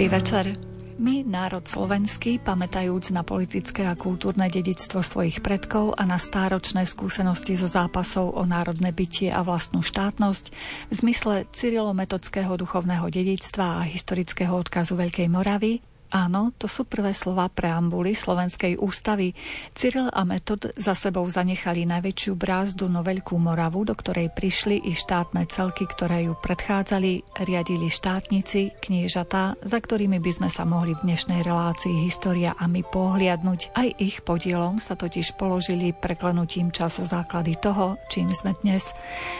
Dobrý 0.00 0.16
večer. 0.16 0.56
My, 0.96 1.20
národ 1.28 1.60
slovenský, 1.68 2.40
pamätajúc 2.40 3.12
na 3.12 3.20
politické 3.20 3.84
a 3.84 3.92
kultúrne 3.92 4.48
dedictvo 4.48 5.04
svojich 5.04 5.44
predkov 5.44 5.92
a 5.92 6.08
na 6.08 6.16
stáročné 6.16 6.88
skúsenosti 6.88 7.52
zo 7.52 7.68
zápasov 7.68 8.32
o 8.32 8.48
národné 8.48 8.96
bytie 8.96 9.28
a 9.28 9.44
vlastnú 9.44 9.84
štátnosť, 9.84 10.56
v 10.88 10.92
zmysle 10.96 11.44
cyrilometodského 11.52 12.48
duchovného 12.56 13.12
dedictva 13.12 13.84
a 13.84 13.88
historického 13.92 14.56
odkazu 14.56 14.96
Veľkej 14.96 15.28
Moravy, 15.28 15.84
Áno, 16.10 16.50
to 16.58 16.66
sú 16.66 16.90
prvé 16.90 17.14
slova 17.14 17.46
preambuly 17.46 18.18
Slovenskej 18.18 18.82
ústavy. 18.82 19.30
Cyril 19.78 20.10
a 20.10 20.26
Metod 20.26 20.74
za 20.74 20.98
sebou 20.98 21.22
zanechali 21.30 21.86
najväčšiu 21.86 22.34
brázdu 22.34 22.90
no 22.90 23.06
Veľkú 23.06 23.38
Moravu, 23.38 23.86
do 23.86 23.94
ktorej 23.94 24.34
prišli 24.34 24.90
i 24.90 24.98
štátne 24.98 25.46
celky, 25.46 25.86
ktoré 25.86 26.26
ju 26.26 26.34
predchádzali, 26.34 27.46
riadili 27.46 27.86
štátnici, 27.86 28.74
kniežatá, 28.82 29.54
za 29.62 29.78
ktorými 29.78 30.18
by 30.18 30.32
sme 30.34 30.48
sa 30.50 30.66
mohli 30.66 30.98
v 30.98 31.14
dnešnej 31.14 31.46
relácii 31.46 32.02
História 32.02 32.58
a 32.58 32.66
my 32.66 32.82
pohliadnúť. 32.82 33.70
Aj 33.78 33.86
ich 34.02 34.26
podielom 34.26 34.82
sa 34.82 34.98
totiž 34.98 35.38
položili 35.38 35.94
preklenutím 35.94 36.74
času 36.74 37.06
základy 37.06 37.54
toho, 37.62 38.02
čím 38.10 38.34
sme 38.34 38.58
dnes. 38.66 38.90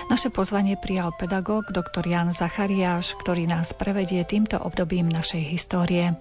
Naše 0.07 0.31
pozvanie 0.31 0.79
prijal 0.79 1.11
pedagóg 1.19 1.67
dr. 1.75 2.07
Jan 2.07 2.31
Zachariáš, 2.31 3.19
ktorý 3.19 3.51
nás 3.51 3.75
prevedie 3.75 4.23
týmto 4.23 4.55
obdobím 4.63 5.11
našej 5.11 5.43
histórie. 5.51 6.15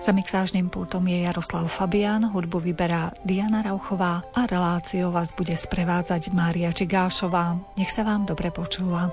Za 0.00 0.12
mixážnym 0.12 0.68
pultom 0.68 1.08
je 1.08 1.24
Jaroslav 1.24 1.66
Fabian, 1.68 2.28
hudbu 2.28 2.60
vyberá 2.60 3.10
Diana 3.24 3.64
Rauchová 3.64 4.22
a 4.36 4.46
reláciou 4.46 5.10
vás 5.10 5.32
bude 5.32 5.56
sprevádzať 5.56 6.30
Mária 6.30 6.70
Čigášová. 6.70 7.56
Nech 7.80 7.90
sa 7.90 8.04
vám 8.04 8.28
dobre 8.28 8.52
počúva. 8.52 9.10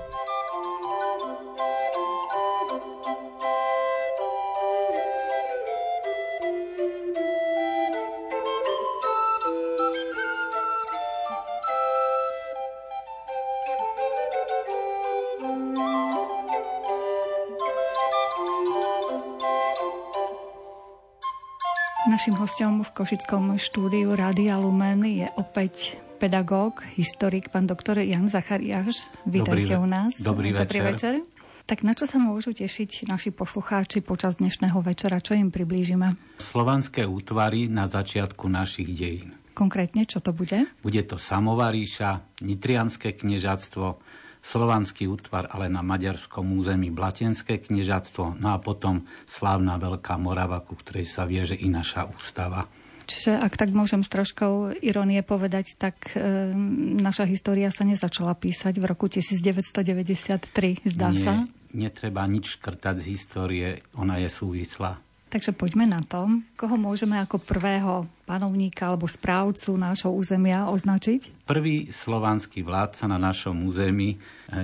Našim 22.22 22.38
hostom 22.38 22.86
v 22.86 22.90
Košickom 22.94 23.58
štúdiu 23.58 24.14
Rádia 24.14 24.54
Lumen 24.54 25.02
je 25.02 25.26
opäť 25.34 25.98
pedagóg, 26.22 26.78
historik, 26.94 27.50
pán 27.50 27.66
doktor 27.66 27.98
Jan 27.98 28.30
Zachariáš. 28.30 29.10
Vítajte 29.26 29.74
u 29.74 29.90
nás. 29.90 30.22
Dobrý, 30.22 30.54
Dobrý 30.54 30.86
večer. 30.86 31.18
večer. 31.18 31.26
Tak 31.66 31.82
na 31.82 31.98
čo 31.98 32.06
sa 32.06 32.22
môžu 32.22 32.54
tešiť 32.54 33.10
naši 33.10 33.34
poslucháči 33.34 34.06
počas 34.06 34.38
dnešného 34.38 34.78
večera? 34.86 35.18
Čo 35.18 35.34
im 35.34 35.50
priblížime? 35.50 36.14
Slovanské 36.38 37.10
útvary 37.10 37.66
na 37.66 37.90
začiatku 37.90 38.46
našich 38.46 38.94
dejín. 38.94 39.34
Konkrétne, 39.58 40.06
čo 40.06 40.22
to 40.22 40.30
bude? 40.30 40.62
Bude 40.78 41.02
to 41.02 41.18
Samovaríša, 41.18 42.38
Nitrianské 42.38 43.18
kniežatstvo, 43.18 43.98
slovanský 44.42 45.06
útvar, 45.06 45.48
ale 45.54 45.70
na 45.70 45.80
maďarskom 45.80 46.44
území 46.58 46.90
Blatenské 46.90 47.62
kniežatstvo, 47.62 48.42
no 48.42 48.48
a 48.50 48.58
potom 48.58 49.06
slávna 49.24 49.78
Veľká 49.78 50.18
Morava, 50.18 50.58
ku 50.60 50.74
ktorej 50.74 51.06
sa 51.06 51.22
vieže 51.24 51.54
i 51.54 51.70
naša 51.70 52.10
ústava. 52.10 52.66
Čiže 53.06 53.38
ak 53.38 53.58
tak 53.58 53.70
môžem 53.74 54.02
s 54.02 54.10
troškou 54.10 54.78
ironie 54.82 55.22
povedať, 55.22 55.74
tak 55.78 56.14
e, 56.14 56.54
naša 56.98 57.26
história 57.26 57.70
sa 57.70 57.82
nezačala 57.82 58.34
písať 58.34 58.78
v 58.78 58.84
roku 58.86 59.10
1993, 59.10 60.86
zdá 60.86 61.10
Nie, 61.10 61.22
sa? 61.22 61.32
Netreba 61.74 62.22
nič 62.26 62.58
škrtať 62.58 62.96
z 63.02 63.04
histórie, 63.14 63.68
ona 63.98 64.22
je 64.22 64.28
súvislá. 64.30 65.02
Takže 65.32 65.56
poďme 65.56 65.88
na 65.88 66.04
to, 66.04 66.28
koho 66.60 66.76
môžeme 66.76 67.16
ako 67.16 67.40
prvého 67.40 68.04
panovníka 68.28 68.92
alebo 68.92 69.08
správcu 69.08 69.80
nášho 69.80 70.12
územia 70.12 70.68
označiť? 70.68 71.48
Prvý 71.48 71.88
slovanský 71.88 72.60
vládca 72.60 73.08
na 73.08 73.16
našom 73.16 73.64
území 73.64 74.12
e, 74.12 74.16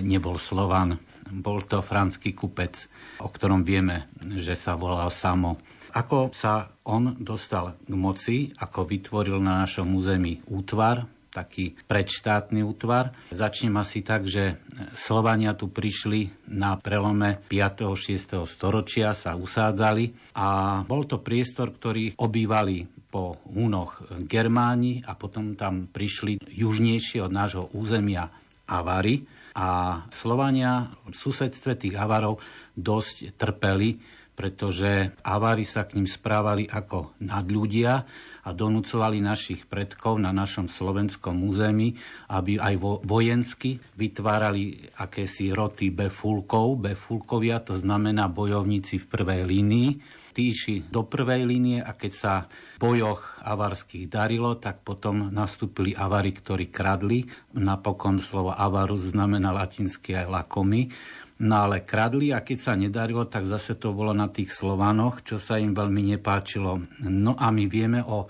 nebol 0.05 0.37
Slovan, 0.37 1.01
bol 1.33 1.65
to 1.65 1.81
franský 1.81 2.37
kupec, 2.37 2.85
o 3.25 3.33
ktorom 3.33 3.65
vieme, 3.65 4.13
že 4.37 4.53
sa 4.53 4.77
volal 4.77 5.09
Samo. 5.09 5.57
Ako 5.97 6.37
sa 6.37 6.69
on 6.85 7.17
dostal 7.17 7.81
k 7.81 7.95
moci, 7.97 8.53
ako 8.61 8.85
vytvoril 8.85 9.41
na 9.41 9.65
našom 9.65 9.89
území 9.97 10.45
útvar, 10.53 11.09
taký 11.29 11.77
predštátny 11.87 12.65
útvar. 12.65 13.13
Začnem 13.31 13.77
asi 13.77 14.01
tak, 14.03 14.25
že 14.27 14.59
Slovania 14.97 15.53
tu 15.55 15.69
prišli 15.69 16.51
na 16.53 16.75
prelome 16.81 17.39
5. 17.47 17.95
6. 17.95 18.49
storočia, 18.49 19.13
sa 19.13 19.37
usádzali 19.37 20.35
a 20.37 20.81
bol 20.85 21.05
to 21.05 21.21
priestor, 21.21 21.73
ktorý 21.73 22.17
obývali 22.19 22.85
po 23.09 23.41
únoch 23.57 24.05
Germáni 24.29 25.01
a 25.01 25.17
potom 25.17 25.57
tam 25.57 25.89
prišli 25.89 26.45
južnejšie 26.45 27.25
od 27.25 27.33
nášho 27.33 27.65
územia 27.73 28.29
Avary 28.69 29.25
a 29.57 30.03
Slovania 30.13 30.93
v 31.09 31.17
susedstve 31.17 31.81
tých 31.81 31.97
Avarov 31.97 32.39
dosť 32.77 33.33
trpeli, 33.35 33.97
pretože 34.37 35.19
Avári 35.25 35.67
sa 35.67 35.89
k 35.89 35.99
ním 35.99 36.07
správali 36.07 36.69
ako 36.69 37.19
nadľudia 37.25 38.07
a 38.45 38.55
donúcovali 38.55 39.19
našich 39.19 39.67
predkov 39.67 40.23
na 40.23 40.31
našom 40.31 40.71
slovenskom 40.71 41.43
území, 41.47 41.99
aby 42.31 42.61
aj 42.61 42.75
vo, 42.79 43.01
vojensky 43.03 43.81
vytvárali 43.99 44.93
akési 44.99 45.51
roty 45.51 45.91
befulkov. 45.91 46.79
Befulkovia 46.79 47.59
to 47.65 47.75
znamená 47.75 48.31
bojovníci 48.31 49.03
v 49.03 49.07
prvej 49.11 49.43
línii. 49.49 49.91
Tí 50.39 50.55
išli 50.55 50.87
do 50.87 51.03
prvej 51.03 51.43
línie 51.43 51.83
a 51.83 51.99
keď 51.99 52.13
sa 52.15 52.33
v 52.79 52.79
bojoch 52.79 53.43
avarských 53.43 54.07
darilo, 54.07 54.55
tak 54.55 54.87
potom 54.87 55.35
nastúpili 55.35 55.99
avari, 55.99 56.31
ktorí 56.31 56.71
kradli. 56.71 57.27
Napokon 57.59 58.23
slovo 58.23 58.55
avarus 58.55 59.11
znamená 59.11 59.51
latinsky 59.51 60.15
aj 60.15 60.27
lakomy 60.31 60.95
No 61.39 61.55
ale 61.55 61.87
kradli 61.87 62.35
a 62.35 62.43
keď 62.43 62.59
sa 62.59 62.75
nedarilo, 62.75 63.23
tak 63.31 63.47
zase 63.47 63.79
to 63.79 63.95
bolo 63.95 64.11
na 64.11 64.27
tých 64.27 64.51
Slovanoch, 64.51 65.23
čo 65.23 65.39
sa 65.39 65.55
im 65.55 65.71
veľmi 65.71 66.19
nepáčilo. 66.19 66.83
No 67.07 67.39
a 67.39 67.55
my 67.55 67.65
vieme 67.71 68.03
o 68.03 68.27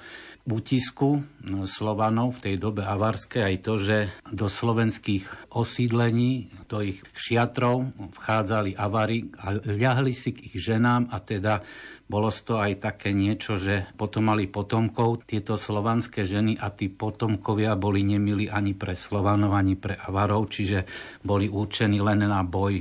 útisku 0.48 1.20
no, 1.44 1.68
Slovanov 1.68 2.40
v 2.40 2.50
tej 2.50 2.54
dobe 2.56 2.80
avarskej 2.82 3.44
aj 3.44 3.56
to, 3.60 3.74
že 3.76 3.96
do 4.32 4.48
slovenských 4.48 5.52
osídlení, 5.52 6.48
do 6.66 6.80
ich 6.80 7.04
šiatrov 7.12 7.92
vchádzali 8.16 8.72
avary 8.74 9.28
a 9.36 9.60
ľahli 9.60 10.12
si 10.16 10.32
k 10.32 10.48
ich 10.48 10.56
ženám 10.56 11.12
a 11.12 11.20
teda 11.20 11.60
bolo 12.08 12.32
to 12.32 12.56
aj 12.56 12.80
také 12.80 13.12
niečo, 13.12 13.60
že 13.60 13.92
potom 13.92 14.32
mali 14.32 14.48
potomkov 14.48 15.28
tieto 15.28 15.60
slovanské 15.60 16.24
ženy 16.24 16.56
a 16.56 16.72
tí 16.72 16.88
potomkovia 16.88 17.76
boli 17.76 18.00
nemili 18.00 18.48
ani 18.48 18.72
pre 18.72 18.96
Slovanov, 18.96 19.52
ani 19.52 19.76
pre 19.76 20.00
avarov, 20.00 20.48
čiže 20.48 20.88
boli 21.20 21.52
určení 21.52 22.00
len 22.00 22.24
na 22.24 22.40
boj. 22.40 22.80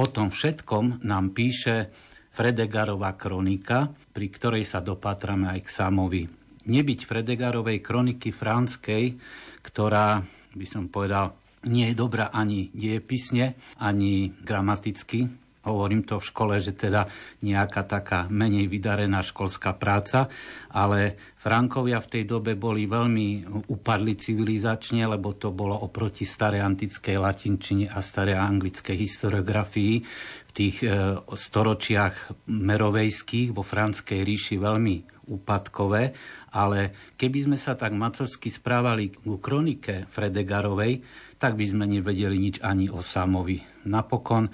O 0.00 0.04
tom 0.08 0.32
všetkom 0.32 1.04
nám 1.04 1.36
píše 1.36 1.92
Fredegarová 2.34 3.14
kronika, 3.14 3.92
pri 4.10 4.26
ktorej 4.32 4.64
sa 4.64 4.80
dopatrame 4.80 5.52
aj 5.54 5.60
k 5.60 5.68
Samovi. 5.70 6.43
Nebyť 6.64 7.00
Fredegarovej 7.04 7.84
kroniky 7.84 8.32
franskej, 8.32 9.16
ktorá, 9.60 10.24
by 10.56 10.66
som 10.68 10.88
povedal, 10.88 11.36
nie 11.68 11.92
je 11.92 11.96
dobrá 11.96 12.28
ani 12.32 12.68
diepisne, 12.72 13.56
ani 13.80 14.32
gramaticky. 14.44 15.44
Hovorím 15.64 16.04
to 16.04 16.20
v 16.20 16.28
škole, 16.28 16.54
že 16.60 16.76
teda 16.76 17.08
nejaká 17.40 17.88
taká 17.88 18.28
menej 18.28 18.68
vydarená 18.68 19.24
školská 19.24 19.72
práca, 19.80 20.28
ale 20.68 21.16
Frankovia 21.40 22.04
v 22.04 22.10
tej 22.20 22.24
dobe 22.28 22.52
boli 22.52 22.84
veľmi 22.84 23.48
upadli 23.72 24.12
civilizačne, 24.12 25.08
lebo 25.08 25.32
to 25.32 25.56
bolo 25.56 25.72
oproti 25.72 26.28
starej 26.28 26.60
antickej 26.60 27.16
latinčine 27.16 27.88
a 27.88 28.04
starej 28.04 28.36
anglickej 28.36 28.92
historiografii 28.92 29.94
v 30.44 30.50
tých 30.52 30.84
e, 30.84 31.16
storočiach 31.16 32.44
merovejských 32.44 33.56
vo 33.56 33.64
Franskej 33.64 34.20
ríši 34.20 34.60
veľmi 34.60 35.13
úpadkové, 35.26 36.12
ale 36.54 36.94
keby 37.16 37.38
sme 37.50 37.56
sa 37.58 37.74
tak 37.74 37.92
matrorsky 37.96 38.48
správali 38.48 39.12
ku 39.12 39.40
kronike 39.40 40.06
Fredegarovej, 40.08 41.00
tak 41.36 41.58
by 41.58 41.64
sme 41.64 41.84
nevedeli 41.84 42.36
nič 42.40 42.56
ani 42.64 42.88
o 42.88 43.04
Samovi. 43.04 43.60
Napokon 43.88 44.48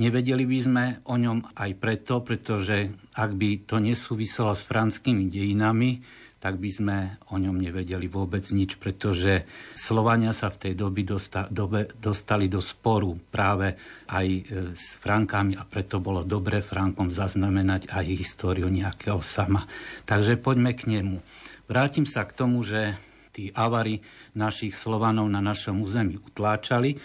nevedeli 0.00 0.48
by 0.48 0.58
sme 0.60 0.84
o 1.04 1.14
ňom 1.20 1.52
aj 1.56 1.70
preto, 1.76 2.24
pretože 2.24 2.88
ak 3.16 3.30
by 3.36 3.68
to 3.68 3.76
nesúviselo 3.76 4.56
s 4.56 4.64
franskými 4.64 5.28
dejinami, 5.28 6.00
tak 6.40 6.56
by 6.56 6.70
sme 6.72 6.96
o 7.28 7.36
ňom 7.36 7.60
nevedeli 7.60 8.08
vôbec 8.08 8.48
nič, 8.48 8.80
pretože 8.80 9.44
Slovania 9.76 10.32
sa 10.32 10.48
v 10.48 10.56
tej 10.56 10.72
doby 10.72 11.04
dosta, 11.04 11.44
dobe 11.52 11.92
dostali 12.00 12.48
do 12.48 12.64
sporu 12.64 13.12
práve 13.28 13.76
aj 14.08 14.26
e, 14.26 14.42
s 14.72 14.96
Frankami 14.96 15.52
a 15.60 15.68
preto 15.68 16.00
bolo 16.00 16.24
dobre 16.24 16.64
Frankom 16.64 17.12
zaznamenať 17.12 17.92
aj 17.92 18.16
históriu 18.16 18.72
nejakého 18.72 19.20
sama. 19.20 19.68
Takže 20.08 20.40
poďme 20.40 20.72
k 20.72 20.88
nemu. 20.88 21.20
Vrátim 21.68 22.08
sa 22.08 22.24
k 22.24 22.32
tomu, 22.32 22.64
že 22.64 22.96
tí 23.36 23.52
avary 23.52 24.00
našich 24.32 24.72
Slovanov 24.72 25.28
na 25.28 25.44
našom 25.44 25.84
území 25.84 26.16
utláčali 26.18 26.96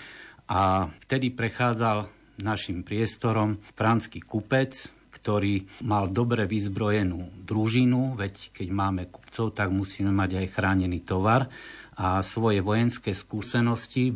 a 0.47 0.87
vtedy 1.05 1.35
prechádzal 1.35 2.07
našim 2.39 2.87
priestorom 2.87 3.59
franský 3.75 4.23
kupec, 4.23 4.94
ktorý 5.25 5.65
mal 5.89 6.13
dobre 6.13 6.45
vyzbrojenú 6.45 7.49
družinu, 7.49 8.13
veď 8.13 8.53
keď 8.53 8.67
máme 8.69 9.09
kupcov, 9.09 9.57
tak 9.57 9.73
musíme 9.73 10.13
mať 10.13 10.37
aj 10.37 10.53
chránený 10.53 11.01
tovar 11.01 11.49
a 11.97 12.21
svoje 12.21 12.61
vojenské 12.61 13.09
skúsenosti 13.09 14.13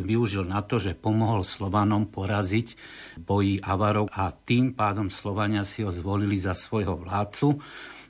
využil 0.00 0.48
na 0.48 0.64
to, 0.64 0.80
že 0.80 0.96
pomohol 0.96 1.44
Slovanom 1.44 2.08
poraziť 2.08 2.72
boji 3.20 3.60
Avarov 3.60 4.08
a 4.16 4.32
tým 4.32 4.72
pádom 4.72 5.12
Slovania 5.12 5.60
si 5.68 5.84
ho 5.84 5.92
zvolili 5.92 6.40
za 6.40 6.56
svojho 6.56 7.04
vládcu 7.04 7.60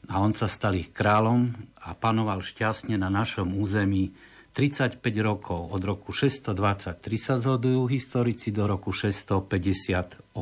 a 0.07 0.23
on 0.23 0.31
sa 0.31 0.47
stal 0.47 0.79
ich 0.79 0.95
kráľom 0.95 1.51
a 1.83 1.99
panoval 1.99 2.47
šťastne 2.47 2.95
na 2.95 3.11
našom 3.11 3.59
území 3.59 4.15
35 4.57 5.05
rokov, 5.21 5.69
od 5.69 5.85
roku 5.85 6.17
623 6.17 6.97
sa 7.21 7.37
zhodujú 7.37 7.93
historici 7.93 8.49
do 8.49 8.65
roku 8.65 8.89
658. 8.89 10.33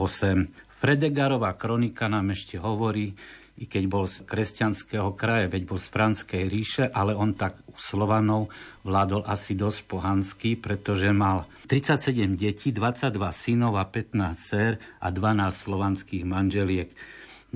Fredegarová 0.84 1.56
kronika 1.56 2.12
nám 2.12 2.36
ešte 2.36 2.60
hovorí, 2.60 3.16
i 3.56 3.64
keď 3.64 3.84
bol 3.88 4.04
z 4.04 4.20
kresťanského 4.28 5.16
kraje, 5.16 5.48
veď 5.48 5.64
bol 5.64 5.80
z 5.80 5.88
Franskej 5.88 6.44
ríše, 6.44 6.84
ale 6.92 7.16
on 7.16 7.32
tak 7.32 7.56
u 7.72 7.80
Slovanov 7.80 8.52
vládol 8.84 9.24
asi 9.24 9.56
dosť 9.56 9.80
pohanský, 9.88 10.60
pretože 10.60 11.08
mal 11.08 11.48
37 11.72 12.36
detí, 12.36 12.68
22 12.68 13.16
synov 13.32 13.80
a 13.80 13.88
15 13.88 14.36
dcer 14.36 14.76
a 15.00 15.08
12 15.08 15.56
slovanských 15.56 16.28
manželiek. 16.28 16.92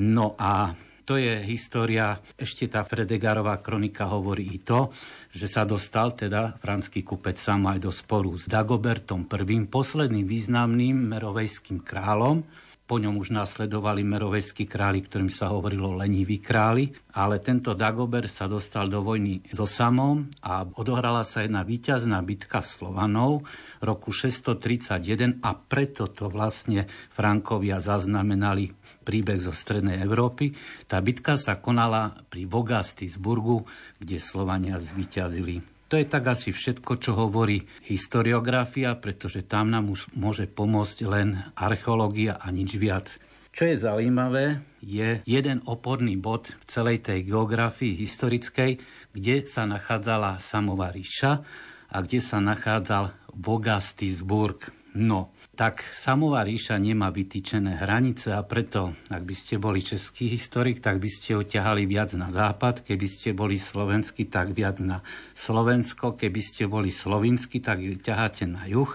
No 0.00 0.32
a 0.40 0.72
to 1.04 1.20
je 1.20 1.36
história, 1.52 2.24
ešte 2.32 2.64
tá 2.64 2.80
Fredegarová 2.80 3.60
kronika 3.60 4.08
hovorí 4.08 4.56
i 4.56 4.64
to, 4.64 4.88
že 5.36 5.52
sa 5.52 5.68
dostal 5.68 6.16
teda 6.16 6.56
franský 6.56 7.04
kupec 7.04 7.36
sám 7.36 7.76
aj 7.76 7.78
do 7.84 7.92
sporu 7.92 8.32
s 8.40 8.48
Dagobertom 8.48 9.28
I, 9.28 9.68
posledným 9.68 10.24
významným 10.24 10.96
merovejským 11.12 11.84
kráľom, 11.84 12.67
po 12.88 12.96
ňom 12.96 13.20
už 13.20 13.36
následovali 13.36 14.00
merovejskí 14.00 14.64
králi, 14.64 15.04
ktorým 15.04 15.28
sa 15.28 15.52
hovorilo 15.52 15.92
leniví 15.92 16.40
králi, 16.40 16.88
ale 17.12 17.36
tento 17.44 17.76
Dagobert 17.76 18.32
sa 18.32 18.48
dostal 18.48 18.88
do 18.88 19.04
vojny 19.04 19.44
so 19.52 19.68
Samom 19.68 20.24
a 20.40 20.64
odohrala 20.64 21.20
sa 21.28 21.44
jedna 21.44 21.60
víťazná 21.68 22.24
bitka 22.24 22.64
Slovanov 22.64 23.44
roku 23.84 24.08
631 24.08 25.44
a 25.44 25.52
preto 25.52 26.08
to 26.08 26.32
vlastne 26.32 26.88
Frankovia 27.12 27.76
zaznamenali 27.76 28.72
príbeh 29.04 29.36
zo 29.36 29.52
Strednej 29.52 30.00
Európy. 30.00 30.56
Tá 30.88 31.04
bitka 31.04 31.36
sa 31.36 31.60
konala 31.60 32.24
pri 32.32 32.48
Vogastisburgu, 32.48 33.68
kde 34.00 34.16
Slovania 34.16 34.80
zvíťazili 34.80 35.77
to 35.88 35.96
je 35.96 36.04
tak 36.04 36.28
asi 36.28 36.52
všetko, 36.52 37.00
čo 37.00 37.16
hovorí 37.16 37.64
historiografia, 37.88 38.92
pretože 39.00 39.48
tam 39.48 39.72
nám 39.72 39.88
už 39.88 40.12
môže 40.12 40.44
pomôcť 40.44 40.98
len 41.08 41.40
archeológia 41.56 42.36
a 42.36 42.52
nič 42.52 42.76
viac. 42.76 43.16
Čo 43.48 43.74
je 43.74 43.76
zaujímavé, 43.80 44.60
je 44.84 45.24
jeden 45.24 45.58
oporný 45.64 46.14
bod 46.20 46.52
v 46.52 46.64
celej 46.68 47.08
tej 47.08 47.26
geografii 47.26 47.96
historickej, 47.96 48.78
kde 49.16 49.48
sa 49.48 49.64
nachádzala 49.64 50.38
Samová 50.38 50.92
ríša 50.92 51.42
a 51.88 51.96
kde 52.04 52.20
sa 52.20 52.38
nachádzal 52.38 53.16
Vogastisburg. 53.34 54.70
No, 54.94 55.32
tak 55.58 55.82
Samová 55.90 56.46
ríša 56.46 56.78
nemá 56.78 57.10
vytýčené 57.10 57.82
hranice 57.82 58.30
a 58.30 58.46
preto, 58.46 58.94
ak 59.10 59.26
by 59.26 59.34
ste 59.34 59.58
boli 59.58 59.82
český 59.82 60.30
historik, 60.30 60.78
tak 60.78 61.02
by 61.02 61.10
ste 61.10 61.34
ho 61.34 61.42
ťahali 61.42 61.82
viac 61.82 62.14
na 62.14 62.30
západ, 62.30 62.86
keby 62.86 63.06
ste 63.10 63.34
boli 63.34 63.58
slovenský, 63.58 64.30
tak 64.30 64.54
viac 64.54 64.78
na 64.78 65.02
Slovensko, 65.34 66.14
keby 66.14 66.40
ste 66.46 66.70
boli 66.70 66.94
slovinsky, 66.94 67.58
tak 67.58 67.82
ťaháte 67.82 68.46
na 68.46 68.70
juh. 68.70 68.94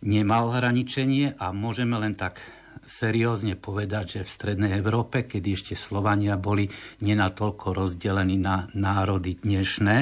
Nemal 0.00 0.56
hraničenie 0.56 1.36
a 1.36 1.52
môžeme 1.52 2.00
len 2.00 2.16
tak 2.16 2.40
seriózne 2.88 3.52
povedať, 3.52 4.20
že 4.20 4.20
v 4.24 4.34
Strednej 4.40 4.72
Európe, 4.80 5.28
kedy 5.28 5.48
ešte 5.52 5.74
Slovania 5.76 6.40
boli 6.40 6.64
nenatoľko 7.04 7.76
rozdelení 7.76 8.40
na 8.40 8.72
národy 8.72 9.36
dnešné, 9.36 9.96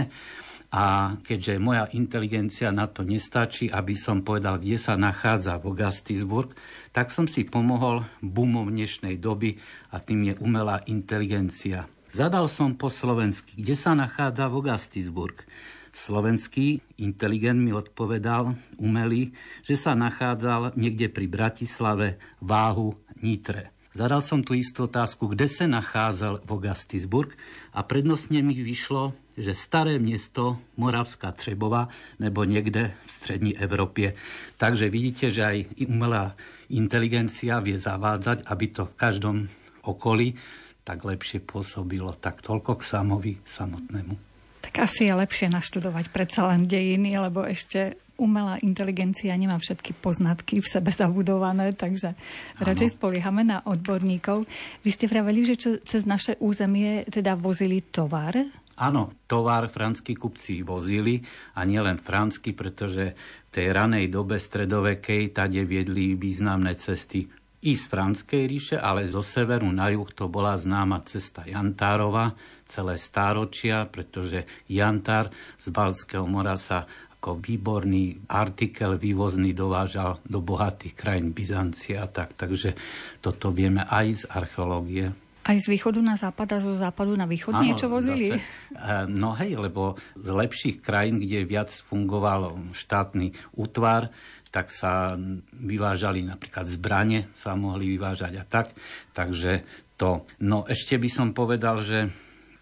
a 0.73 1.15
keďže 1.21 1.61
moja 1.61 1.85
inteligencia 1.93 2.73
na 2.73 2.89
to 2.89 3.05
nestačí, 3.05 3.69
aby 3.69 3.93
som 3.93 4.25
povedal, 4.25 4.57
kde 4.57 4.81
sa 4.81 4.97
nachádza 4.97 5.61
Vogastisburg, 5.61 6.57
tak 6.97 7.13
som 7.13 7.29
si 7.29 7.45
pomohol 7.45 8.09
bumom 8.25 8.73
dnešnej 8.73 9.21
doby 9.21 9.61
a 9.93 10.01
tým 10.01 10.33
je 10.33 10.35
umelá 10.41 10.81
inteligencia. 10.89 11.93
Zadal 12.09 12.49
som 12.49 12.73
po 12.73 12.89
slovensky, 12.89 13.61
kde 13.61 13.77
sa 13.77 13.93
nachádza 13.93 14.49
Vogastisburg. 14.49 15.45
Slovenský 15.93 16.81
inteligent 16.97 17.61
mi 17.61 17.77
odpovedal, 17.77 18.57
umelý, 18.81 19.37
že 19.61 19.77
sa 19.77 19.93
nachádzal 19.93 20.73
niekde 20.73 21.13
pri 21.13 21.29
Bratislave, 21.29 22.17
Váhu, 22.41 22.97
Nitre. 23.21 23.77
Zadal 23.93 24.25
som 24.25 24.41
tú 24.41 24.57
istú 24.57 24.89
otázku, 24.89 25.37
kde 25.37 25.53
sa 25.53 25.69
nachádzal 25.69 26.49
Vogastisburg 26.49 27.37
a 27.77 27.85
prednostne 27.85 28.41
mi 28.41 28.57
vyšlo 28.57 29.13
že 29.37 29.57
staré 29.57 29.97
mesto 29.97 30.61
Moravská 30.77 31.33
Třebova 31.33 31.89
nebo 32.21 32.45
niekde 32.45 32.97
v 33.07 33.11
strední 33.11 33.53
Európe. 33.57 34.15
Takže 34.61 34.93
vidíte, 34.93 35.33
že 35.33 35.43
aj 35.43 35.59
umelá 35.89 36.37
inteligencia 36.73 37.61
vie 37.61 37.77
zavádzať, 37.77 38.49
aby 38.49 38.67
to 38.73 38.89
v 38.89 38.99
každom 38.99 39.37
okolí 39.85 40.37
tak 40.83 41.07
lepšie 41.07 41.43
pôsobilo. 41.43 42.15
Tak 42.19 42.43
toľko 42.43 42.79
k 42.79 42.83
samovi 42.83 43.33
samotnému. 43.47 44.15
Tak 44.63 44.87
asi 44.87 45.11
je 45.11 45.15
lepšie 45.15 45.51
naštudovať 45.51 46.11
predsa 46.15 46.47
len 46.55 46.67
dejiny, 46.67 47.19
lebo 47.19 47.43
ešte 47.43 47.99
umelá 48.23 48.63
inteligencia 48.63 49.35
nemá 49.35 49.59
všetky 49.59 49.99
poznatky 49.99 50.63
v 50.63 50.71
sebe 50.71 50.95
zabudované, 50.95 51.75
takže 51.75 52.15
ano. 52.15 52.63
radšej 52.63 52.95
spoliehame 52.95 53.43
na 53.43 53.67
odborníkov. 53.67 54.47
Vy 54.87 54.91
ste 54.95 55.11
vraveli, 55.11 55.43
že 55.43 55.83
cez 55.83 56.07
naše 56.07 56.39
územie 56.39 57.03
teda 57.11 57.35
vozili 57.35 57.83
tovar 57.83 58.39
Áno, 58.81 59.13
tovar 59.29 59.69
franskí 59.69 60.17
kupci 60.17 60.65
vozili 60.65 61.21
a 61.57 61.69
nielen 61.69 62.01
franský, 62.01 62.57
pretože 62.57 63.13
v 63.49 63.51
tej 63.53 63.67
ranej 63.73 64.09
dobe 64.09 64.41
stredovekej 64.41 65.37
tade 65.37 65.61
viedli 65.69 66.17
významné 66.17 66.77
cesty 66.81 67.29
i 67.63 67.79
z 67.79 67.85
Franskej 67.87 68.43
ríše, 68.51 68.77
ale 68.81 69.07
zo 69.07 69.23
severu 69.23 69.71
na 69.71 69.87
juh 69.95 70.11
to 70.11 70.27
bola 70.27 70.59
známa 70.59 70.99
cesta 71.07 71.47
Jantárova, 71.47 72.35
celé 72.67 72.99
stáročia, 72.99 73.87
pretože 73.87 74.67
Jantár 74.67 75.31
z 75.61 75.71
Balckého 75.71 76.27
mora 76.27 76.59
sa 76.59 76.89
ako 77.23 77.39
výborný 77.39 78.27
artikel 78.35 78.99
vývozný 78.99 79.55
dovážal 79.55 80.19
do 80.27 80.43
bohatých 80.43 80.99
krajín 80.99 81.31
Byzancie 81.31 81.95
a 81.95 82.11
tak. 82.11 82.35
Takže 82.35 82.75
toto 83.23 83.55
vieme 83.55 83.87
aj 83.87 84.27
z 84.27 84.35
archeológie. 84.35 85.22
Aj 85.43 85.59
z 85.59 85.67
východu 85.75 85.99
na 85.99 86.15
západ 86.15 86.55
a 86.55 86.59
zo 86.63 86.75
západu 86.79 87.19
na 87.19 87.27
východ 87.27 87.59
Áno, 87.59 87.67
niečo 87.67 87.91
vozili? 87.91 88.31
Zase, 88.31 88.43
eh, 88.79 89.05
no 89.11 89.35
hej, 89.35 89.59
lebo 89.59 89.99
z 90.15 90.29
lepších 90.31 90.79
krajín, 90.79 91.19
kde 91.19 91.43
viac 91.43 91.71
fungoval 91.71 92.55
štátny 92.71 93.35
útvar, 93.59 94.15
tak 94.53 94.71
sa 94.71 95.19
vyvážali 95.57 96.23
napríklad 96.23 96.69
zbranie, 96.69 97.27
sa 97.33 97.57
mohli 97.59 97.97
vyvážať 97.97 98.33
a 98.39 98.45
tak. 98.45 98.71
Takže 99.17 99.65
to. 99.97 100.29
No 100.45 100.69
ešte 100.69 101.01
by 101.01 101.09
som 101.09 101.29
povedal, 101.33 101.81
že 101.81 102.13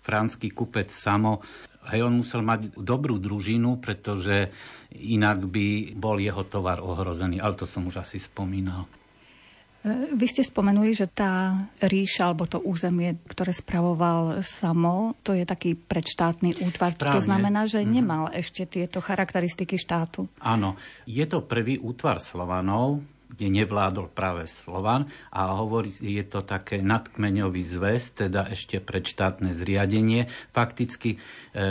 franský 0.00 0.48
kupec 0.54 0.88
Samo 0.88 1.42
Hej, 1.90 2.04
on 2.04 2.20
musel 2.20 2.44
mať 2.44 2.76
dobrú 2.76 3.16
družinu, 3.16 3.80
pretože 3.80 4.52
inak 4.94 5.48
by 5.48 5.96
bol 5.96 6.20
jeho 6.20 6.44
tovar 6.44 6.84
ohrozený. 6.84 7.40
Ale 7.40 7.56
to 7.56 7.64
som 7.64 7.88
už 7.88 8.04
asi 8.04 8.20
spomínal. 8.20 8.84
Vy 9.88 10.26
ste 10.28 10.44
spomenuli, 10.44 10.92
že 10.92 11.08
tá 11.08 11.56
ríša 11.80 12.28
alebo 12.28 12.44
to 12.44 12.60
územie, 12.60 13.16
ktoré 13.24 13.56
spravoval 13.56 14.44
samo, 14.44 15.16
to 15.24 15.32
je 15.32 15.48
taký 15.48 15.72
predštátny 15.72 16.60
útvar. 16.60 16.92
Správne. 16.92 17.16
To 17.16 17.20
znamená, 17.24 17.64
že 17.64 17.80
mm-hmm. 17.80 17.96
nemal 17.96 18.28
ešte 18.28 18.68
tieto 18.68 19.00
charakteristiky 19.00 19.80
štátu. 19.80 20.28
Áno, 20.44 20.76
je 21.08 21.24
to 21.24 21.48
prvý 21.48 21.80
útvar 21.80 22.20
Slovanov, 22.20 23.00
kde 23.30 23.46
nevládol 23.62 24.12
práve 24.12 24.44
Slovan 24.44 25.08
a 25.32 25.56
hovorí, 25.56 25.88
je 25.88 26.24
to 26.28 26.44
také 26.44 26.84
nadkmeňový 26.84 27.62
zväz, 27.64 28.12
teda 28.12 28.52
ešte 28.52 28.84
predštátne 28.84 29.56
zriadenie. 29.56 30.28
Fakticky 30.52 31.16
e, 31.16 31.18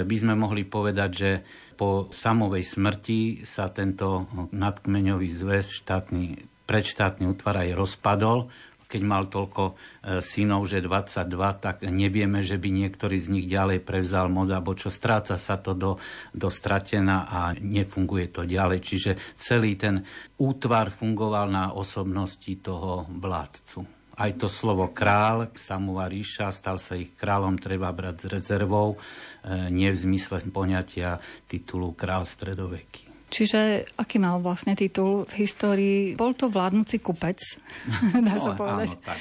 by 0.01 0.15
sme 0.17 0.33
mohli 0.33 0.65
povedať, 0.65 1.11
že 1.13 1.31
po 1.77 2.09
samovej 2.09 2.65
smrti 2.65 3.45
sa 3.45 3.69
tento 3.69 4.25
nadkmeňový 4.49 5.29
zväz 5.29 5.77
štátny 5.83 6.48
predštátny 6.69 7.25
útvar 7.25 7.65
aj 7.65 7.73
rozpadol, 7.73 8.53
keď 8.89 9.01
mal 9.05 9.29
toľko 9.29 9.63
e, 9.69 9.73
synov, 10.21 10.65
že 10.65 10.81
22, 10.81 11.29
tak 11.61 11.85
nevieme, 11.85 12.41
že 12.41 12.57
by 12.57 12.69
niektorý 12.73 13.21
z 13.21 13.27
nich 13.29 13.45
ďalej 13.45 13.85
prevzal 13.85 14.33
moc, 14.33 14.49
alebo 14.49 14.73
čo 14.73 14.89
stráca 14.89 15.37
sa 15.37 15.61
to 15.61 15.77
do, 15.77 16.01
do 16.33 16.49
stratená 16.49 17.29
a 17.29 17.53
nefunguje 17.53 18.33
to 18.33 18.49
ďalej. 18.49 18.81
Čiže 18.81 19.11
celý 19.37 19.77
ten 19.77 20.01
útvar 20.41 20.89
fungoval 20.89 21.53
na 21.53 21.65
osobnosti 21.77 22.49
toho 22.61 23.05
vládcu. 23.13 23.85
Aj 24.19 24.35
to 24.35 24.51
slovo 24.51 24.91
král, 24.91 25.53
Samova 25.55 26.09
ríša, 26.09 26.51
stal 26.51 26.75
sa 26.75 26.97
ich 26.97 27.15
kráľom, 27.15 27.55
treba 27.61 27.93
brať 27.93 28.25
s 28.25 28.29
rezervou, 28.29 28.97
e, 28.97 29.69
nie 29.69 29.93
v 29.93 30.01
zmysle 30.01 30.41
poňatia 30.49 31.21
titulu 31.45 31.93
král 31.93 32.25
stredoveký. 32.25 33.08
Čiže 33.29 33.85
aký 33.95 34.17
mal 34.17 34.41
vlastne 34.41 34.73
titul 34.73 35.23
v 35.29 35.33
histórii? 35.45 35.99
Bol 36.17 36.33
to 36.33 36.49
vládnuci 36.49 36.97
kupec, 36.99 37.37
dá 38.27 38.35
sa 38.41 38.51
no, 38.53 38.57
povedať. 38.57 38.89
Áno, 38.97 39.05
tak, 39.05 39.19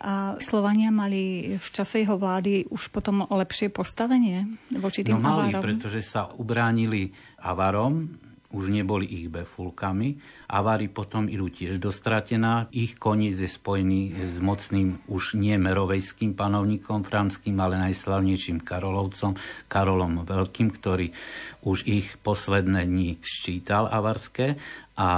A 0.00 0.12
Slovania 0.40 0.92
mali 0.92 1.56
v 1.56 1.68
čase 1.72 2.04
jeho 2.04 2.16
vlády 2.20 2.68
už 2.68 2.92
potom 2.92 3.24
lepšie 3.24 3.72
postavenie 3.72 4.48
voči 4.76 5.04
tým 5.04 5.20
no, 5.20 5.24
mali, 5.24 5.52
Avárom? 5.52 5.64
pretože 5.64 6.00
sa 6.04 6.28
ubránili 6.36 7.12
Avarom, 7.40 8.08
už 8.50 8.74
neboli 8.74 9.06
ich 9.06 9.30
befulkami. 9.30 10.18
Avári 10.50 10.90
potom 10.90 11.30
idú 11.30 11.46
tiež 11.46 11.78
dostratená. 11.78 12.66
Ich 12.74 12.98
koniec 12.98 13.38
je 13.38 13.46
spojený 13.46 14.30
s 14.30 14.36
mocným 14.42 14.98
už 15.06 15.38
nie 15.38 15.54
merovejským 15.54 16.34
panovníkom 16.34 17.06
franským, 17.06 17.56
ale 17.62 17.78
najslavnejším 17.78 18.66
Karolovcom, 18.66 19.38
Karolom 19.70 20.26
Veľkým, 20.26 20.74
ktorý 20.74 21.14
už 21.62 21.86
ich 21.86 22.18
posledné 22.18 22.90
dni 22.90 23.22
ščítal 23.22 23.86
avarské 23.86 24.58
a 25.00 25.10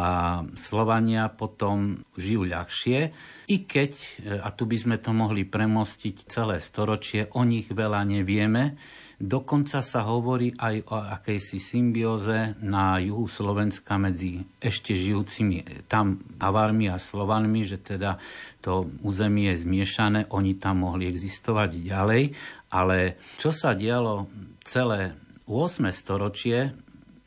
Slovania 0.55 1.27
potom 1.27 2.07
žijú 2.15 2.47
ľahšie, 2.47 3.11
i 3.51 3.57
keď, 3.67 3.93
a 4.47 4.55
tu 4.55 4.71
by 4.71 4.77
sme 4.79 4.97
to 5.03 5.11
mohli 5.11 5.43
premostiť 5.43 6.31
celé 6.31 6.63
storočie, 6.63 7.27
o 7.35 7.43
nich 7.43 7.67
veľa 7.67 8.07
nevieme, 8.07 8.79
Dokonca 9.23 9.87
sa 9.87 10.03
hovorí 10.11 10.51
aj 10.59 10.83
o 10.91 10.99
akejsi 10.99 11.63
symbióze 11.63 12.59
na 12.59 12.99
juhu 12.99 13.31
Slovenska 13.31 13.95
medzi 13.95 14.43
ešte 14.59 14.99
žijúcimi 14.99 15.87
tam 15.87 16.19
Avármi 16.43 16.91
a 16.91 16.99
Slovanmi, 16.99 17.63
že 17.63 17.79
teda 17.79 18.19
to 18.59 18.91
územie 19.07 19.55
je 19.55 19.63
zmiešané, 19.63 20.27
oni 20.35 20.59
tam 20.59 20.83
mohli 20.83 21.07
existovať 21.07 21.71
ďalej, 21.87 22.35
ale 22.75 23.15
čo 23.39 23.55
sa 23.55 23.79
dialo 23.79 24.27
celé 24.67 25.15
8. 25.47 25.87
storočie, 25.95 26.75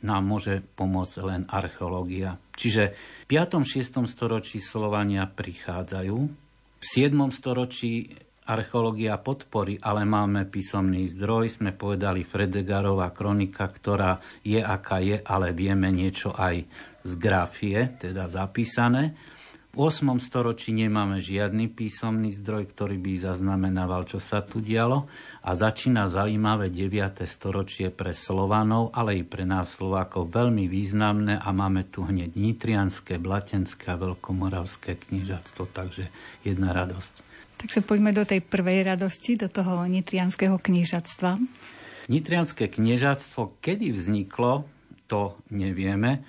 nám 0.04 0.28
môže 0.28 0.68
pomôcť 0.76 1.16
len 1.24 1.42
archeológia. 1.48 2.36
Čiže 2.60 2.92
v 3.24 3.40
5. 3.40 3.64
6. 3.64 4.04
storočí 4.04 4.60
Slovania 4.60 5.32
prichádzajú, 5.32 6.18
v 6.76 6.84
7. 6.84 7.32
storočí 7.32 8.25
archeológia 8.46 9.18
podpory, 9.18 9.82
ale 9.82 10.06
máme 10.06 10.46
písomný 10.46 11.10
zdroj, 11.10 11.58
sme 11.58 11.74
povedali 11.74 12.22
Fredegarová 12.22 13.10
kronika, 13.10 13.66
ktorá 13.66 14.22
je 14.46 14.62
aká 14.62 15.02
je, 15.02 15.18
ale 15.26 15.50
vieme 15.52 15.90
niečo 15.90 16.34
aj 16.34 16.66
z 17.06 17.12
grafie, 17.18 17.98
teda 17.98 18.30
zapísané. 18.30 19.18
V 19.76 19.92
8. 19.92 20.24
storočí 20.24 20.72
nemáme 20.72 21.20
žiadny 21.20 21.68
písomný 21.68 22.32
zdroj, 22.40 22.72
ktorý 22.72 22.96
by 22.96 23.28
zaznamenával, 23.28 24.08
čo 24.08 24.24
sa 24.24 24.40
tu 24.40 24.64
dialo 24.64 25.04
a 25.44 25.52
začína 25.52 26.08
zaujímavé 26.08 26.72
9. 26.72 27.28
storočie 27.28 27.92
pre 27.92 28.16
Slovanov, 28.16 28.96
ale 28.96 29.20
i 29.20 29.28
pre 29.28 29.44
nás 29.44 29.76
Slovákov 29.76 30.32
veľmi 30.32 30.72
významné 30.72 31.44
a 31.44 31.52
máme 31.52 31.92
tu 31.92 32.08
hneď 32.08 32.40
Nitrianské, 32.40 33.20
Blatenské 33.20 33.92
a 33.92 34.00
Veľkomoravské 34.00 34.96
knižatstvo, 34.96 35.68
takže 35.76 36.08
jedna 36.48 36.72
radosť. 36.72 37.35
Takže 37.56 37.82
poďme 37.82 38.12
do 38.12 38.28
tej 38.28 38.44
prvej 38.44 38.84
radosti, 38.84 39.40
do 39.40 39.48
toho 39.50 39.88
nitrianského 39.88 40.60
kniežatstva. 40.60 41.40
Nitrianské 42.06 42.70
kniežatstvo, 42.70 43.58
kedy 43.64 43.90
vzniklo, 43.90 44.70
to 45.10 45.38
nevieme, 45.50 46.22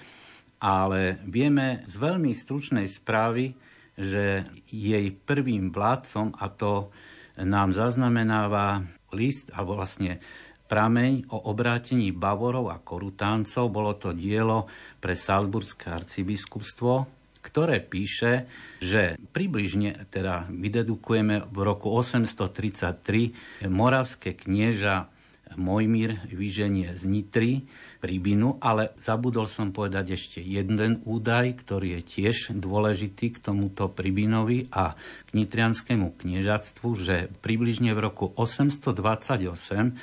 ale 0.60 1.20
vieme 1.28 1.84
z 1.84 1.94
veľmi 2.00 2.32
stručnej 2.32 2.88
správy, 2.88 3.52
že 3.96 4.44
jej 4.68 5.06
prvým 5.12 5.72
vládcom, 5.72 6.36
a 6.36 6.46
to 6.52 6.92
nám 7.40 7.72
zaznamenáva 7.76 8.84
list, 9.12 9.52
alebo 9.52 9.76
vlastne 9.76 10.20
prameň 10.66 11.30
o 11.32 11.48
obrátení 11.48 12.12
Bavorov 12.12 12.72
a 12.72 12.82
Korutáncov. 12.82 13.72
Bolo 13.72 13.96
to 13.96 14.12
dielo 14.12 14.68
pre 15.00 15.16
Salzburské 15.16 15.92
arcibiskupstvo, 15.92 17.15
ktoré 17.46 17.78
píše, 17.78 18.50
že 18.82 19.14
približne, 19.30 20.10
teda 20.10 20.50
vydedukujeme 20.50 21.46
v 21.46 21.58
roku 21.62 21.94
833 21.94 23.70
moravské 23.70 24.34
knieža 24.34 25.06
Mojmír 25.54 26.26
vyženie 26.26 26.98
z 26.98 27.06
Nitry, 27.06 27.62
Rybinu, 28.02 28.58
ale 28.58 28.92
zabudol 28.98 29.46
som 29.46 29.70
povedať 29.70 30.18
ešte 30.18 30.42
jeden 30.42 31.00
údaj, 31.06 31.62
ktorý 31.62 31.96
je 31.98 32.02
tiež 32.02 32.36
dôležitý 32.58 33.38
k 33.38 33.38
tomuto 33.38 33.86
Pribinovi 33.86 34.66
a 34.74 34.98
k 34.98 35.28
nitrianskému 35.38 36.18
kniežatstvu, 36.18 36.88
že 36.98 37.30
približne 37.46 37.94
v 37.94 38.00
roku 38.02 38.34
828 38.34 39.94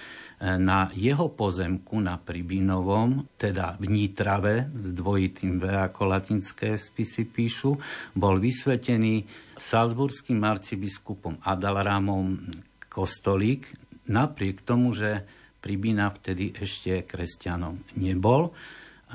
na 0.43 0.91
jeho 0.91 1.31
pozemku 1.31 2.03
na 2.03 2.19
Pribinovom, 2.19 3.31
teda 3.39 3.79
v 3.79 3.85
Nitrave, 3.87 4.67
s 4.67 4.91
dvojitým 4.91 5.55
V 5.55 5.63
ako 5.71 6.11
latinské 6.11 6.75
spisy 6.75 7.31
píšu, 7.31 7.71
bol 8.11 8.43
vysvetený 8.43 9.23
salzburským 9.55 10.43
arcibiskupom 10.43 11.39
Adalramom 11.47 12.43
kostolík, 12.91 13.71
napriek 14.11 14.67
tomu, 14.67 14.91
že 14.91 15.23
Pribina 15.63 16.11
vtedy 16.11 16.51
ešte 16.51 17.07
kresťanom 17.07 17.95
nebol 17.95 18.51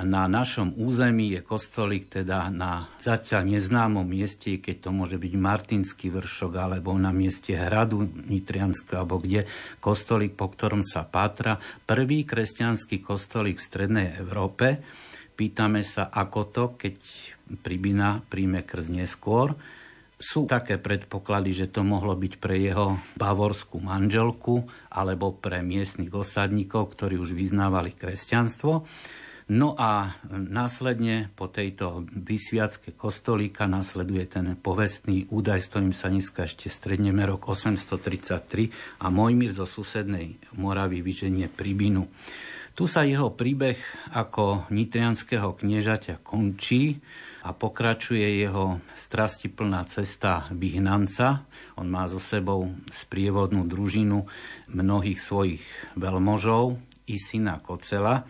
na 0.07 0.31
našom 0.31 0.79
území 0.79 1.35
je 1.35 1.41
kostolík 1.43 2.07
teda 2.23 2.47
na 2.55 2.87
zatiaľ 3.03 3.51
neznámom 3.51 4.07
mieste, 4.07 4.63
keď 4.63 4.87
to 4.87 4.91
môže 4.95 5.19
byť 5.19 5.33
Martinský 5.35 6.15
vršok 6.15 6.53
alebo 6.55 6.95
na 6.95 7.11
mieste 7.11 7.59
hradu 7.59 8.07
Nitrianska 8.07 9.03
alebo 9.03 9.19
kde 9.19 9.51
kostolík, 9.83 10.39
po 10.39 10.55
ktorom 10.55 10.87
sa 10.87 11.03
pátra. 11.03 11.59
Prvý 11.83 12.23
kresťanský 12.23 13.03
kostolík 13.03 13.59
v 13.59 13.67
Strednej 13.67 14.09
Európe. 14.23 14.79
Pýtame 15.35 15.83
sa, 15.83 16.11
ako 16.15 16.41
to, 16.51 16.65
keď 16.79 16.95
Pribina 17.59 18.23
príjme 18.23 18.63
krz 18.63 18.93
neskôr. 18.93 19.59
Sú 20.19 20.51
také 20.51 20.83
predpoklady, 20.83 21.55
že 21.55 21.67
to 21.71 21.87
mohlo 21.87 22.15
byť 22.19 22.43
pre 22.43 22.59
jeho 22.59 22.99
bavorskú 23.15 23.79
manželku 23.79 24.67
alebo 24.91 25.31
pre 25.35 25.63
miestnych 25.63 26.11
osadníkov, 26.11 26.95
ktorí 26.95 27.19
už 27.19 27.35
vyznávali 27.35 27.95
kresťanstvo. 27.95 28.83
No 29.49 29.73
a 29.81 30.13
následne 30.29 31.33
po 31.33 31.49
tejto 31.49 32.05
vysviacke 32.05 32.93
kostolíka 32.93 33.65
nasleduje 33.65 34.29
ten 34.29 34.53
povestný 34.61 35.25
údaj, 35.33 35.65
s 35.65 35.73
ktorým 35.73 35.97
sa 35.97 36.13
dneska 36.13 36.45
ešte 36.45 36.69
stredneme 36.69 37.25
rok 37.25 37.49
833 37.49 39.01
a 39.01 39.09
Mojmír 39.09 39.49
zo 39.49 39.65
susednej 39.65 40.37
Moravy 40.53 41.01
vyženie 41.01 41.49
Pribinu. 41.49 42.13
Tu 42.77 42.85
sa 42.85 43.09
jeho 43.09 43.33
príbeh 43.33 43.81
ako 44.13 44.69
nitrianského 44.69 45.57
kniežaťa 45.57 46.21
končí 46.21 47.01
a 47.49 47.57
pokračuje 47.57 48.45
jeho 48.45 48.85
strastiplná 48.93 49.81
cesta 49.89 50.45
vyhnanca. 50.53 51.49
On 51.81 51.89
má 51.89 52.05
so 52.05 52.21
sebou 52.21 52.69
sprievodnú 52.93 53.65
družinu 53.65 54.29
mnohých 54.69 55.17
svojich 55.17 55.65
veľmožov 55.97 56.77
i 57.09 57.17
syna 57.17 57.65
Kocela 57.65 58.29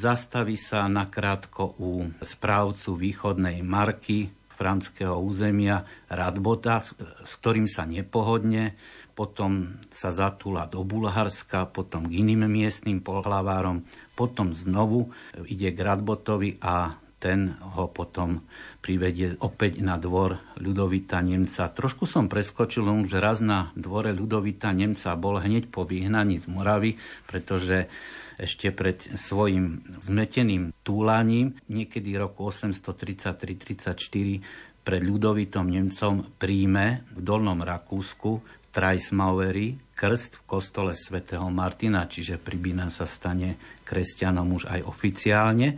Zastaví 0.00 0.56
sa 0.56 0.88
nakrátko 0.88 1.76
u 1.76 2.08
správcu 2.24 2.96
východnej 2.96 3.60
marky 3.60 4.32
franského 4.48 5.20
územia 5.20 5.84
Radbota, 6.08 6.80
s 6.80 7.32
ktorým 7.36 7.68
sa 7.68 7.84
nepohodne, 7.84 8.80
potom 9.12 9.76
sa 9.92 10.08
zatúla 10.08 10.64
do 10.72 10.80
Bulharska, 10.88 11.68
potom 11.68 12.08
k 12.08 12.16
iným 12.16 12.48
miestnym 12.48 13.04
pohlavárom, 13.04 13.84
potom 14.16 14.56
znovu 14.56 15.12
ide 15.44 15.68
k 15.68 15.84
Radbotovi 15.84 16.56
a 16.64 16.96
ten 17.20 17.52
ho 17.76 17.84
potom 17.92 18.40
privedie 18.80 19.36
opäť 19.44 19.84
na 19.84 20.00
dvor 20.00 20.40
Ľudovita 20.56 21.20
Nemca. 21.20 21.68
Trošku 21.68 22.08
som 22.08 22.32
preskočil, 22.32 22.88
že 23.04 23.20
raz 23.20 23.44
na 23.44 23.68
dvore 23.76 24.16
Ľudovita 24.16 24.72
Nemca 24.72 25.12
bol 25.20 25.36
hneď 25.36 25.68
po 25.68 25.84
vyhnaní 25.84 26.40
z 26.40 26.48
Moravy, 26.48 26.96
pretože 27.28 27.92
ešte 28.40 28.72
pred 28.72 28.96
svojim 29.20 29.84
zmeteným 30.00 30.72
túlaním, 30.80 31.60
niekedy 31.68 32.16
roku 32.16 32.48
833-34 32.48 34.80
pred 34.80 35.02
ľudovitom 35.04 35.68
Nemcom 35.68 36.24
príjme 36.40 37.04
v 37.12 37.20
Dolnom 37.20 37.60
Rakúsku 37.60 38.40
Trajsmauery 38.72 39.92
krst 39.92 40.40
v 40.40 40.42
kostole 40.48 40.96
svätého 40.96 41.44
Martina, 41.52 42.08
čiže 42.08 42.40
Pribina 42.40 42.88
sa 42.88 43.04
stane 43.04 43.60
kresťanom 43.84 44.48
už 44.56 44.72
aj 44.72 44.80
oficiálne. 44.88 45.76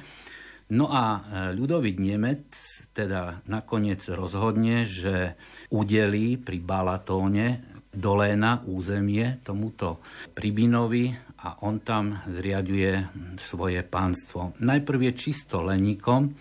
No 0.73 0.89
a 0.89 1.05
e, 1.05 1.21
ľudovit 1.59 1.99
Nemec 1.99 2.47
teda 2.95 3.43
nakoniec 3.51 4.07
rozhodne, 4.13 4.87
že 4.87 5.35
udelí 5.75 6.39
pri 6.39 6.63
Balatóne 6.63 7.73
doléna 7.93 8.65
územie 8.65 9.37
tomuto 9.45 10.01
Pribinovi 10.33 11.32
a 11.43 11.59
on 11.67 11.83
tam 11.83 12.23
zriaduje 12.31 13.03
svoje 13.35 13.83
pánstvo. 13.83 14.55
Najprv 14.63 15.11
je 15.11 15.13
čisto 15.19 15.59
leníkom 15.67 16.39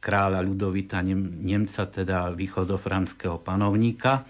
kráľa 0.00 0.44
Ľudovita 0.44 1.00
Nemca, 1.04 1.88
teda 1.88 2.32
východofranského 2.32 3.40
panovníka. 3.40 4.28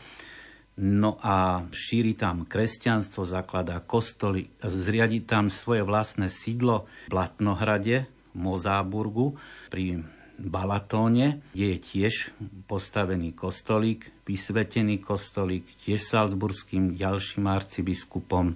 No 0.80 1.18
a 1.20 1.66
šíri 1.68 2.14
tam 2.14 2.46
kresťanstvo, 2.46 3.26
zakladá 3.26 3.82
kostoly, 3.82 4.48
zriadi 4.62 5.26
tam 5.26 5.50
svoje 5.50 5.82
vlastné 5.84 6.30
sídlo 6.30 6.88
v 7.10 7.12
Blatnohrade, 7.12 8.06
Mozáburgu 8.38 9.34
pri 9.68 10.06
Balatóne, 10.40 11.44
kde 11.52 11.76
je 11.76 11.78
tiež 11.82 12.14
postavený 12.64 13.36
kostolík, 13.36 14.19
vysvetený 14.30 15.02
kostolík, 15.02 15.66
tiež 15.82 15.98
salzburským 15.98 16.94
ďalším 16.94 17.50
arcibiskupom. 17.50 18.54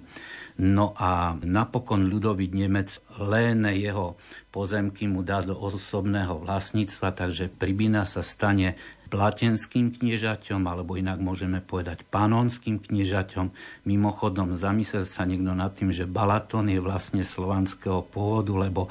No 0.55 0.95
a 0.95 1.35
napokon 1.43 2.07
ľudový 2.07 2.47
Nemec 2.47 3.03
len 3.19 3.67
jeho 3.75 4.15
pozemky 4.55 5.03
mu 5.03 5.19
dá 5.19 5.43
do 5.43 5.51
osobného 5.51 6.39
vlastníctva, 6.39 7.11
takže 7.11 7.51
Pribina 7.51 8.07
sa 8.07 8.23
stane 8.23 8.79
blatenským 9.11 9.95
kniežaťom, 9.95 10.63
alebo 10.63 10.95
inak 10.95 11.19
môžeme 11.19 11.59
povedať 11.59 12.07
panonským 12.07 12.81
kniežaťom. 12.83 13.51
Mimochodom, 13.87 14.55
zamyslel 14.55 15.03
sa 15.03 15.27
niekto 15.27 15.51
nad 15.55 15.71
tým, 15.75 15.91
že 15.91 16.09
Balaton 16.09 16.71
je 16.71 16.79
vlastne 16.79 17.21
slovanského 17.21 18.03
pôvodu, 18.07 18.51
lebo 18.55 18.87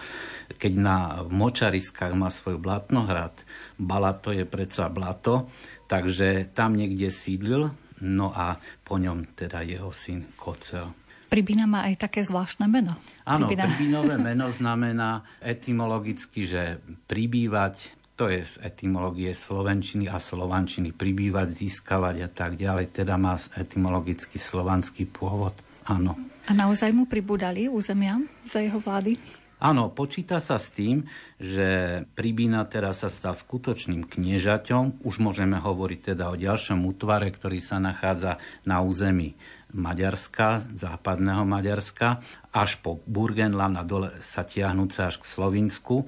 keď 0.61 0.73
na 0.77 0.99
močariskách 1.29 2.13
má 2.13 2.29
svoj 2.29 2.61
blatnohrad, 2.61 3.35
Balato 3.77 4.31
je 4.31 4.47
predsa 4.47 4.89
blato, 4.89 5.51
takže 5.95 6.51
tam 6.51 6.75
niekde 6.75 7.07
sídlil, 7.07 7.71
no 8.03 8.35
a 8.35 8.59
po 8.83 8.99
ňom 8.99 9.39
teda 9.39 9.63
jeho 9.63 9.95
syn 9.95 10.27
Kocel. 10.35 10.91
Pribina 11.31 11.71
má 11.71 11.87
aj 11.87 12.11
také 12.11 12.27
zvláštne 12.27 12.67
meno. 12.67 12.99
Áno, 13.23 13.47
Pribinové 13.47 14.19
meno 14.35 14.51
znamená 14.51 15.23
etymologicky, 15.39 16.43
že 16.43 16.83
pribývať, 17.07 17.95
to 18.19 18.27
je 18.27 18.43
z 18.43 18.55
etymológie 18.63 19.31
slovenčiny 19.35 20.11
a 20.11 20.19
slovančiny, 20.19 20.91
pribývať, 20.91 21.51
získavať 21.51 22.17
a 22.27 22.31
tak 22.31 22.59
ďalej. 22.59 22.91
Teda 22.91 23.15
má 23.15 23.39
etymologicky 23.55 24.39
slovanský 24.39 25.07
pôvod. 25.07 25.55
Áno. 25.87 26.19
A 26.45 26.53
naozaj 26.53 26.91
mu 26.91 27.07
pribúdali 27.07 27.71
územia 27.71 28.19
za 28.47 28.61
jeho 28.61 28.83
vlády? 28.83 29.17
Áno, 29.65 29.89
počíta 29.89 30.45
sa 30.45 30.61
s 30.61 30.69
tým, 30.77 31.09
že 31.41 32.05
Pribína 32.13 32.69
teraz 32.69 33.01
sa 33.01 33.09
stal 33.09 33.33
skutočným 33.33 34.05
kniežaťom. 34.05 35.01
Už 35.01 35.25
môžeme 35.25 35.57
hovoriť 35.57 36.13
teda 36.13 36.29
o 36.29 36.37
ďalšom 36.37 36.85
útvare, 36.85 37.33
ktorý 37.33 37.65
sa 37.65 37.81
nachádza 37.81 38.37
na 38.69 38.85
území 38.85 39.33
Maďarska, 39.73 40.69
západného 40.69 41.49
Maďarska, 41.49 42.21
až 42.53 42.77
po 42.85 43.01
Burgenland 43.09 43.81
a 43.81 43.89
dole 43.89 44.13
sa 44.21 44.45
tiahnúce 44.45 45.01
až 45.01 45.25
k 45.25 45.33
Slovinsku. 45.33 46.05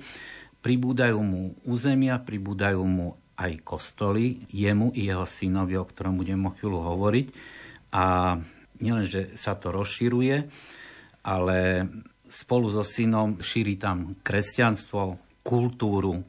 Pribúdajú 0.60 1.16
mu 1.24 1.56
územia, 1.64 2.20
pribúdajú 2.20 2.84
mu 2.84 3.16
aj 3.40 3.56
kostoly, 3.64 4.44
jemu 4.52 4.92
i 4.92 5.08
jeho 5.08 5.24
synovi, 5.24 5.80
o 5.80 5.88
ktorom 5.88 6.20
budem 6.20 6.44
o 6.44 6.52
chvíľu 6.52 6.92
hovoriť. 6.92 7.26
A 7.96 8.36
nielenže 8.84 9.32
sa 9.40 9.56
to 9.56 9.72
rozširuje, 9.72 10.44
ale 11.24 11.88
spolu 12.28 12.70
so 12.70 12.82
synom 12.82 13.38
šíri 13.40 13.78
tam 13.78 14.18
kresťanstvo, 14.22 15.18
kultúru, 15.46 16.22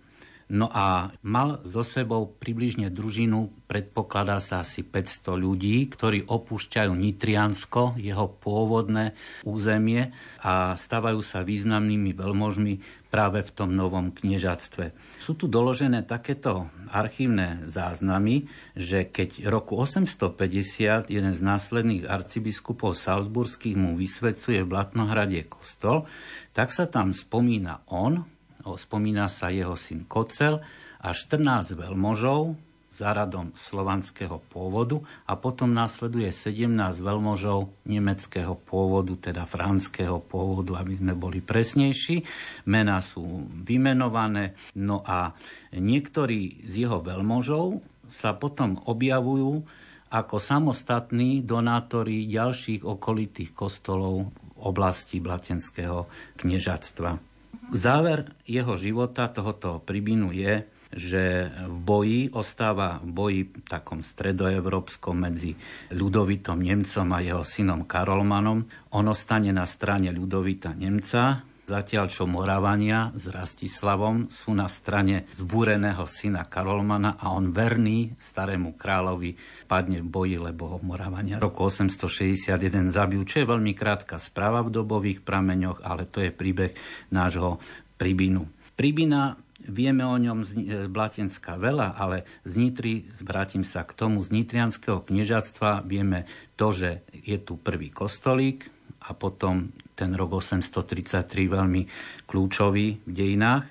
No 0.47 0.71
a 0.71 1.11
mal 1.27 1.59
so 1.67 1.83
sebou 1.83 2.31
približne 2.31 2.87
družinu, 2.87 3.51
predpokladá 3.67 4.39
sa 4.39 4.63
asi 4.63 4.79
500 4.79 5.35
ľudí, 5.35 5.83
ktorí 5.91 6.23
opúšťajú 6.23 6.91
Nitriansko, 6.95 7.99
jeho 7.99 8.31
pôvodné 8.31 9.11
územie 9.43 10.15
a 10.39 10.71
stávajú 10.79 11.19
sa 11.19 11.43
významnými 11.43 12.15
veľmožmi 12.15 13.03
práve 13.11 13.43
v 13.43 13.51
tom 13.51 13.75
novom 13.75 14.15
kniežatstve. 14.15 15.19
Sú 15.19 15.35
tu 15.35 15.51
doložené 15.51 16.07
takéto 16.07 16.71
archívne 16.95 17.67
záznamy, 17.67 18.47
že 18.71 19.03
keď 19.03 19.51
roku 19.51 19.75
850 19.75 21.11
jeden 21.11 21.33
z 21.35 21.41
následných 21.43 22.07
arcibiskupov 22.07 22.95
Salzburských 22.95 23.75
mu 23.75 23.99
vysvedcuje 23.99 24.63
v 24.63 24.71
Blatnohrade 24.71 25.43
kostol, 25.51 26.07
tak 26.55 26.71
sa 26.71 26.87
tam 26.87 27.11
spomína 27.11 27.83
on, 27.91 28.36
spomína 28.75 29.31
sa 29.31 29.47
jeho 29.47 29.79
syn 29.79 30.03
Kocel 30.03 30.59
a 30.99 31.09
14 31.13 31.77
veľmožov 31.77 32.67
za 32.97 33.13
radom 33.13 33.53
slovanského 33.53 34.41
pôvodu 34.49 34.97
a 35.29 35.37
potom 35.37 35.69
následuje 35.69 36.33
17 36.33 36.97
veľmožov 36.97 37.69
nemeckého 37.85 38.57
pôvodu, 38.57 39.13
teda 39.29 39.45
franského 39.45 40.17
pôvodu, 40.17 40.81
aby 40.81 40.97
sme 40.97 41.13
boli 41.13 41.37
presnejší. 41.45 42.25
Mená 42.65 42.97
sú 43.05 43.45
vymenované, 43.61 44.57
no 44.81 45.05
a 45.05 45.29
niektorí 45.77 46.65
z 46.65 46.89
jeho 46.89 46.97
veľmožov 47.05 47.85
sa 48.09 48.33
potom 48.33 48.81
objavujú 48.81 49.61
ako 50.09 50.35
samostatní 50.41 51.45
donátori 51.45 52.25
ďalších 52.25 52.81
okolitých 52.81 53.53
kostolov 53.53 54.33
v 54.57 54.59
oblasti 54.65 55.21
Blatenského 55.21 56.09
kniežatstva. 56.39 57.26
Záver 57.67 58.31
jeho 58.47 58.79
života, 58.79 59.27
tohoto 59.27 59.83
pribinu 59.83 60.31
je, 60.31 60.63
že 60.87 61.51
v 61.67 61.77
boji 61.83 62.21
ostáva 62.31 63.03
v 63.03 63.11
boji 63.11 63.41
takom 63.67 63.99
stredoevropskom 63.99 65.19
medzi 65.19 65.51
ľudovitom 65.91 66.63
Nemcom 66.63 67.07
a 67.11 67.19
jeho 67.19 67.43
synom 67.43 67.83
Karolmanom. 67.83 68.63
On 68.95 69.05
ostane 69.11 69.51
na 69.51 69.67
strane 69.67 70.15
ľudovita 70.15 70.71
Nemca, 70.79 71.43
Zatiaľ 71.67 72.07
čo 72.07 72.23
Moravania 72.23 73.11
s 73.11 73.27
Rastislavom 73.27 74.31
sú 74.31 74.55
na 74.55 74.71
strane 74.71 75.27
zbúreného 75.35 76.07
syna 76.07 76.47
Karolmana 76.47 77.19
a 77.19 77.35
on 77.35 77.51
verný 77.51 78.15
starému 78.15 78.79
kráľovi 78.79 79.35
padne 79.67 79.99
v 79.99 80.07
boji, 80.07 80.39
lebo 80.39 80.71
ho 80.71 80.77
Moravania 80.79 81.43
roku 81.43 81.67
861 81.67 82.87
zabijú, 82.87 83.27
čo 83.27 83.43
je 83.43 83.51
veľmi 83.51 83.75
krátka 83.75 84.15
správa 84.15 84.63
v 84.63 84.79
dobových 84.79 85.27
prameňoch, 85.27 85.83
ale 85.83 86.07
to 86.07 86.23
je 86.23 86.31
príbeh 86.31 86.71
nášho 87.11 87.59
Pribinu. 87.99 88.47
Pribina 88.79 89.35
Vieme 89.67 90.07
o 90.07 90.15
ňom 90.15 90.47
z 90.47 90.51
e, 90.55 90.63
Blatenska 90.87 91.59
veľa, 91.59 91.99
ale 91.99 92.23
z 92.47 92.55
Nitry, 92.55 93.03
vrátim 93.19 93.67
sa 93.67 93.83
k 93.83 93.91
tomu, 93.91 94.23
z 94.23 94.31
Nitrianského 94.31 95.03
kniežatstva 95.03 95.83
vieme 95.83 96.23
to, 96.55 96.71
že 96.71 97.03
je 97.11 97.35
tu 97.35 97.59
prvý 97.59 97.91
kostolík 97.91 98.71
a 99.03 99.11
potom 99.11 99.75
ten 99.97 100.13
rok 100.13 100.37
833 100.37 101.25
veľmi 101.49 101.81
kľúčový 102.29 102.87
v 103.01 103.11
dejinách. 103.11 103.65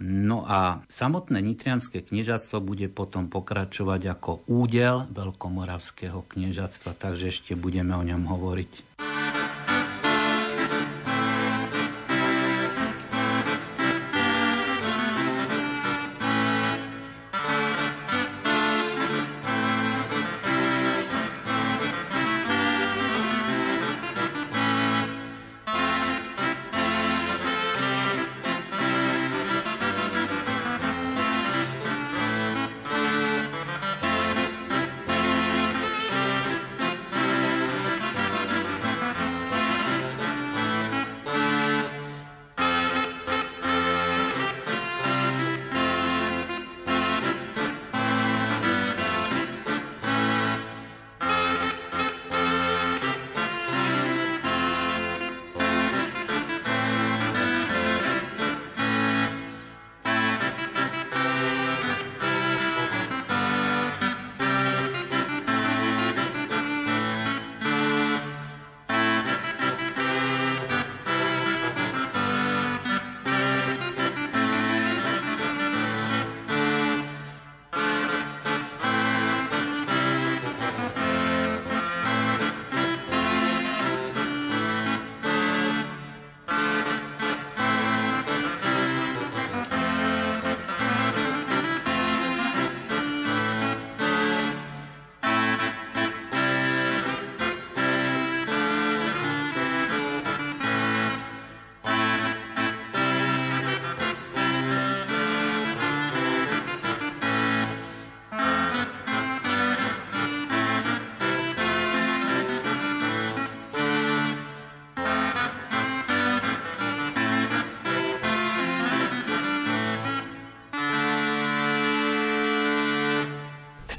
No 0.00 0.48
a 0.48 0.80
samotné 0.88 1.44
nitrianské 1.44 2.00
kniežatstvo 2.04 2.60
bude 2.64 2.88
potom 2.88 3.28
pokračovať 3.28 4.00
ako 4.16 4.48
údel 4.48 5.04
veľkomoravského 5.12 6.24
kniežatstva, 6.24 6.96
takže 6.96 7.32
ešte 7.32 7.52
budeme 7.52 7.92
o 7.96 8.04
ňom 8.04 8.24
hovoriť. 8.28 8.72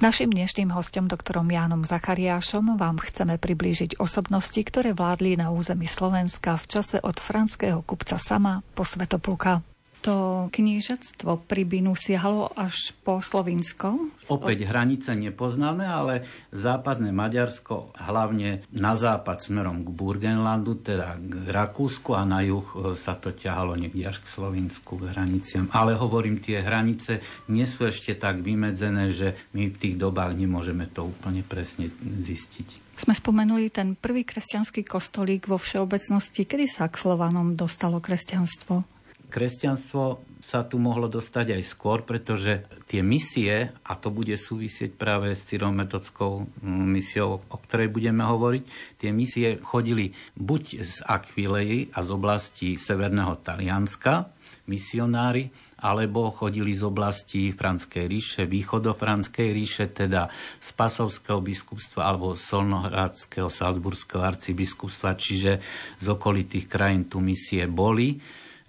Našim 0.02 0.34
dnešným 0.34 0.74
hostom, 0.74 1.06
doktorom 1.06 1.46
Jánom 1.46 1.86
Zachariášom, 1.86 2.74
vám 2.74 2.98
chceme 3.06 3.38
priblížiť 3.38 4.02
osobnosti, 4.02 4.58
ktoré 4.58 4.98
vládli 4.98 5.38
na 5.38 5.54
území 5.54 5.86
Slovenska 5.86 6.58
v 6.58 6.66
čase 6.66 6.98
od 7.06 7.22
franského 7.22 7.86
kupca 7.86 8.18
Sama 8.18 8.66
po 8.74 8.82
Svetopluka. 8.82 9.62
To 10.02 10.50
kniežatstvo 10.50 11.46
Pribinu 11.46 11.94
siahalo 11.94 12.50
až 12.58 12.90
po 13.06 13.22
Slovinsko? 13.22 14.10
Opäť 14.34 14.66
hranice 14.66 15.14
nepoznáme, 15.14 15.86
ale 15.86 16.26
západné 16.50 17.14
Maďarsko, 17.14 17.94
hlavne 18.10 18.66
na 18.74 18.98
západ 18.98 19.46
smerom 19.46 19.86
k 19.86 19.94
Burgenlandu, 19.94 20.82
teda 20.82 21.22
k 21.22 21.46
Rakúsku 21.46 22.18
a 22.18 22.26
na 22.26 22.42
juh 22.42 22.66
e, 22.74 22.98
sa 22.98 23.14
to 23.14 23.30
ťahalo 23.30 23.78
niekde 23.78 24.02
až 24.10 24.26
k 24.26 24.32
Slovinsku, 24.34 24.98
k 24.98 25.14
hraniciam. 25.14 25.70
Ale 25.70 25.94
hovorím, 25.94 26.42
tie 26.42 26.66
hranice 26.66 27.22
nie 27.54 27.70
sú 27.70 27.86
ešte 27.86 28.18
tak 28.18 28.42
vymedzené, 28.42 29.14
že 29.14 29.38
my 29.54 29.70
v 29.70 29.78
tých 29.78 29.96
dobách 30.02 30.34
nemôžeme 30.34 30.90
to 30.90 31.06
úplne 31.14 31.46
presne 31.46 31.94
zistiť. 32.02 32.98
Sme 32.98 33.14
spomenuli 33.14 33.70
ten 33.70 33.94
prvý 33.94 34.26
kresťanský 34.26 34.82
kostolík 34.82 35.46
vo 35.46 35.62
všeobecnosti. 35.62 36.50
Kedy 36.50 36.66
sa 36.66 36.90
k 36.90 36.98
Slovanom 36.98 37.54
dostalo 37.54 38.02
kresťanstvo? 38.02 39.01
Kresťanstvo 39.32 40.20
sa 40.44 40.68
tu 40.68 40.76
mohlo 40.76 41.08
dostať 41.08 41.56
aj 41.56 41.64
skôr, 41.64 42.04
pretože 42.04 42.68
tie 42.92 43.00
misie, 43.00 43.72
a 43.88 43.94
to 43.96 44.12
bude 44.12 44.36
súvisieť 44.36 45.00
práve 45.00 45.32
s 45.32 45.48
cyrometockou 45.48 46.44
mm, 46.60 46.86
misiou, 46.92 47.40
o 47.48 47.58
ktorej 47.62 47.88
budeme 47.88 48.28
hovoriť, 48.28 48.64
tie 49.00 49.16
misie 49.16 49.64
chodili 49.64 50.12
buď 50.36 50.84
z 50.84 51.08
Akvilei 51.08 51.88
a 51.96 52.04
z 52.04 52.10
oblasti 52.12 52.76
Severného 52.76 53.40
Talianska, 53.40 54.28
misionári, 54.68 55.48
alebo 55.82 56.30
chodili 56.30 56.78
z 56.78 56.86
oblasti 56.86 57.50
Franskej 57.50 58.06
ríše, 58.06 58.42
východofranskej 58.46 59.50
ríše, 59.50 59.90
teda 59.90 60.30
z 60.62 60.70
Pasovského 60.78 61.42
biskupstva 61.42 62.06
alebo 62.06 62.38
Solnohradského 62.38 63.50
Salzburského 63.50 64.22
arcibiskupstva, 64.22 65.18
čiže 65.18 65.58
z 65.98 66.06
okolitých 66.06 66.70
krajín 66.70 67.10
tu 67.10 67.18
misie 67.18 67.66
boli 67.66 68.22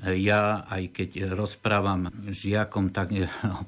ja 0.02 0.66
aj 0.66 0.82
keď 0.90 1.30
rozprávam 1.30 2.10
žiakom, 2.26 2.90
tak 2.90 3.14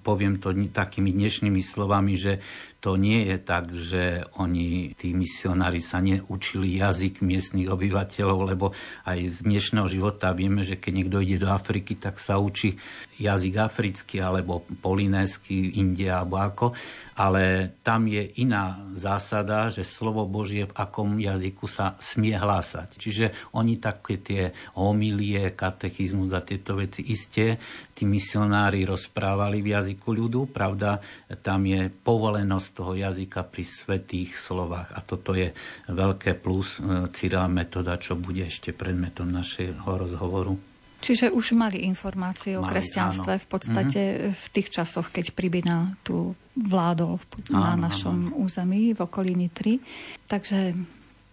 poviem 0.07 0.43
to 0.43 0.51
takými 0.51 1.15
dnešnými 1.15 1.63
slovami, 1.63 2.19
že 2.19 2.43
to 2.85 3.01
nie 3.01 3.25
je 3.33 3.41
tak, 3.41 3.73
že 3.73 4.29
oni, 4.37 4.93
tí 4.93 5.17
misionári 5.17 5.81
sa 5.81 6.05
neučili 6.05 6.77
jazyk 6.77 7.25
miestnych 7.25 7.73
obyvateľov, 7.73 8.39
lebo 8.45 8.77
aj 9.09 9.25
z 9.25 9.37
dnešného 9.41 9.89
života 9.89 10.37
vieme, 10.37 10.61
že 10.61 10.77
keď 10.77 10.93
niekto 10.93 11.25
ide 11.25 11.41
do 11.41 11.49
Afriky, 11.49 11.97
tak 11.97 12.21
sa 12.21 12.37
učí 12.37 12.77
jazyk 13.17 13.57
africký 13.57 14.21
alebo 14.21 14.69
polinésky, 14.85 15.81
India 15.81 16.21
alebo 16.21 16.37
ako. 16.37 16.67
Ale 17.15 17.71
tam 17.87 18.11
je 18.11 18.27
iná 18.43 18.83
zásada, 18.99 19.71
že 19.71 19.87
slovo 19.87 20.27
Božie 20.27 20.67
v 20.67 20.75
akom 20.75 21.15
jazyku 21.23 21.71
sa 21.71 21.95
smie 22.03 22.35
hlásať. 22.35 22.99
Čiže 22.99 23.55
oni 23.55 23.79
také 23.79 24.19
tie 24.19 24.51
homilie, 24.75 25.55
katechizmus 25.55 26.35
a 26.35 26.43
tieto 26.43 26.75
veci 26.75 27.07
isté 27.15 27.55
tí 27.95 28.03
misionári 28.03 28.83
rozprávali 28.83 29.63
v 29.63 29.79
jazyku 29.79 30.11
ľudu. 30.11 30.51
Pravda, 30.51 30.99
tam 31.39 31.63
je 31.63 31.87
povolenosť 31.87 32.69
toho 32.75 32.99
jazyka 32.99 33.47
pri 33.47 33.63
svetých 33.63 34.35
slovách. 34.35 34.91
A 34.93 35.01
toto 35.07 35.39
je 35.39 35.55
veľké 35.87 36.35
plus 36.35 36.83
e, 36.83 37.07
Cyrila 37.15 37.47
metoda, 37.47 37.95
čo 37.97 38.19
bude 38.19 38.43
ešte 38.43 38.75
predmetom 38.75 39.31
našeho 39.31 39.87
rozhovoru. 39.87 40.59
Čiže 41.05 41.37
už 41.37 41.53
mali 41.53 41.85
informácie 41.85 42.57
o 42.57 42.65
kresťanstve 42.65 43.33
áno. 43.37 43.43
v 43.45 43.47
podstate 43.47 44.01
mm-hmm. 44.01 44.33
v 44.33 44.47
tých 44.57 44.69
časoch, 44.73 45.13
keď 45.13 45.37
Pribina 45.37 45.93
tu 46.01 46.33
vládol 46.57 47.21
na 47.53 47.77
áno, 47.77 47.85
našom 47.85 48.33
áno. 48.33 48.41
území 48.41 48.97
v 48.97 49.01
okolí 49.05 49.37
Nitry. 49.37 49.85
Takže 50.25 50.73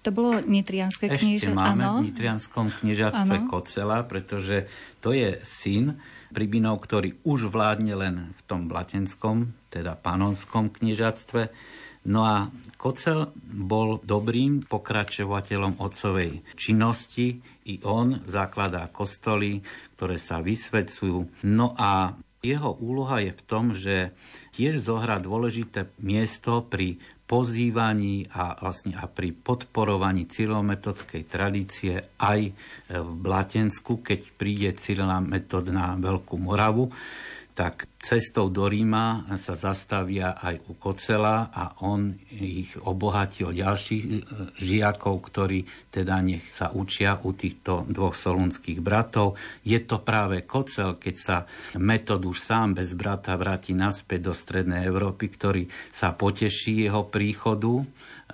to 0.01 0.09
bolo 0.09 0.41
nitrianské 0.41 1.13
kniežatstvo. 1.13 1.53
Ešte 1.53 1.53
máme 1.53 1.85
áno. 1.85 2.01
v 2.01 2.09
nitrianskom 2.09 2.73
kniežatstve 2.81 3.35
Kocela, 3.45 4.01
pretože 4.01 4.65
to 4.97 5.13
je 5.13 5.37
syn 5.45 6.01
Pribinov, 6.33 6.81
ktorý 6.81 7.21
už 7.21 7.53
vládne 7.53 7.93
len 7.93 8.15
v 8.33 8.41
tom 8.49 8.65
blatenskom, 8.65 9.53
teda 9.69 9.93
panonskom 9.93 10.73
kniežatstve. 10.73 11.53
No 12.09 12.25
a 12.25 12.49
Kocel 12.81 13.29
bol 13.45 14.01
dobrým 14.01 14.65
pokračovateľom 14.65 15.77
otcovej 15.77 16.41
činnosti. 16.57 17.37
I 17.69 17.77
on 17.85 18.25
zakladá 18.25 18.89
kostoly, 18.89 19.61
ktoré 19.93 20.17
sa 20.17 20.41
vysvedcujú. 20.41 21.45
No 21.45 21.77
a 21.77 22.17
jeho 22.41 22.73
úloha 22.81 23.21
je 23.21 23.37
v 23.37 23.43
tom, 23.45 23.69
že 23.69 24.17
tiež 24.57 24.81
zohrá 24.81 25.21
dôležité 25.21 25.93
miesto 26.01 26.65
pri 26.65 26.97
pozývaní 27.31 28.27
a, 28.27 28.59
vlastne 28.59 28.91
a 28.99 29.07
pri 29.07 29.31
podporovaní 29.31 30.27
cyrilometodskej 30.27 31.23
tradície 31.31 31.95
aj 32.19 32.51
v 32.91 33.11
Blatensku, 33.23 34.03
keď 34.03 34.19
príde 34.35 34.75
Cyrila 34.75 35.23
metod 35.23 35.71
na 35.71 35.95
Veľkú 35.95 36.35
Moravu 36.35 36.91
tak 37.51 37.91
cestou 38.01 38.49
do 38.49 38.65
Ríma 38.65 39.27
sa 39.37 39.53
zastavia 39.53 40.33
aj 40.39 40.65
u 40.71 40.73
Kocela 40.79 41.53
a 41.53 41.83
on 41.85 42.15
ich 42.33 42.73
obohatí 42.79 43.45
o 43.45 43.53
ďalších 43.53 44.03
e, 44.07 44.13
žiakov, 44.57 45.15
ktorí 45.21 45.91
teda 45.93 46.17
nech 46.23 46.47
sa 46.49 46.73
učia 46.73 47.21
u 47.21 47.35
týchto 47.35 47.85
dvoch 47.85 48.17
solunských 48.17 48.81
bratov. 48.81 49.37
Je 49.61 49.77
to 49.83 50.01
práve 50.01 50.47
Kocel, 50.47 50.97
keď 50.97 51.15
sa 51.15 51.37
metod 51.77 52.23
už 52.25 52.41
sám 52.41 52.73
bez 52.73 52.97
brata 52.97 53.37
vráti 53.37 53.77
naspäť 53.77 54.31
do 54.31 54.33
Strednej 54.33 54.87
Európy, 54.87 55.29
ktorý 55.29 55.63
sa 55.93 56.15
poteší 56.15 56.89
jeho 56.89 57.05
príchodu 57.05 57.85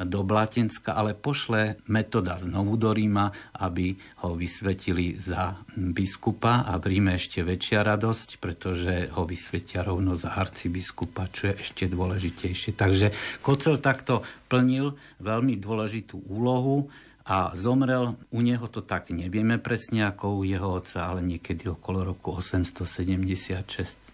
do 0.05 0.21
Blatenska, 0.21 0.93
ale 0.93 1.17
pošle 1.17 1.81
metoda 1.89 2.37
znovu 2.37 2.77
do 2.77 2.93
Ríma, 2.93 3.33
aby 3.57 3.97
ho 4.21 4.37
vysvetili 4.37 5.17
za 5.17 5.57
biskupa 5.73 6.65
a 6.69 6.77
v 6.77 6.97
Ríme 6.97 7.17
ešte 7.17 7.41
väčšia 7.41 7.81
radosť, 7.81 8.37
pretože 8.37 9.09
ho 9.13 9.25
vysvetia 9.25 9.81
rovno 9.81 10.13
za 10.13 10.37
arcibiskupa, 10.37 11.29
čo 11.33 11.49
je 11.49 11.61
ešte 11.61 11.89
dôležitejšie. 11.89 12.77
Takže 12.77 13.13
Kocel 13.41 13.81
takto 13.81 14.21
plnil 14.51 14.93
veľmi 15.21 15.57
dôležitú 15.57 16.21
úlohu 16.29 16.89
a 17.27 17.51
zomrel, 17.59 18.15
u 18.31 18.39
neho 18.39 18.63
to 18.71 18.79
tak 18.79 19.11
nevieme 19.11 19.59
presne 19.59 20.07
ako 20.07 20.39
u 20.39 20.41
jeho 20.47 20.79
otca, 20.79 21.11
ale 21.11 21.19
niekedy 21.19 21.67
okolo 21.67 22.07
roku 22.07 22.31
876. 22.31 24.06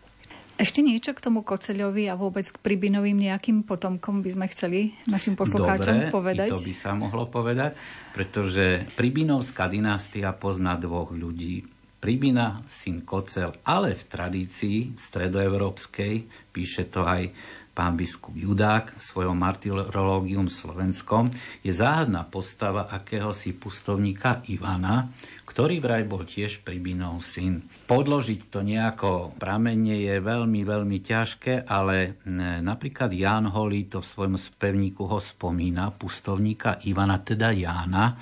Ešte 0.53 0.85
niečo 0.85 1.17
k 1.17 1.23
tomu 1.23 1.41
Koceľovi 1.41 2.05
a 2.05 2.13
vôbec 2.13 2.45
k 2.45 2.61
Pribinovým 2.61 3.17
nejakým 3.17 3.65
potomkom 3.65 4.21
by 4.21 4.29
sme 4.37 4.45
chceli 4.53 4.79
našim 5.09 5.33
poslucháčom 5.33 6.07
Dobre, 6.07 6.13
povedať? 6.13 6.49
to 6.53 6.61
by 6.61 6.73
sa 6.77 6.93
mohlo 6.93 7.25
povedať, 7.25 7.73
pretože 8.13 8.85
Pribinovská 8.93 9.65
dynastia 9.65 10.29
pozná 10.37 10.77
dvoch 10.77 11.09
ľudí. 11.09 11.65
Pribina, 11.97 12.59
syn 12.67 13.07
Kocel, 13.07 13.63
ale 13.63 13.95
v 13.95 14.03
tradícii 14.11 14.99
stredoevropskej, 14.99 16.13
píše 16.51 16.91
to 16.91 17.07
aj 17.07 17.31
pán 17.73 17.97
biskup 17.97 18.35
Judák 18.37 18.99
svojom 18.99 19.33
martyrológium 19.33 20.51
slovenskom, 20.51 21.33
je 21.65 21.73
záhadná 21.73 22.27
postava 22.27 22.91
akéhosi 22.91 23.55
pustovníka 23.55 24.45
Ivana, 24.51 25.09
ktorý 25.49 25.81
vraj 25.81 26.03
bol 26.05 26.27
tiež 26.27 26.61
Pribinov 26.61 27.25
syn. 27.25 27.63
Podložiť 27.83 28.47
to 28.47 28.63
nejako 28.63 29.35
pramenne 29.35 29.99
je 29.99 30.15
veľmi, 30.23 30.63
veľmi 30.63 31.03
ťažké, 31.03 31.67
ale 31.67 32.23
napríklad 32.63 33.11
Ján 33.11 33.51
Holý 33.51 33.91
to 33.91 33.99
v 33.99 34.07
svojom 34.07 34.35
spevníku 34.39 35.03
ho 35.03 35.19
spomína, 35.19 35.91
pustovníka 35.91 36.79
Ivana, 36.87 37.19
teda 37.19 37.51
Jána, 37.51 38.15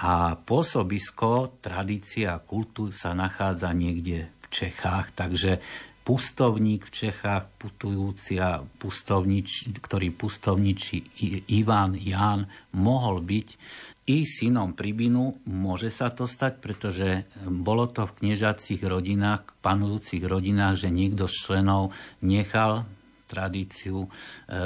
a 0.00 0.32
pôsobisko, 0.38 1.60
tradícia 1.60 2.32
a 2.32 2.40
kultúr 2.40 2.94
sa 2.94 3.12
nachádza 3.12 3.68
niekde 3.76 4.32
v 4.40 4.46
Čechách, 4.48 5.12
takže 5.12 5.60
pustovník 6.00 6.88
v 6.88 6.94
Čechách, 7.04 7.44
putujúci 7.60 8.40
a 8.40 8.64
pustovnič, 8.64 9.68
ktorý 9.76 10.08
pustovničí 10.16 11.20
Ivan 11.52 12.00
Ján 12.00 12.48
mohol 12.72 13.20
byť 13.20 13.48
i 14.10 14.26
synom 14.26 14.74
Pribinu 14.74 15.38
môže 15.46 15.86
sa 15.94 16.10
to 16.10 16.26
stať, 16.26 16.58
pretože 16.58 17.30
bolo 17.46 17.86
to 17.86 18.10
v 18.10 18.16
kniežacích 18.18 18.82
rodinách, 18.82 19.46
panujúcich 19.62 20.26
rodinách, 20.26 20.82
že 20.82 20.90
niekto 20.90 21.30
z 21.30 21.34
členov 21.38 21.94
nechal 22.18 22.90
tradíciu 23.30 24.02
e, 24.02 24.08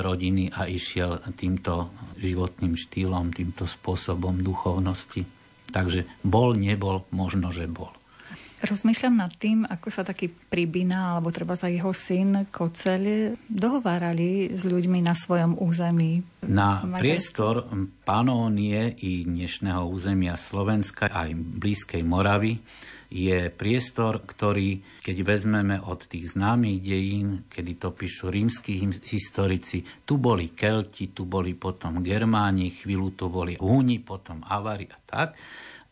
rodiny 0.00 0.48
a 0.48 0.64
išiel 0.64 1.20
týmto 1.36 1.92
životným 2.16 2.72
štýlom, 2.80 3.36
týmto 3.36 3.68
spôsobom 3.68 4.40
duchovnosti. 4.40 5.28
Takže 5.68 6.08
bol, 6.24 6.56
nebol, 6.56 7.04
možno, 7.12 7.52
že 7.52 7.68
bol. 7.68 7.92
Rozmýšľam 8.64 9.20
nad 9.20 9.28
tým, 9.36 9.68
ako 9.68 9.92
sa 9.92 10.08
taký 10.08 10.32
Pribina, 10.32 11.12
alebo 11.12 11.28
treba 11.28 11.52
za 11.52 11.68
jeho 11.68 11.92
syn 11.92 12.48
Koceľ 12.48 13.36
dohovárali 13.44 14.56
s 14.56 14.64
ľuďmi 14.64 15.04
na 15.04 15.12
svojom 15.12 15.60
území. 15.60 16.24
Na 16.48 16.80
priestor 16.80 17.68
Panónie 18.08 18.96
i 19.04 19.28
dnešného 19.28 19.84
územia 19.84 20.40
Slovenska 20.40 21.12
aj 21.12 21.36
blízkej 21.36 22.00
Moravy 22.08 22.56
je 23.12 23.52
priestor, 23.52 24.24
ktorý, 24.24 24.80
keď 25.04 25.16
vezmeme 25.28 25.76
od 25.84 26.08
tých 26.08 26.32
známych 26.32 26.80
dejín, 26.80 27.44
kedy 27.52 27.76
to 27.76 27.92
píšu 27.92 28.32
rímsky 28.32 28.80
historici, 28.80 29.84
tu 30.08 30.16
boli 30.16 30.56
Kelti, 30.56 31.12
tu 31.12 31.28
boli 31.28 31.52
potom 31.52 32.00
Germáni, 32.00 32.72
chvíľu 32.72 33.12
tu 33.12 33.28
boli 33.28 33.60
Húni, 33.60 34.00
potom 34.00 34.40
Avari 34.48 34.88
a 34.88 34.98
tak, 35.04 35.36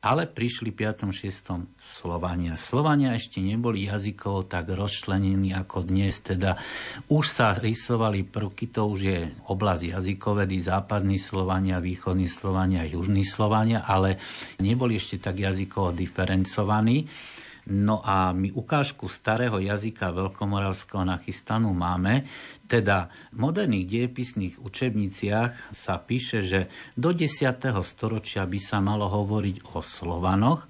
ale 0.03 0.27
prišli 0.27 0.75
5. 0.75 1.15
6. 1.15 1.79
Slovania. 1.79 2.59
Slovania 2.59 3.15
ešte 3.15 3.39
neboli 3.39 3.87
jazykovo 3.87 4.51
tak 4.51 4.75
rozčlenení 4.75 5.55
ako 5.55 5.87
dnes, 5.87 6.19
teda 6.27 6.59
už 7.07 7.25
sa 7.31 7.55
rysovali 7.55 8.27
prvky, 8.27 8.75
to 8.75 8.83
už 8.91 9.01
je 9.01 9.31
oblasť 9.47 9.95
jazykovedy, 9.95 10.59
západní 10.59 11.23
Slovania, 11.23 11.79
východní 11.79 12.27
Slovania, 12.27 12.83
južní 12.83 13.23
Slovania, 13.23 13.87
ale 13.87 14.19
neboli 14.59 14.99
ešte 14.99 15.23
tak 15.23 15.39
jazykovo 15.39 15.95
diferencovaní. 15.95 17.07
No 17.71 18.03
a 18.03 18.35
my 18.35 18.51
ukážku 18.51 19.07
starého 19.07 19.63
jazyka 19.63 20.11
veľkomoravského 20.11 21.07
nachystanú 21.07 21.71
máme. 21.71 22.27
Teda 22.67 23.07
v 23.31 23.47
moderných 23.47 23.87
diepisných 23.87 24.59
učebniciach 24.59 25.71
sa 25.71 25.95
píše, 26.03 26.43
že 26.43 26.61
do 26.99 27.15
10. 27.15 27.31
storočia 27.87 28.43
by 28.51 28.59
sa 28.59 28.83
malo 28.83 29.07
hovoriť 29.07 29.79
o 29.79 29.79
Slovanoch 29.79 30.67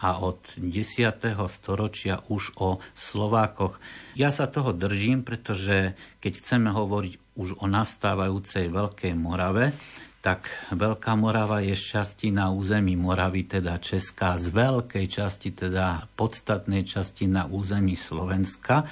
a 0.00 0.16
od 0.24 0.40
10. 0.56 1.20
storočia 1.52 2.24
už 2.32 2.56
o 2.56 2.80
Slovákoch. 2.96 3.76
Ja 4.16 4.32
sa 4.32 4.48
toho 4.48 4.72
držím, 4.72 5.20
pretože 5.20 5.92
keď 6.24 6.32
chceme 6.40 6.72
hovoriť 6.72 7.36
už 7.36 7.60
o 7.60 7.68
nastávajúcej 7.68 8.72
Veľkej 8.72 9.12
Morave, 9.12 9.76
tak 10.20 10.52
Veľká 10.76 11.16
Morava 11.16 11.64
je 11.64 11.72
šťastí 11.72 12.28
na 12.28 12.52
území 12.52 12.92
Moravy, 12.92 13.48
teda 13.48 13.80
Česká, 13.80 14.36
z 14.36 14.52
veľkej 14.52 15.06
časti, 15.08 15.56
teda 15.56 16.04
podstatnej 16.12 16.84
časti 16.84 17.24
na 17.24 17.48
území 17.48 17.96
Slovenska, 17.96 18.84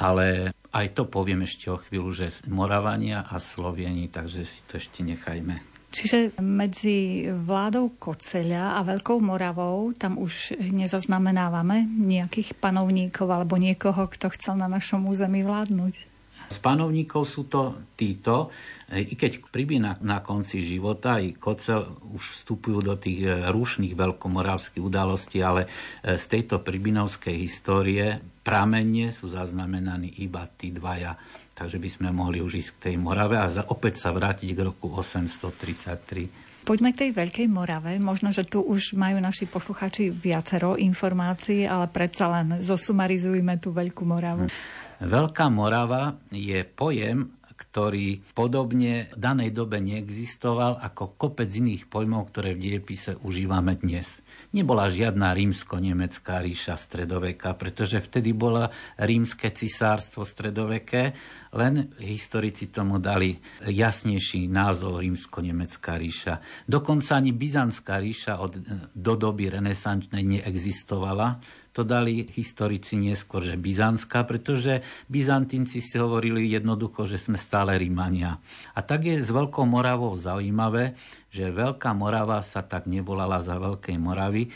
ale 0.00 0.56
aj 0.72 0.86
to 0.96 1.04
poviem 1.04 1.44
ešte 1.44 1.68
o 1.68 1.76
chvíľu, 1.76 2.10
že 2.16 2.48
Moravania 2.48 3.28
a 3.28 3.36
Slovieni, 3.36 4.08
takže 4.08 4.42
si 4.42 4.64
to 4.64 4.80
ešte 4.80 5.04
nechajme. 5.04 5.74
Čiže 5.94 6.42
medzi 6.42 7.30
vládou 7.30 7.94
Koceľa 8.02 8.74
a 8.74 8.82
Veľkou 8.82 9.22
Moravou 9.22 9.94
tam 9.94 10.18
už 10.18 10.58
nezaznamenávame 10.58 11.86
nejakých 11.86 12.58
panovníkov 12.58 13.30
alebo 13.30 13.54
niekoho, 13.54 14.10
kto 14.10 14.26
chcel 14.34 14.58
na 14.58 14.66
našom 14.66 15.06
území 15.06 15.46
vládnuť? 15.46 16.13
Z 16.48 16.58
panovníkov 16.60 17.24
sú 17.24 17.48
to 17.48 17.92
títo, 17.96 18.52
i 18.92 19.16
keď 19.16 19.40
pribí 19.48 19.80
na, 19.80 19.96
na 20.04 20.20
konci 20.20 20.60
života, 20.60 21.18
i 21.18 21.34
Kocel 21.34 21.82
už 22.14 22.22
vstupujú 22.40 22.78
do 22.84 22.94
tých 23.00 23.26
e, 23.26 23.48
rušných 23.50 23.96
veľkomoravských 23.96 24.84
udalostí, 24.84 25.40
ale 25.40 25.66
e, 25.66 26.14
z 26.14 26.24
tejto 26.28 26.60
pribinovskej 26.60 27.34
histórie 27.34 28.20
pramenne 28.44 29.08
sú 29.10 29.32
zaznamenaní 29.32 30.20
iba 30.20 30.44
tí 30.46 30.70
dvaja. 30.70 31.16
Takže 31.54 31.78
by 31.78 31.88
sme 31.88 32.08
mohli 32.10 32.42
už 32.44 32.60
ísť 32.60 32.70
k 32.76 32.82
tej 32.90 32.96
Morave 33.00 33.40
a 33.40 33.48
opäť 33.70 34.04
sa 34.04 34.10
vrátiť 34.12 34.52
k 34.52 34.60
roku 34.62 34.90
833. 34.90 36.44
Poďme 36.64 36.96
k 36.96 37.06
tej 37.06 37.10
Veľkej 37.12 37.46
Morave. 37.52 38.00
Možno, 38.00 38.32
že 38.32 38.48
tu 38.48 38.64
už 38.64 38.96
majú 38.96 39.20
naši 39.20 39.44
posluchači 39.44 40.08
viacero 40.08 40.80
informácií, 40.80 41.68
ale 41.68 41.92
predsa 41.92 42.24
len 42.40 42.64
zosumarizujme 42.64 43.60
tú 43.60 43.70
Veľkú 43.76 44.08
Moravu. 44.08 44.48
Hm. 44.48 44.83
Veľká 45.02 45.50
Morava 45.50 46.14
je 46.30 46.62
pojem, 46.62 47.26
ktorý 47.54 48.22
podobne 48.34 49.10
v 49.10 49.18
danej 49.18 49.50
dobe 49.54 49.78
neexistoval 49.78 50.78
ako 50.78 51.14
kopec 51.18 51.50
iných 51.50 51.86
pojmov, 51.86 52.30
ktoré 52.30 52.54
v 52.54 52.62
diepise 52.70 53.14
užívame 53.22 53.78
dnes. 53.78 54.22
Nebola 54.54 54.90
žiadna 54.90 55.34
rímsko-nemecká 55.34 56.42
ríša 56.42 56.74
stredoveka, 56.78 57.54
pretože 57.58 57.98
vtedy 57.98 58.34
bola 58.34 58.70
rímske 58.98 59.50
cisárstvo 59.54 60.26
stredoveké, 60.26 61.14
len 61.54 61.94
historici 62.02 62.70
tomu 62.70 62.98
dali 62.98 63.38
jasnejší 63.66 64.50
názov 64.50 65.02
rímsko-nemecká 65.02 65.98
ríša. 65.98 66.42
Dokonca 66.66 67.18
ani 67.18 67.34
byzantská 67.34 67.98
ríša 68.02 68.38
od, 68.42 68.54
do 68.94 69.14
doby 69.14 69.50
renesančnej 69.50 70.22
neexistovala, 70.22 71.38
to 71.74 71.82
dali 71.82 72.22
historici 72.22 72.94
neskôr, 72.94 73.42
že 73.42 73.58
Byzantská, 73.58 74.22
pretože 74.22 74.86
Byzantinci 75.10 75.82
si 75.82 75.98
hovorili 75.98 76.46
jednoducho, 76.46 77.02
že 77.10 77.18
sme 77.18 77.34
stále 77.34 77.74
Rímania. 77.74 78.38
A 78.78 78.80
tak 78.86 79.10
je 79.10 79.18
s 79.18 79.34
Veľkou 79.34 79.66
Moravou 79.66 80.14
zaujímavé, 80.14 80.94
že 81.34 81.50
Veľká 81.50 81.90
Morava 81.90 82.38
sa 82.46 82.62
tak 82.62 82.86
nevolala 82.86 83.42
za 83.42 83.58
Veľkej 83.58 83.98
Moravy, 83.98 84.46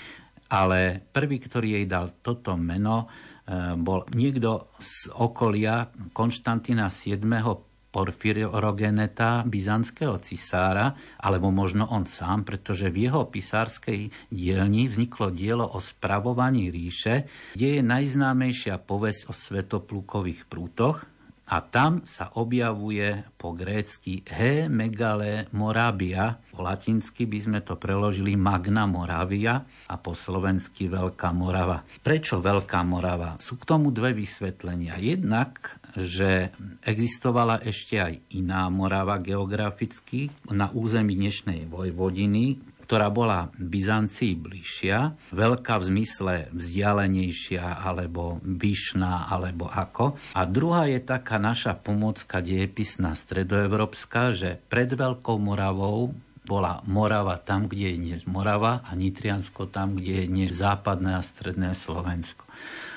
ale 0.49 1.03
prvý, 1.11 1.43
ktorý 1.43 1.83
jej 1.83 1.87
dal 1.91 2.15
toto 2.23 2.55
meno, 2.55 3.11
eh, 3.11 3.75
bol 3.75 4.07
niekto 4.15 4.71
z 4.79 5.11
okolia 5.19 5.91
Konštantina 6.15 6.87
VII 6.87 7.68
Porfyrogeneta, 7.89 9.43
byzantského 9.49 10.21
cisára, 10.21 10.93
alebo 11.19 11.49
možno 11.49 11.89
on 11.89 12.05
sám, 12.05 12.45
pretože 12.45 12.93
v 12.93 13.09
jeho 13.09 13.27
pisárskej 13.27 14.13
dielni 14.29 14.93
vzniklo 14.93 15.33
dielo 15.33 15.65
o 15.65 15.81
spravovaní 15.81 16.69
ríše, 16.69 17.25
kde 17.57 17.81
je 17.81 17.83
najznámejšia 17.83 18.77
povesť 18.85 19.21
o 19.29 19.33
svetoplukových 19.33 20.45
prútoch, 20.47 21.09
a 21.49 21.65
tam 21.65 22.05
sa 22.05 22.29
objavuje 22.37 23.25
po 23.41 23.57
grécky 23.57 24.21
he 24.29 24.69
megale 24.69 25.49
morabia, 25.57 26.37
po 26.53 26.61
latinsky 26.61 27.25
by 27.25 27.39
sme 27.41 27.59
to 27.65 27.81
preložili 27.81 28.37
magna 28.37 28.85
moravia 28.85 29.65
a 29.89 29.97
po 29.97 30.13
slovensky 30.13 30.93
veľká 30.93 31.33
morava. 31.33 31.81
Prečo 32.05 32.45
veľká 32.45 32.85
morava? 32.85 33.41
Sú 33.41 33.57
k 33.57 33.65
tomu 33.65 33.89
dve 33.89 34.13
vysvetlenia. 34.13 35.01
Jednak 35.01 35.81
že 36.05 36.55
existovala 36.87 37.63
ešte 37.67 37.99
aj 37.99 38.15
iná 38.39 38.71
Morava 38.71 39.19
geograficky 39.19 40.31
na 40.51 40.71
území 40.71 41.19
dnešnej 41.19 41.67
Vojvodiny, 41.67 42.59
ktorá 42.89 43.13
bola 43.13 43.53
Byzancii 43.61 44.33
bližšia, 44.41 45.29
veľká 45.37 45.77
v 45.77 45.85
zmysle 45.93 46.35
vzdialenejšia 46.57 47.85
alebo 47.85 48.41
vyšná 48.41 49.29
alebo 49.29 49.69
ako. 49.69 50.17
A 50.33 50.49
druhá 50.49 50.89
je 50.89 51.05
taká 51.05 51.37
naša 51.37 51.77
pomocka 51.77 52.41
diepisná 52.41 53.13
stredoevropská, 53.13 54.33
že 54.33 54.57
pred 54.73 54.89
Veľkou 54.89 55.37
Moravou 55.37 56.17
bola 56.49 56.81
Morava 56.89 57.37
tam, 57.37 57.69
kde 57.69 57.93
je 57.93 57.97
dnes 58.01 58.23
Morava 58.25 58.81
a 58.81 58.97
Nitriansko 58.97 59.69
tam, 59.69 60.01
kde 60.01 60.25
je 60.25 60.27
dnes 60.33 60.49
západné 60.49 61.13
a 61.13 61.21
stredné 61.21 61.77
Slovensko. 61.77 62.49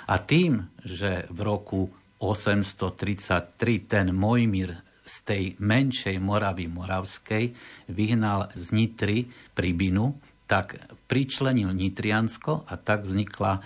A 0.07 0.23
tým, 0.23 0.71
že 0.87 1.27
v 1.27 1.39
roku 1.43 1.91
833 2.21 3.89
ten 3.89 4.13
Mojmír 4.13 4.77
z 5.01 5.15
tej 5.25 5.43
menšej 5.57 6.21
Moravy 6.21 6.69
Moravskej 6.69 7.51
vyhnal 7.89 8.53
z 8.53 8.67
Nitry 8.71 9.25
Pribinu, 9.57 10.21
tak 10.45 10.77
pričlenil 11.09 11.73
Nitriansko 11.73 12.69
a 12.69 12.77
tak 12.77 13.09
vznikla, 13.09 13.59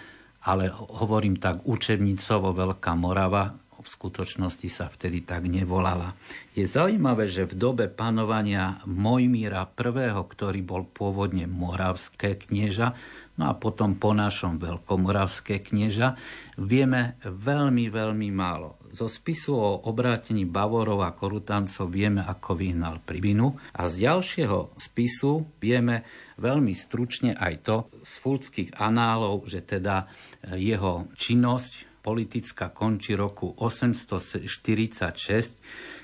ale 0.47 0.71
hovorím 0.71 1.35
tak 1.35 1.67
učebnicovo 1.67 2.55
Veľká 2.55 2.95
Morava, 2.95 3.51
v 3.85 3.93
skutočnosti 3.93 4.65
sa 4.73 4.89
vtedy 4.89 5.21
tak 5.21 5.45
nevolala. 5.45 6.17
Je 6.57 6.65
zaujímavé, 6.65 7.29
že 7.29 7.45
v 7.45 7.53
dobe 7.53 7.85
panovania 7.85 8.81
Mojmíra 8.89 9.69
I., 9.69 10.09
ktorý 10.09 10.65
bol 10.65 10.89
pôvodne 10.89 11.45
moravské 11.45 12.33
knieža, 12.33 12.97
no 13.37 13.45
a 13.45 13.53
potom 13.53 13.93
po 14.01 14.17
našom 14.17 14.57
veľkomoravské 14.57 15.61
knieža, 15.61 16.17
vieme 16.57 17.21
veľmi, 17.21 17.93
veľmi 17.93 18.29
málo. 18.33 18.81
Zo 18.95 19.11
spisu 19.11 19.53
o 19.53 19.91
obrátení 19.91 20.47
Bavorov 20.47 21.03
a 21.03 21.11
Korutancov 21.11 21.91
vieme, 21.91 22.23
ako 22.23 22.55
vyhnal 22.55 23.03
Pribinu 23.03 23.53
a 23.75 23.91
z 23.91 24.07
ďalšieho 24.07 24.79
spisu 24.79 25.45
vieme 25.59 26.07
veľmi 26.39 26.71
stručne 26.71 27.35
aj 27.35 27.53
to 27.61 27.77
z 28.01 28.13
fulckých 28.23 28.69
análov, 28.79 29.51
že 29.51 29.67
teda 29.67 30.07
jeho 30.55 31.11
činnosť 31.11 31.94
politická 32.05 32.69
končí 32.69 33.17
roku 33.17 33.49
846, 33.57 35.57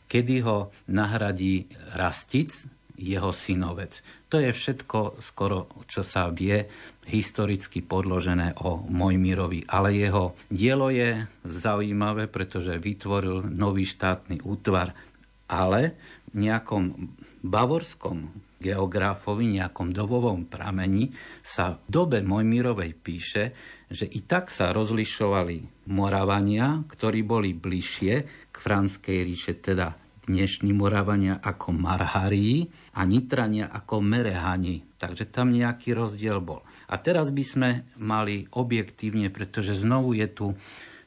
kedy 0.10 0.36
ho 0.42 0.74
nahradí 0.90 1.70
Rastic, 1.94 2.50
jeho 3.02 3.34
synovec. 3.34 4.06
To 4.30 4.38
je 4.38 4.54
všetko 4.54 5.22
skoro, 5.22 5.68
čo 5.90 6.06
sa 6.06 6.30
vie 6.30 6.70
historicky 7.10 7.82
podložené 7.82 8.54
o 8.62 8.86
Mojmirovi. 8.86 9.66
Ale 9.66 9.98
jeho 9.98 10.38
dielo 10.48 10.94
je 10.94 11.26
zaujímavé, 11.42 12.30
pretože 12.30 12.78
vytvoril 12.78 13.50
nový 13.50 13.90
štátny 13.90 14.46
útvar. 14.46 14.94
Ale 15.50 15.98
v 16.32 16.48
nejakom 16.48 17.12
bavorskom 17.42 18.30
geografovi, 18.62 19.58
nejakom 19.58 19.90
dobovom 19.90 20.46
pramení 20.46 21.10
sa 21.42 21.74
v 21.74 21.82
dobe 21.90 22.22
Mojmirovej 22.22 22.94
píše, 22.94 23.44
že 23.90 24.06
i 24.06 24.22
tak 24.22 24.54
sa 24.54 24.70
rozlišovali 24.70 25.90
Moravania, 25.90 26.86
ktorí 26.86 27.26
boli 27.26 27.58
bližšie 27.58 28.14
k 28.54 28.56
Franskej 28.56 29.26
ríše, 29.26 29.58
teda 29.58 29.98
dnešní 30.30 30.72
Moravania 30.78 31.42
ako 31.42 31.74
Marharí 31.74 32.70
a 32.94 33.02
Nitrania 33.04 33.74
ako 33.74 34.06
Merehani. 34.06 34.86
Takže 35.02 35.26
tam 35.34 35.50
nejaký 35.50 35.98
rozdiel 35.98 36.38
bol. 36.40 36.62
A 36.88 37.02
teraz 37.02 37.34
by 37.34 37.44
sme 37.44 37.70
mali 37.98 38.46
objektívne, 38.54 39.34
pretože 39.34 39.74
znovu 39.74 40.14
je 40.14 40.28
tu 40.30 40.48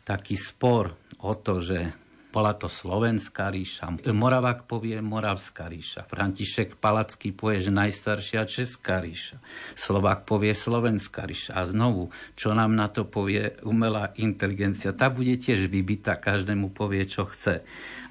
taký 0.02 0.34
spor 0.34 0.98
o 1.22 1.32
to, 1.38 1.62
že 1.62 2.03
bola 2.34 2.50
to 2.58 2.66
Slovenská 2.66 3.54
ríša. 3.54 4.10
Moravák 4.10 4.66
povie 4.66 4.98
Moravská 4.98 5.70
ríša. 5.70 6.02
František 6.10 6.82
Palacký 6.82 7.30
povie, 7.30 7.62
že 7.62 7.70
najstaršia 7.70 8.42
Česká 8.42 8.98
ríša. 8.98 9.38
Slovák 9.78 10.26
povie 10.26 10.50
Slovenská 10.50 11.30
ríša. 11.30 11.54
A 11.54 11.62
znovu, 11.70 12.10
čo 12.34 12.50
nám 12.50 12.74
na 12.74 12.90
to 12.90 13.06
povie 13.06 13.54
umelá 13.62 14.10
inteligencia, 14.18 14.90
tá 14.90 15.06
bude 15.14 15.38
tiež 15.38 15.70
vybitá, 15.70 16.18
každému 16.18 16.74
povie, 16.74 17.06
čo 17.06 17.30
chce. 17.30 17.62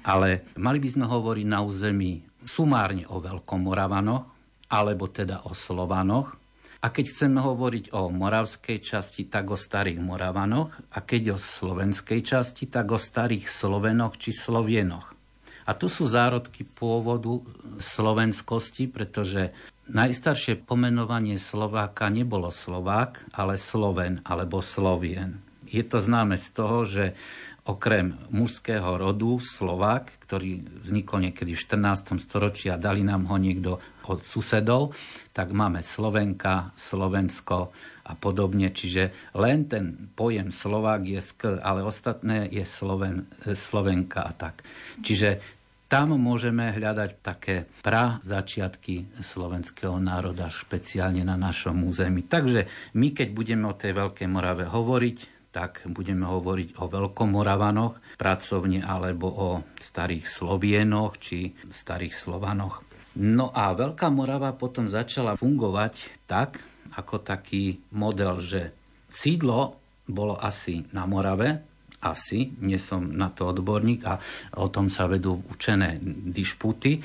Ale 0.08 0.48
mali 0.56 0.80
by 0.80 0.88
sme 0.88 1.04
hovoriť 1.04 1.44
na 1.44 1.60
území 1.60 2.24
sumárne 2.48 3.04
o 3.12 3.20
Veľkomoravanoch, 3.20 4.24
alebo 4.72 5.04
teda 5.12 5.44
o 5.44 5.52
Slovanoch, 5.52 6.43
a 6.84 6.92
keď 6.92 7.16
chceme 7.16 7.40
hovoriť 7.40 7.96
o 7.96 8.12
moravskej 8.12 8.78
časti, 8.84 9.24
tak 9.24 9.48
o 9.48 9.56
starých 9.56 10.04
Moravanoch. 10.04 10.68
A 10.92 11.00
keď 11.00 11.32
o 11.32 11.38
slovenskej 11.40 12.20
časti, 12.20 12.68
tak 12.68 12.92
o 12.92 13.00
starých 13.00 13.48
Slovenoch 13.48 14.20
či 14.20 14.36
Slovienoch. 14.36 15.16
A 15.64 15.72
tu 15.72 15.88
sú 15.88 16.04
zárodky 16.04 16.68
pôvodu 16.76 17.40
slovenskosti, 17.80 18.92
pretože 18.92 19.56
najstaršie 19.88 20.60
pomenovanie 20.60 21.40
Slováka 21.40 22.12
nebolo 22.12 22.52
Slovák, 22.52 23.32
ale 23.32 23.56
Sloven 23.56 24.20
alebo 24.28 24.60
Slovien. 24.60 25.40
Je 25.64 25.80
to 25.88 26.04
známe 26.04 26.36
z 26.36 26.48
toho, 26.52 26.84
že 26.84 27.16
okrem 27.64 28.20
mužského 28.28 29.00
rodu 29.00 29.40
Slovák, 29.40 30.12
ktorý 30.20 30.60
vznikol 30.84 31.32
niekedy 31.32 31.56
v 31.56 31.64
14. 31.64 32.20
storočí 32.20 32.68
a 32.68 32.76
dali 32.76 33.00
nám 33.00 33.24
ho 33.32 33.40
niekto 33.40 33.80
od 34.08 34.20
susedov, 34.22 34.92
tak 35.32 35.50
máme 35.50 35.80
Slovenka, 35.80 36.76
Slovensko 36.76 37.72
a 38.04 38.12
podobne. 38.14 38.68
Čiže 38.68 39.34
len 39.40 39.64
ten 39.64 40.12
pojem 40.12 40.52
Slovák 40.52 41.02
je 41.08 41.20
sk, 41.20 41.58
ale 41.64 41.80
ostatné 41.80 42.52
je 42.52 42.64
Sloven, 42.68 43.24
Slovenka 43.42 44.28
a 44.28 44.32
tak. 44.36 44.60
Čiže 45.00 45.40
tam 45.88 46.16
môžeme 46.16 46.74
hľadať 46.74 47.10
také 47.22 47.70
pra 47.84 48.18
začiatky 48.24 49.20
slovenského 49.22 49.94
národa, 50.00 50.50
špeciálne 50.50 51.22
na 51.22 51.38
našom 51.38 51.86
území. 51.86 52.26
Takže 52.26 52.66
my, 52.98 53.14
keď 53.14 53.28
budeme 53.30 53.64
o 53.68 53.78
tej 53.78 53.94
Veľkej 53.94 54.28
Morave 54.28 54.66
hovoriť, 54.66 55.18
tak 55.54 55.86
budeme 55.86 56.26
hovoriť 56.26 56.82
o 56.82 56.90
Veľkomoravanoch 56.90 58.18
pracovne 58.18 58.82
alebo 58.82 59.30
o 59.30 59.48
starých 59.78 60.26
Slovienoch 60.26 61.14
či 61.22 61.54
starých 61.70 62.10
Slovanoch. 62.10 62.82
No 63.14 63.54
a 63.54 63.70
Veľká 63.74 64.10
Morava 64.10 64.50
potom 64.54 64.90
začala 64.90 65.38
fungovať 65.38 66.26
tak, 66.26 66.58
ako 66.98 67.22
taký 67.22 67.78
model, 67.94 68.42
že 68.42 68.74
sídlo 69.06 69.78
bolo 70.04 70.34
asi 70.36 70.84
na 70.92 71.06
Morave, 71.06 71.62
asi, 72.04 72.52
nie 72.60 72.76
som 72.76 73.16
na 73.16 73.32
to 73.32 73.48
odborník 73.48 74.04
a 74.04 74.20
o 74.60 74.68
tom 74.68 74.92
sa 74.92 75.08
vedú 75.08 75.40
učené 75.48 75.96
dišputy. 76.04 77.00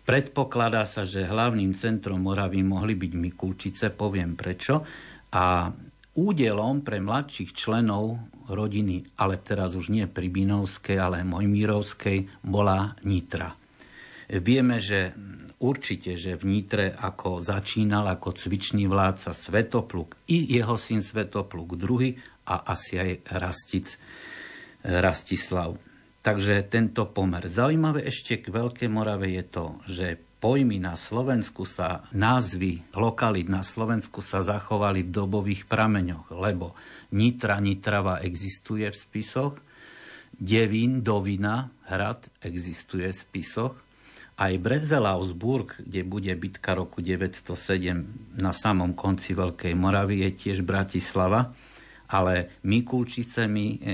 Predpokladá 0.00 0.88
sa, 0.88 1.04
že 1.04 1.28
hlavným 1.28 1.76
centrom 1.76 2.24
Moravy 2.24 2.64
mohli 2.64 2.96
byť 2.96 3.12
Mikulčice, 3.12 3.92
poviem 3.92 4.32
prečo. 4.32 4.80
A 5.36 5.68
údelom 6.16 6.80
pre 6.80 6.98
mladších 7.04 7.52
členov 7.52 8.16
rodiny, 8.48 9.20
ale 9.20 9.38
teraz 9.38 9.76
už 9.76 9.92
nie 9.92 10.08
Pribinovskej, 10.08 10.96
ale 10.98 11.22
Mojmírovskej, 11.22 12.40
bola 12.42 12.96
Nitra. 13.04 13.59
Vieme, 14.30 14.78
že 14.78 15.10
určite, 15.58 16.14
že 16.14 16.38
v 16.38 16.44
Nitre 16.46 16.94
ako 16.94 17.42
začínal 17.42 18.06
ako 18.06 18.30
cvičný 18.30 18.86
vládca 18.86 19.34
Svetopluk 19.34 20.14
i 20.30 20.46
jeho 20.54 20.78
syn 20.78 21.02
Svetopluk 21.02 21.74
II 21.74 22.14
a 22.46 22.54
asi 22.70 23.02
aj 23.02 23.10
Rastic, 23.34 23.86
Rastislav. 24.86 25.74
Takže 26.20 26.62
tento 26.70 27.10
pomer. 27.10 27.48
Zaujímavé 27.50 28.06
ešte 28.06 28.38
k 28.38 28.52
Veľkej 28.52 28.88
Morave 28.92 29.34
je 29.34 29.44
to, 29.50 29.66
že 29.88 30.06
pojmy 30.40 30.80
na 30.80 30.94
Slovensku 30.94 31.66
sa, 31.66 32.06
názvy 32.12 32.80
lokalit 32.96 33.48
na 33.48 33.64
Slovensku 33.66 34.24
sa 34.24 34.40
zachovali 34.40 35.04
v 35.04 35.12
dobových 35.12 35.68
prameňoch, 35.68 36.32
lebo 36.32 36.76
Nitra, 37.12 37.58
Nitrava 37.58 38.22
existuje 38.22 38.88
v 38.88 38.96
spisoch, 38.96 39.58
Devín, 40.30 41.04
Dovina, 41.04 41.68
Hrad 41.88 42.30
existuje 42.40 43.10
v 43.10 43.16
spisoch, 43.16 43.74
aj 44.40 44.56
Bretzelausburg, 44.56 45.76
kde 45.84 46.00
bude 46.00 46.32
bitka 46.32 46.72
roku 46.72 47.04
907 47.04 48.40
na 48.40 48.56
samom 48.56 48.96
konci 48.96 49.36
Veľkej 49.36 49.76
Moravy, 49.76 50.24
je 50.24 50.30
tiež 50.32 50.64
Bratislava, 50.64 51.52
ale 52.10 52.58
my 52.66 52.82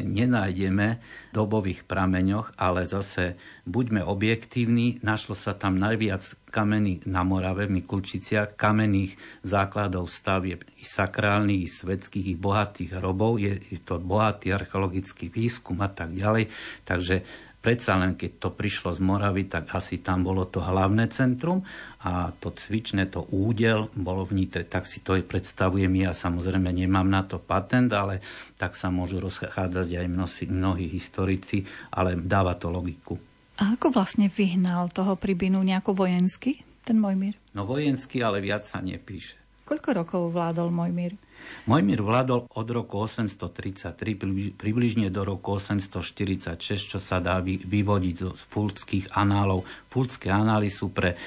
nenájdeme 0.06 0.86
v 0.96 1.34
dobových 1.36 1.84
prameňoch, 1.84 2.56
ale 2.56 2.88
zase 2.88 3.36
buďme 3.68 4.00
objektívni, 4.06 5.04
našlo 5.04 5.36
sa 5.36 5.52
tam 5.52 5.76
najviac 5.76 6.24
kamenných 6.48 7.04
na 7.04 7.20
Morave, 7.26 7.68
v 7.68 7.82
Mikulčiciach, 7.82 8.56
kamenných 8.56 9.18
základov 9.44 10.08
stavieb 10.08 10.64
i 10.80 10.84
sakrálnych, 10.86 11.66
i 11.66 11.68
svetských, 11.68 12.32
i 12.32 12.36
bohatých 12.40 12.96
hrobov. 12.96 13.36
Je 13.36 13.60
to 13.84 14.00
bohatý 14.00 14.48
archeologický 14.48 15.28
výskum 15.28 15.76
a 15.84 15.92
tak 15.92 16.16
ďalej. 16.16 16.48
Takže 16.88 17.20
predsa 17.66 17.98
len 17.98 18.14
keď 18.14 18.38
to 18.38 18.48
prišlo 18.54 18.94
z 18.94 19.02
Moravy, 19.02 19.50
tak 19.50 19.74
asi 19.74 19.98
tam 19.98 20.22
bolo 20.22 20.46
to 20.46 20.62
hlavné 20.62 21.10
centrum 21.10 21.66
a 22.06 22.30
to 22.30 22.54
cvičné, 22.54 23.10
to 23.10 23.26
údel 23.34 23.90
bolo 23.98 24.22
v 24.22 24.38
Nitre. 24.38 24.62
Tak 24.62 24.86
si 24.86 25.02
to 25.02 25.18
aj 25.18 25.26
predstavujem 25.26 25.90
ja, 25.98 26.14
samozrejme 26.14 26.70
nemám 26.70 27.10
na 27.10 27.26
to 27.26 27.42
patent, 27.42 27.90
ale 27.90 28.22
tak 28.54 28.78
sa 28.78 28.94
môžu 28.94 29.18
rozchádzať 29.18 29.98
aj 29.98 30.06
mnohí, 30.06 30.44
mnohí 30.46 30.86
historici, 30.86 31.66
ale 31.90 32.14
dáva 32.14 32.54
to 32.54 32.70
logiku. 32.70 33.18
A 33.58 33.74
ako 33.74 33.90
vlastne 33.90 34.30
vyhnal 34.30 34.86
toho 34.94 35.18
Pribinu 35.18 35.58
nejako 35.66 36.06
vojensky, 36.06 36.62
ten 36.86 37.02
Mojmír? 37.02 37.34
No 37.50 37.66
vojensky, 37.66 38.22
ale 38.22 38.38
viac 38.38 38.62
sa 38.62 38.78
nepíše. 38.78 39.66
Koľko 39.66 39.90
rokov 40.06 40.22
vládol 40.30 40.70
Mojmír? 40.70 41.18
Mojmír 41.66 41.98
vládol 42.02 42.46
od 42.46 42.68
roku 42.70 43.02
833 43.02 44.54
približne 44.54 45.10
do 45.10 45.22
roku 45.26 45.58
846, 45.58 46.96
čo 46.96 46.98
sa 47.02 47.18
dá 47.18 47.42
vyvodiť 47.42 48.14
zo 48.14 48.30
fulckých 48.30 49.18
análov. 49.18 49.66
Fulcké 49.90 50.30
anály 50.30 50.70
sú 50.70 50.94
pre 50.94 51.18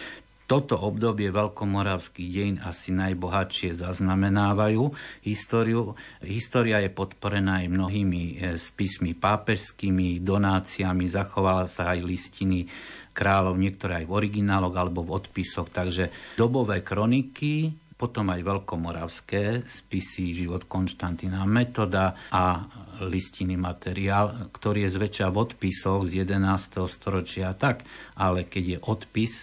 toto 0.50 0.82
obdobie 0.82 1.30
veľkomoravských 1.30 2.26
dejín 2.34 2.58
asi 2.58 2.90
najbohatšie 2.90 3.78
zaznamenávajú 3.78 4.82
históriu. 5.22 5.94
História 6.26 6.82
je 6.82 6.90
podporená 6.90 7.62
aj 7.62 7.70
mnohými 7.70 8.22
e, 8.34 8.34
spismi 8.58 9.14
pápežskými, 9.14 10.18
donáciami, 10.26 11.06
zachovala 11.06 11.70
sa 11.70 11.94
aj 11.94 12.02
listiny 12.02 12.66
kráľov, 13.14 13.62
niektoré 13.62 14.02
aj 14.02 14.06
v 14.10 14.16
origináloch 14.26 14.74
alebo 14.74 15.06
v 15.06 15.22
odpisoch. 15.22 15.70
Takže 15.70 16.10
dobové 16.34 16.82
kroniky 16.82 17.70
potom 18.00 18.32
aj 18.32 18.48
veľkomoravské 18.48 19.68
spisy 19.68 20.32
život 20.32 20.64
Konštantína 20.72 21.44
Metoda 21.44 22.32
a 22.32 22.64
listiny 23.04 23.60
materiál, 23.60 24.48
ktorý 24.56 24.88
je 24.88 24.96
zväčša 24.96 25.28
v 25.28 25.38
odpisoch 25.44 26.08
z 26.08 26.24
11. 26.24 26.80
storočia 26.88 27.52
tak, 27.60 27.84
ale 28.16 28.48
keď 28.48 28.64
je 28.64 28.78
odpis, 28.88 29.34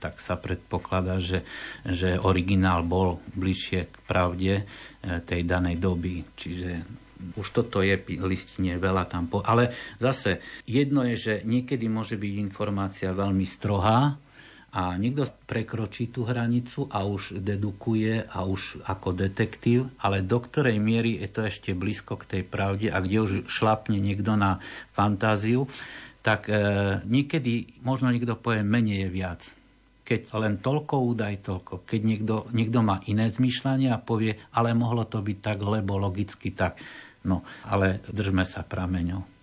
tak 0.00 0.16
sa 0.18 0.40
predpokladá, 0.40 1.20
že, 1.20 1.44
že 1.84 2.16
originál 2.16 2.82
bol 2.82 3.20
bližšie 3.36 3.80
k 3.86 3.96
pravde 4.08 4.54
e, 4.58 4.64
tej 5.22 5.46
danej 5.46 5.78
doby. 5.78 6.26
Čiže 6.34 6.70
už 7.36 7.46
toto 7.52 7.84
je 7.84 7.94
listine 8.24 8.80
veľa 8.80 9.06
tam. 9.06 9.28
Po... 9.28 9.44
Ale 9.44 9.70
zase 10.00 10.40
jedno 10.66 11.04
je, 11.04 11.14
že 11.14 11.34
niekedy 11.46 11.86
môže 11.86 12.16
byť 12.16 12.34
informácia 12.40 13.12
veľmi 13.12 13.46
strohá, 13.46 14.16
a 14.70 14.94
niekto 14.94 15.26
prekročí 15.50 16.14
tú 16.14 16.22
hranicu 16.22 16.86
a 16.94 17.02
už 17.02 17.42
dedukuje 17.42 18.22
a 18.22 18.46
už 18.46 18.86
ako 18.86 19.18
detektív, 19.18 19.90
ale 19.98 20.22
do 20.22 20.38
ktorej 20.38 20.78
miery 20.78 21.18
je 21.18 21.28
to 21.30 21.40
ešte 21.42 21.70
blízko 21.74 22.14
k 22.22 22.38
tej 22.38 22.42
pravde 22.46 22.86
a 22.86 23.02
kde 23.02 23.18
už 23.18 23.32
šlapne 23.50 23.98
niekto 23.98 24.38
na 24.38 24.62
fantáziu, 24.94 25.66
tak 26.22 26.46
e, 26.46 26.54
niekedy 27.02 27.82
možno 27.82 28.14
niekto 28.14 28.38
povie 28.38 28.62
menej 28.62 29.06
je 29.06 29.08
viac. 29.10 29.40
Keď 30.06 30.20
len 30.38 30.58
toľko 30.58 30.94
údaj, 31.14 31.34
toľko. 31.46 31.86
Keď 31.86 32.00
niekto, 32.02 32.34
niekto 32.50 32.78
má 32.82 33.02
iné 33.06 33.30
zmýšľanie 33.30 33.90
a 33.90 34.02
povie, 34.02 34.38
ale 34.54 34.74
mohlo 34.74 35.06
to 35.06 35.22
byť 35.22 35.38
tak, 35.38 35.58
lebo 35.62 35.98
logicky 35.98 36.50
tak. 36.54 36.78
No, 37.26 37.42
ale 37.66 38.02
držme 38.10 38.46
sa 38.46 38.62
prameňov 38.62 39.39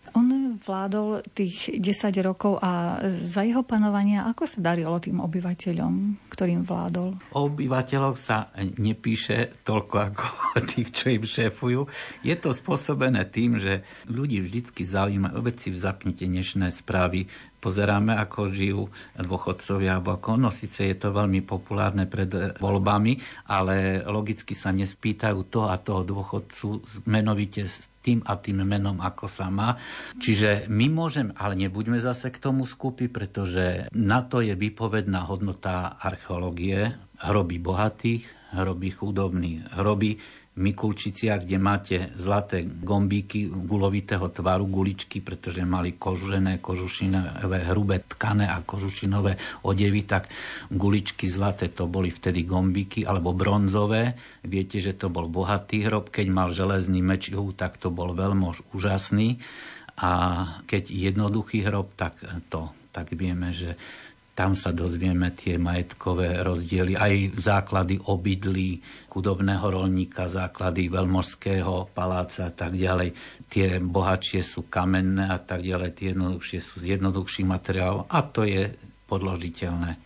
vládol 0.58 1.24
tých 1.32 1.78
10 1.78 2.12
rokov 2.26 2.58
a 2.60 3.02
za 3.06 3.46
jeho 3.46 3.64
panovania 3.64 4.26
ako 4.26 4.44
sa 4.50 4.60
darilo 4.60 4.98
tým 4.98 5.22
obyvateľom, 5.24 5.94
ktorým 6.30 6.66
vládol? 6.66 7.16
O 7.38 7.48
obyvateľoch 7.48 8.18
sa 8.18 8.52
nepíše 8.58 9.64
toľko 9.64 9.96
ako 10.12 10.26
tých, 10.74 10.90
čo 10.92 11.06
im 11.14 11.24
šéfujú. 11.24 11.82
Je 12.26 12.36
to 12.36 12.52
spôsobené 12.52 13.24
tým, 13.30 13.56
že 13.62 13.86
ľudí 14.10 14.42
vždycky 14.44 14.84
zaujíma, 14.84 15.38
veci 15.40 15.72
zapnite 15.78 16.26
dnešné 16.26 16.74
správy, 16.74 17.30
pozeráme, 17.68 18.16
ako 18.16 18.48
žijú 18.48 18.88
dôchodcovia, 19.20 20.00
alebo 20.00 20.16
ako, 20.16 20.40
no 20.40 20.48
síce 20.48 20.88
je 20.88 20.96
to 20.96 21.12
veľmi 21.12 21.44
populárne 21.44 22.08
pred 22.08 22.32
voľbami, 22.56 23.44
ale 23.52 24.08
logicky 24.08 24.56
sa 24.56 24.72
nespýtajú 24.72 25.52
to 25.52 25.68
a 25.68 25.76
toho 25.76 26.08
dôchodcu 26.08 26.80
menovite 27.04 27.68
tým 28.00 28.24
a 28.24 28.40
tým 28.40 28.64
menom, 28.64 29.04
ako 29.04 29.28
sa 29.28 29.52
má. 29.52 29.76
Čiže 30.16 30.72
my 30.72 30.88
môžeme, 30.88 31.36
ale 31.36 31.60
nebuďme 31.60 32.00
zase 32.00 32.32
k 32.32 32.40
tomu 32.40 32.64
skupy, 32.64 33.12
pretože 33.12 33.92
na 33.92 34.24
to 34.24 34.40
je 34.40 34.56
vypovedná 34.56 35.28
hodnota 35.28 36.00
archeológie, 36.00 36.96
hroby 37.20 37.60
bohatých, 37.60 38.24
hroby 38.56 38.96
chudobných, 38.96 39.76
hroby 39.76 40.16
Mikulčiciach, 40.58 41.46
kde 41.46 41.58
máte 41.62 41.96
zlaté 42.18 42.66
gombíky 42.66 43.46
gulovitého 43.46 44.26
tvaru, 44.34 44.66
guličky, 44.66 45.22
pretože 45.22 45.62
mali 45.62 45.94
kožené, 45.94 46.58
kožušinové, 46.58 47.70
hrubé 47.70 48.02
tkane 48.02 48.50
a 48.50 48.66
kožušinové 48.66 49.38
odevy, 49.70 50.02
tak 50.10 50.26
guličky 50.74 51.30
zlaté 51.30 51.70
to 51.70 51.86
boli 51.86 52.10
vtedy 52.10 52.42
gombíky, 52.42 53.06
alebo 53.06 53.38
bronzové. 53.38 54.18
Viete, 54.42 54.82
že 54.82 54.98
to 54.98 55.14
bol 55.14 55.30
bohatý 55.30 55.86
hrob. 55.86 56.10
Keď 56.10 56.26
mal 56.34 56.50
železný 56.50 57.06
meč, 57.06 57.30
tak 57.54 57.78
to 57.78 57.94
bol 57.94 58.18
veľmi 58.18 58.74
úžasný. 58.74 59.38
A 59.98 60.12
keď 60.66 60.90
jednoduchý 60.90 61.66
hrob, 61.66 61.94
tak 61.94 62.18
to 62.50 62.74
tak 62.98 63.14
vieme, 63.14 63.54
že 63.54 63.78
tam 64.38 64.54
sa 64.54 64.70
dozvieme 64.70 65.34
tie 65.34 65.58
majetkové 65.58 66.46
rozdiely, 66.46 66.94
aj 66.94 67.42
základy 67.42 67.98
obydlí 67.98 68.86
chudobného 69.10 69.66
rolníka, 69.66 70.30
základy 70.30 70.94
veľmožského 70.94 71.90
paláca 71.90 72.46
a 72.46 72.54
tak 72.54 72.78
ďalej. 72.78 73.18
Tie 73.50 73.82
bohatšie 73.82 74.46
sú 74.46 74.70
kamenné 74.70 75.26
a 75.26 75.42
tak 75.42 75.66
ďalej, 75.66 75.90
tie 75.98 76.14
jednoduchšie 76.14 76.60
sú 76.62 76.86
z 76.86 77.02
jednoduchších 77.02 77.50
materiálov 77.50 78.06
a 78.06 78.20
to 78.30 78.46
je 78.46 78.70
podložiteľné. 79.10 79.98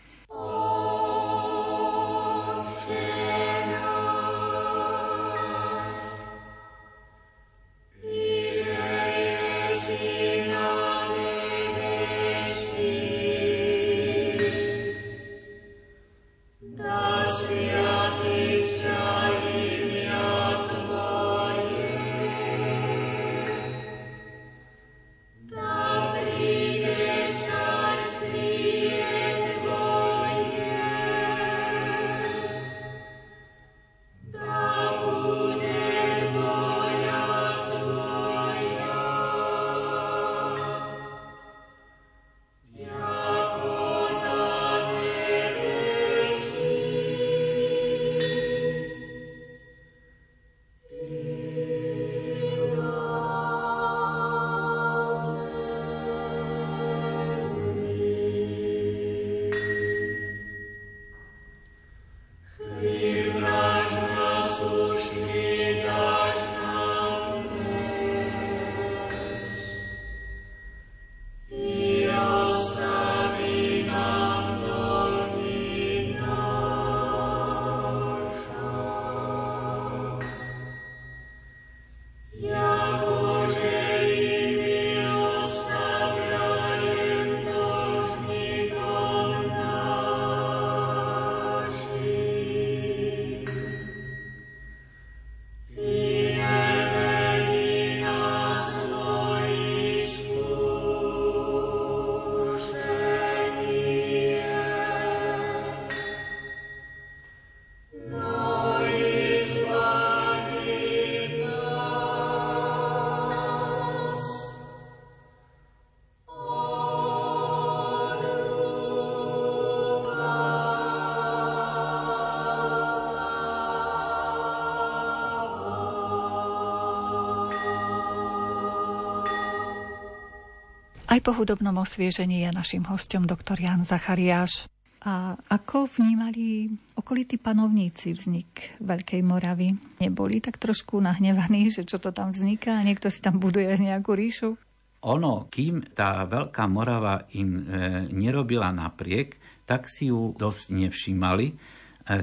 Aj 131.11 131.19
po 131.19 131.35
hudobnom 131.35 131.75
osviežení 131.75 132.47
je 132.47 132.55
našim 132.55 132.87
hostom 132.87 133.27
doktor 133.27 133.59
Jan 133.59 133.83
Zachariáš. 133.83 134.71
A 135.03 135.35
ako 135.51 135.91
vnímali 135.99 136.71
okolití 136.95 137.35
panovníci 137.35 138.15
vznik 138.15 138.79
Veľkej 138.79 139.19
Moravy? 139.19 139.75
Neboli 139.99 140.39
tak 140.39 140.55
trošku 140.55 141.03
nahnevaní, 141.03 141.67
že 141.67 141.83
čo 141.83 141.99
to 141.99 142.15
tam 142.15 142.31
vzniká 142.31 142.79
a 142.79 142.85
niekto 142.87 143.11
si 143.11 143.19
tam 143.19 143.43
buduje 143.43 143.75
nejakú 143.75 144.15
ríšu? 144.15 144.55
Ono, 145.03 145.51
kým 145.51 145.91
tá 145.91 146.23
Veľká 146.23 146.63
Morava 146.71 147.27
im 147.35 147.59
e, 147.59 147.63
nerobila 148.07 148.71
napriek, 148.71 149.35
tak 149.67 149.91
si 149.91 150.15
ju 150.15 150.31
dosť 150.39 150.79
nevšímali. 150.79 151.47
E, 151.51 151.55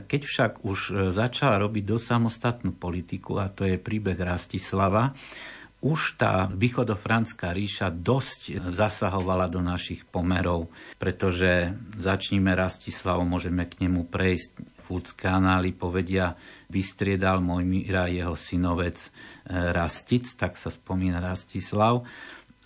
keď 0.09 0.21
však 0.25 0.53
už 0.65 0.79
e, 0.89 0.93
začala 1.13 1.61
robiť 1.61 1.85
dosť 1.93 2.05
samostatnú 2.09 2.73
politiku, 2.73 3.37
a 3.37 3.53
to 3.53 3.69
je 3.69 3.77
príbeh 3.77 4.17
Rastislava, 4.17 5.13
už 5.79 6.19
tá 6.19 6.51
východofranská 6.51 7.55
ríša 7.55 7.95
dosť 7.95 8.67
zasahovala 8.67 9.47
do 9.47 9.63
našich 9.63 10.03
pomerov, 10.11 10.67
pretože 10.99 11.71
začníme 11.95 12.51
Rastislav, 12.51 13.23
môžeme 13.23 13.63
k 13.67 13.87
nemu 13.87 14.11
prejsť. 14.11 14.79
Fúdske 14.89 15.29
anály 15.29 15.77
povedia, 15.77 16.33
vystriedal 16.73 17.45
môj 17.45 17.61
Míra 17.69 18.09
jeho 18.09 18.33
synovec 18.33 18.97
eh, 18.97 19.71
Rastic, 19.71 20.25
tak 20.35 20.57
sa 20.57 20.73
spomína 20.73 21.21
Rastislav. 21.21 22.09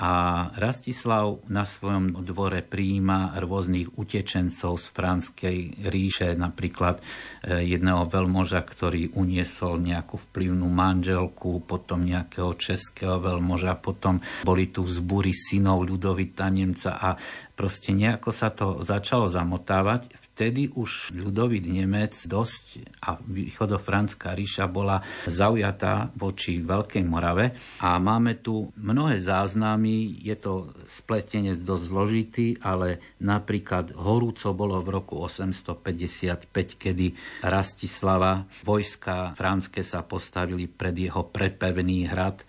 A 0.02 0.50
Rastislav 0.58 1.46
na 1.46 1.62
svojom 1.62 2.26
dvore 2.26 2.66
prijíma 2.66 3.38
rôznych 3.38 3.94
utečencov 3.94 4.74
z 4.74 4.86
Franskej 4.90 5.58
ríše, 5.86 6.34
napríklad 6.34 6.98
e, 6.98 7.62
jedného 7.70 8.10
veľmoža, 8.10 8.66
ktorý 8.66 9.14
uniesol 9.14 9.78
nejakú 9.78 10.18
vplyvnú 10.18 10.66
manželku, 10.66 11.62
potom 11.62 12.02
nejakého 12.02 12.50
českého 12.58 13.22
veľmoža, 13.22 13.78
potom 13.78 14.18
boli 14.42 14.74
tu 14.74 14.82
vzbúry 14.82 15.30
synov 15.30 15.86
Ľudovita 15.86 16.50
Nemca 16.50 16.98
a 16.98 17.14
proste 17.54 17.94
nejako 17.94 18.34
sa 18.34 18.50
to 18.50 18.82
začalo 18.82 19.30
zamotávať 19.30 20.10
vtedy 20.32 20.72
už 20.72 21.12
ľudový 21.12 21.60
Nemec 21.60 22.16
dosť 22.24 22.88
a 23.04 23.20
východofranská 23.20 24.32
ríša 24.32 24.64
bola 24.64 25.04
zaujatá 25.28 26.08
voči 26.16 26.64
Veľkej 26.64 27.04
Morave. 27.04 27.52
A 27.84 28.00
máme 28.00 28.40
tu 28.40 28.72
mnohé 28.80 29.20
záznamy, 29.20 30.24
je 30.24 30.36
to 30.40 30.72
spletenec 30.88 31.60
dosť 31.60 31.84
zložitý, 31.84 32.46
ale 32.64 32.98
napríklad 33.20 33.92
horúco 33.92 34.56
bolo 34.56 34.80
v 34.80 34.88
roku 34.88 35.20
855, 35.20 36.48
kedy 36.80 37.12
Rastislava, 37.44 38.48
vojska 38.64 39.36
franské 39.36 39.84
sa 39.84 40.00
postavili 40.00 40.64
pred 40.64 40.96
jeho 40.96 41.28
prepevný 41.28 42.08
hrad, 42.08 42.40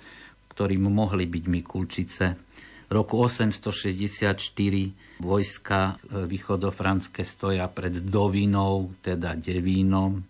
ktorým 0.56 0.88
mohli 0.88 1.28
byť 1.28 1.44
Mikulčice 1.52 2.53
roku 2.94 3.18
864 3.26 4.38
vojska 5.20 5.98
e, 5.98 6.26
východofranské 6.30 7.26
stoja 7.26 7.66
pred 7.68 7.94
Dovinou, 8.06 8.94
teda 9.02 9.34
Devínom. 9.34 10.22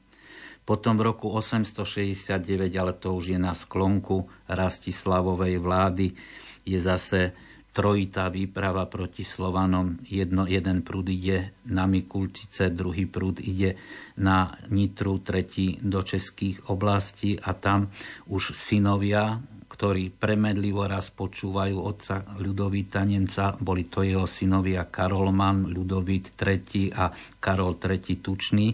Potom 0.63 0.95
v 0.95 1.11
roku 1.11 1.27
869, 1.27 2.71
ale 2.79 2.95
to 2.95 3.19
už 3.19 3.35
je 3.35 3.39
na 3.39 3.51
sklonku 3.51 4.23
Rastislavovej 4.47 5.59
vlády, 5.59 6.15
je 6.63 6.79
zase 6.79 7.35
trojitá 7.73 8.29
výprava 8.29 8.85
proti 8.85 9.25
Slovanom. 9.25 9.97
Jedno, 10.07 10.45
jeden 10.45 10.85
prúd 10.85 11.09
ide 11.09 11.57
na 11.67 11.89
Mikulčice, 11.89 12.69
druhý 12.69 13.09
prúd 13.09 13.41
ide 13.41 13.75
na 14.15 14.55
Nitru, 14.69 15.19
tretí 15.19 15.81
do 15.81 16.05
českých 16.05 16.69
oblastí 16.69 17.41
a 17.41 17.51
tam 17.57 17.89
už 18.29 18.53
synovia 18.55 19.41
ktorí 19.73 20.13
premedlivo 20.13 20.85
raz 20.85 21.09
počúvajú 21.09 21.81
otca 21.81 22.21
Ľudovíta 22.37 23.01
Nemca. 23.01 23.57
Boli 23.57 23.89
to 23.89 24.05
jeho 24.05 24.29
synovia 24.29 24.85
Karol 24.85 25.33
Mann, 25.33 25.65
Ľudovít 25.73 26.37
III 26.37 26.93
a 26.93 27.09
Karol 27.41 27.81
III 27.81 28.21
Tučný. 28.21 28.69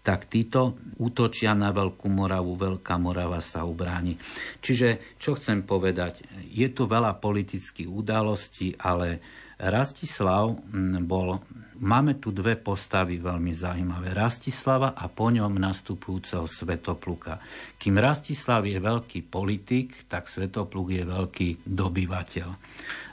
Tak 0.00 0.32
títo 0.32 0.80
útočia 1.04 1.52
na 1.52 1.68
Veľkú 1.68 2.08
Moravu, 2.08 2.56
Veľká 2.56 2.96
Morava 2.96 3.44
sa 3.44 3.68
ubráni. 3.68 4.16
Čiže, 4.64 5.20
čo 5.20 5.36
chcem 5.36 5.68
povedať, 5.68 6.24
je 6.48 6.64
tu 6.72 6.88
veľa 6.88 7.20
politických 7.20 7.92
udalostí, 7.92 8.72
ale 8.80 9.20
Rastislav 9.60 10.56
bol 11.04 11.44
Máme 11.78 12.18
tu 12.18 12.34
dve 12.34 12.58
postavy 12.58 13.22
veľmi 13.22 13.54
zaujímavé. 13.54 14.10
Rastislava 14.10 14.98
a 14.98 15.06
po 15.06 15.30
ňom 15.30 15.62
nastupujúceho 15.62 16.44
Svetopluka. 16.50 17.38
Kým 17.78 18.02
Rastislav 18.02 18.66
je 18.66 18.82
veľký 18.82 19.22
politik, 19.30 20.10
tak 20.10 20.26
Svetopluk 20.26 20.90
je 20.90 21.04
veľký 21.06 21.48
dobyvateľ. 21.62 22.48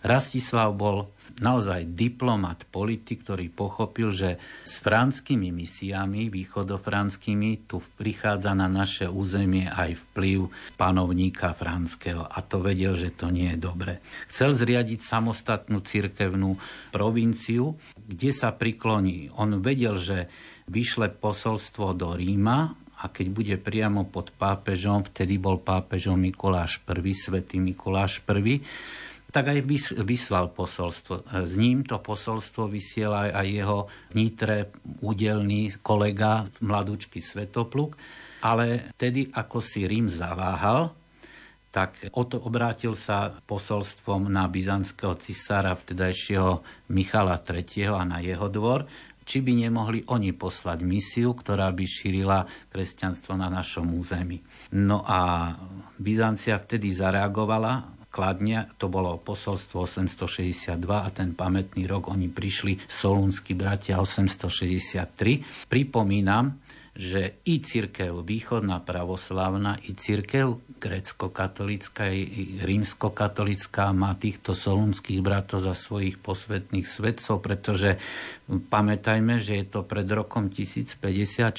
Rastislav 0.02 0.74
bol 0.74 1.15
naozaj 1.40 1.96
diplomat, 1.98 2.64
politik, 2.70 3.28
ktorý 3.28 3.52
pochopil, 3.52 4.12
že 4.16 4.38
s 4.64 4.80
franskými 4.80 5.52
misiami, 5.52 6.32
východofranskými, 6.32 7.68
tu 7.68 7.84
prichádza 7.84 8.56
na 8.56 8.72
naše 8.72 9.10
územie 9.10 9.68
aj 9.68 10.00
vplyv 10.12 10.48
panovníka 10.80 11.52
franského 11.52 12.24
a 12.24 12.40
to 12.40 12.64
vedel, 12.64 12.96
že 12.96 13.12
to 13.14 13.28
nie 13.34 13.56
je 13.56 13.60
dobre. 13.60 14.00
Chcel 14.32 14.56
zriadiť 14.56 15.00
samostatnú 15.04 15.84
cirkevnú 15.84 16.56
provinciu, 16.96 17.76
kde 17.96 18.32
sa 18.32 18.56
prikloní. 18.56 19.34
On 19.36 19.60
vedel, 19.60 20.00
že 20.00 20.32
vyšle 20.72 21.14
posolstvo 21.20 21.94
do 21.94 22.16
Ríma, 22.16 22.86
a 22.96 23.12
keď 23.12 23.28
bude 23.28 23.56
priamo 23.60 24.08
pod 24.08 24.32
pápežom, 24.34 25.04
vtedy 25.04 25.36
bol 25.36 25.60
pápežom 25.60 26.16
Mikuláš 26.16 26.80
I, 26.88 27.14
svätý 27.14 27.60
Mikuláš 27.60 28.24
I, 28.24 28.64
tak 29.36 29.52
aj 29.52 29.68
vyslal 30.00 30.56
posolstvo. 30.56 31.28
S 31.44 31.60
ním 31.60 31.84
to 31.84 32.00
posolstvo 32.00 32.72
vysiela 32.72 33.28
aj 33.36 33.48
jeho 33.52 33.80
vnitre 34.16 34.72
údelný 35.04 35.76
kolega, 35.84 36.48
mladúčky 36.64 37.20
Svetopluk, 37.20 38.00
ale 38.48 38.96
tedy, 38.96 39.28
ako 39.36 39.60
si 39.60 39.84
Rím 39.84 40.08
zaváhal, 40.08 40.96
tak 41.68 42.08
obrátil 42.16 42.96
sa 42.96 43.36
posolstvom 43.44 44.32
na 44.32 44.48
byzantského 44.48 45.20
cisára 45.20 45.76
vtedajšieho 45.76 46.64
Michala 46.96 47.36
III. 47.36 47.92
a 47.92 48.08
na 48.08 48.24
jeho 48.24 48.48
dvor, 48.48 48.88
či 49.28 49.44
by 49.44 49.68
nemohli 49.68 50.08
oni 50.08 50.32
poslať 50.32 50.80
misiu, 50.88 51.36
ktorá 51.36 51.76
by 51.76 51.84
šírila 51.84 52.48
kresťanstvo 52.72 53.36
na 53.36 53.52
našom 53.52 53.92
území. 54.00 54.40
No 54.80 55.04
a 55.04 55.52
Byzancia 56.00 56.56
vtedy 56.56 56.96
zareagovala 56.96 57.95
Kladne, 58.16 58.72
to 58.80 58.88
bolo 58.88 59.20
posolstvo 59.20 59.84
862 59.84 60.80
a 60.88 61.10
ten 61.12 61.36
pamätný 61.36 61.84
rok 61.84 62.08
oni 62.08 62.32
prišli 62.32 62.80
solúnsky 62.88 63.52
bratia 63.60 64.00
863. 64.00 65.68
Pripomínam, 65.68 66.56
že 66.96 67.44
i 67.44 67.60
církev 67.60 68.24
východná 68.24 68.80
pravoslavná, 68.80 69.76
i 69.84 69.92
církev 69.92 70.64
grecko-katolická, 70.80 72.08
i 72.08 72.56
rímsko-katolická 72.64 73.92
má 73.92 74.16
týchto 74.16 74.56
solúnskych 74.56 75.20
bratov 75.20 75.68
za 75.68 75.76
svojich 75.76 76.16
posvetných 76.24 76.88
svetcov, 76.88 77.44
pretože 77.44 78.00
pamätajme, 78.48 79.44
že 79.44 79.60
je 79.60 79.66
to 79.68 79.84
pred 79.84 80.08
rokom 80.08 80.48
1054, 80.48 81.52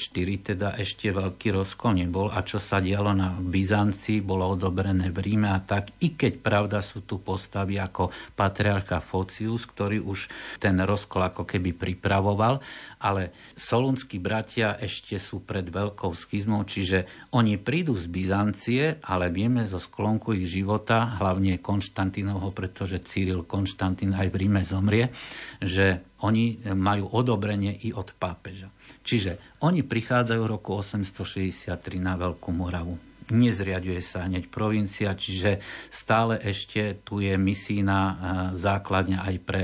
teda 0.55 0.73
ešte 0.73 1.13
veľký 1.13 1.53
rozkol 1.53 2.01
nebol. 2.01 2.33
A 2.33 2.41
čo 2.41 2.57
sa 2.57 2.81
dialo 2.81 3.13
na 3.13 3.37
Byzancii, 3.37 4.25
bolo 4.25 4.57
odobrené 4.57 5.13
v 5.13 5.21
Ríme 5.21 5.53
a 5.53 5.61
tak, 5.61 5.93
i 6.01 6.17
keď 6.17 6.41
pravda 6.41 6.81
sú 6.81 7.05
tu 7.05 7.21
postavy 7.21 7.77
ako 7.77 8.09
patriarcha 8.33 9.05
Focius, 9.05 9.69
ktorý 9.69 10.01
už 10.01 10.33
ten 10.57 10.81
rozkol 10.81 11.29
ako 11.29 11.45
keby 11.45 11.77
pripravoval, 11.77 12.57
ale 12.97 13.33
solúnsky 13.53 14.17
bratia 14.17 14.77
ešte 14.77 15.21
sú 15.21 15.45
pred 15.45 15.65
veľkou 15.69 16.11
schizmou, 16.11 16.65
čiže 16.65 17.29
oni 17.33 17.61
prídu 17.61 17.93
z 17.93 18.05
Byzancie, 18.09 18.97
ale 19.05 19.29
vieme 19.29 19.63
zo 19.65 19.77
sklonku 19.77 20.33
ich 20.37 20.49
života, 20.49 21.17
hlavne 21.17 21.61
Konštantinovho, 21.61 22.51
pretože 22.51 23.01
Cyril 23.05 23.45
Konštantín 23.47 24.13
aj 24.17 24.27
v 24.33 24.39
Ríme 24.45 24.61
zomrie, 24.65 25.13
že 25.61 26.03
oni 26.25 26.65
majú 26.73 27.13
odobrenie 27.13 27.77
i 27.85 27.93
od 27.93 28.13
pápeža. 28.17 28.73
Čiže 29.05 29.61
oni 29.63 29.85
prichádzajú 29.85 30.41
v 30.43 30.51
roku 30.51 30.75
863 30.75 31.73
na 32.01 32.17
Veľkú 32.17 32.49
Moravu 32.51 33.06
nezriaduje 33.31 33.99
sa 33.99 34.27
hneď 34.27 34.47
provincia, 34.47 35.11
čiže 35.11 35.59
stále 35.91 36.39
ešte 36.39 37.03
tu 37.03 37.19
je 37.19 37.35
misijná 37.35 38.01
e, 38.01 38.15
základňa 38.55 39.19
aj 39.23 39.35
pre 39.43 39.61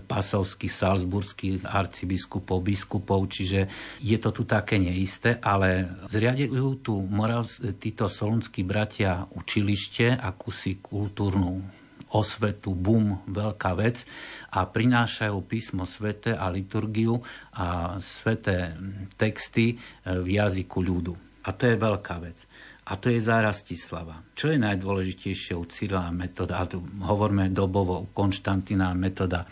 pasovských, 0.00 0.72
salzburských 0.72 1.68
arcibiskupov, 1.68 2.64
biskupov, 2.64 3.28
čiže 3.28 3.68
je 4.00 4.16
to 4.16 4.30
tu 4.32 4.42
také 4.48 4.80
neisté, 4.80 5.36
ale 5.42 5.88
zriadujú 6.08 6.68
tu 6.80 6.94
moral, 7.04 7.44
títo 7.76 8.08
solunskí 8.08 8.64
bratia 8.64 9.26
učilište, 9.36 10.16
akúsi 10.16 10.80
kultúrnu 10.80 11.82
osvetu, 12.12 12.76
bum, 12.76 13.24
veľká 13.24 13.72
vec 13.76 14.04
a 14.52 14.68
prinášajú 14.68 15.36
písmo 15.48 15.88
svete 15.88 16.36
a 16.36 16.52
liturgiu 16.52 17.24
a 17.56 17.96
sveté 17.98 18.76
texty 19.16 19.74
e, 19.74 19.76
v 20.20 20.36
jazyku 20.36 20.78
ľudu. 20.80 21.14
A 21.42 21.50
to 21.56 21.66
je 21.66 21.76
veľká 21.80 22.16
vec. 22.22 22.38
A 22.92 23.00
to 23.00 23.08
je 23.08 23.24
Zárastislava. 23.24 24.20
Čo 24.36 24.52
je 24.52 24.60
najdôležitejšou 24.60 25.64
Cyrila 25.72 26.12
metóda, 26.12 26.60
a 26.60 26.68
tu 26.68 26.84
hovoríme 26.84 27.48
dobovo 27.48 28.12
Konštantina 28.12 28.92
metóda, 28.92 29.48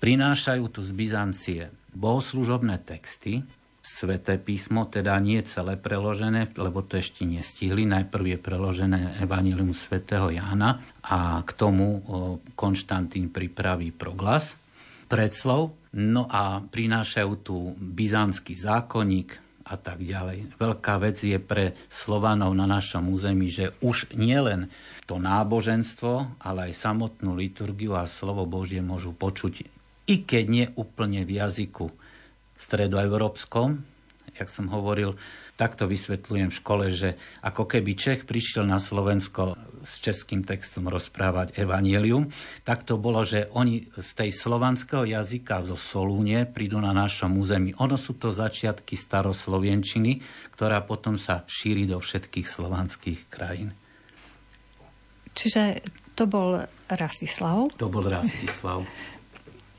prinášajú 0.00 0.64
tu 0.72 0.80
z 0.80 0.90
Byzancie 0.96 1.68
bohoslužobné 1.92 2.80
texty, 2.80 3.44
Sveté 3.82 4.38
písmo, 4.38 4.86
teda 4.86 5.18
nie 5.18 5.42
celé 5.42 5.74
preložené, 5.74 6.54
lebo 6.54 6.86
to 6.86 7.02
ešte 7.02 7.26
nestihli. 7.26 7.82
Najprv 7.82 8.24
je 8.30 8.38
preložené 8.38 9.18
Evangelium 9.18 9.74
svätého 9.74 10.30
Jána 10.30 10.78
a 11.02 11.42
k 11.42 11.50
tomu 11.58 11.98
Konštantín 12.54 13.34
pripraví 13.34 13.90
proglas, 13.90 14.54
predslov, 15.10 15.74
no 15.98 16.30
a 16.30 16.62
prinášajú 16.62 17.32
tu 17.42 17.74
byzantský 17.74 18.54
zákonník, 18.54 19.41
a 19.72 19.76
tak 19.80 20.04
ďalej. 20.04 20.60
Veľká 20.60 21.00
vec 21.00 21.16
je 21.16 21.40
pre 21.40 21.72
Slovanov 21.88 22.52
na 22.52 22.68
našom 22.68 23.08
území, 23.08 23.48
že 23.48 23.72
už 23.80 24.12
nielen 24.12 24.68
to 25.08 25.16
náboženstvo, 25.16 26.36
ale 26.44 26.68
aj 26.68 26.76
samotnú 26.76 27.32
liturgiu 27.32 27.96
a 27.96 28.04
slovo 28.04 28.44
Božie 28.44 28.84
môžu 28.84 29.16
počuť, 29.16 29.64
i 30.12 30.14
keď 30.28 30.44
nie 30.44 30.66
úplne 30.76 31.24
v 31.24 31.40
jazyku 31.40 31.88
stredoeurópskom, 32.60 33.80
jak 34.36 34.48
som 34.52 34.68
hovoril, 34.68 35.16
takto 35.62 35.86
vysvetľujem 35.86 36.50
v 36.50 36.58
škole, 36.58 36.84
že 36.90 37.14
ako 37.46 37.70
keby 37.70 37.94
Čech 37.94 38.26
prišiel 38.26 38.66
na 38.66 38.82
Slovensko 38.82 39.54
s 39.86 40.02
českým 40.02 40.42
textom 40.42 40.90
rozprávať 40.90 41.54
evanílium, 41.54 42.30
tak 42.66 42.82
to 42.82 42.98
bolo, 42.98 43.22
že 43.22 43.46
oni 43.54 43.86
z 43.94 44.10
tej 44.18 44.30
slovanského 44.34 45.06
jazyka 45.06 45.62
zo 45.62 45.78
Solúne 45.78 46.50
prídu 46.50 46.82
na 46.82 46.90
našom 46.90 47.38
území. 47.38 47.74
Ono 47.78 47.94
sú 47.94 48.18
to 48.18 48.34
začiatky 48.34 48.98
staroslovenčiny, 48.98 50.18
ktorá 50.58 50.82
potom 50.82 51.14
sa 51.14 51.46
šíri 51.46 51.86
do 51.86 52.02
všetkých 52.02 52.46
slovanských 52.46 53.20
krajín. 53.30 53.70
Čiže 55.32 55.82
to 56.18 56.28
bol 56.28 56.60
Rastislav. 56.92 57.72
To 57.80 57.88
bol 57.88 58.04
Rastislav. 58.04 58.84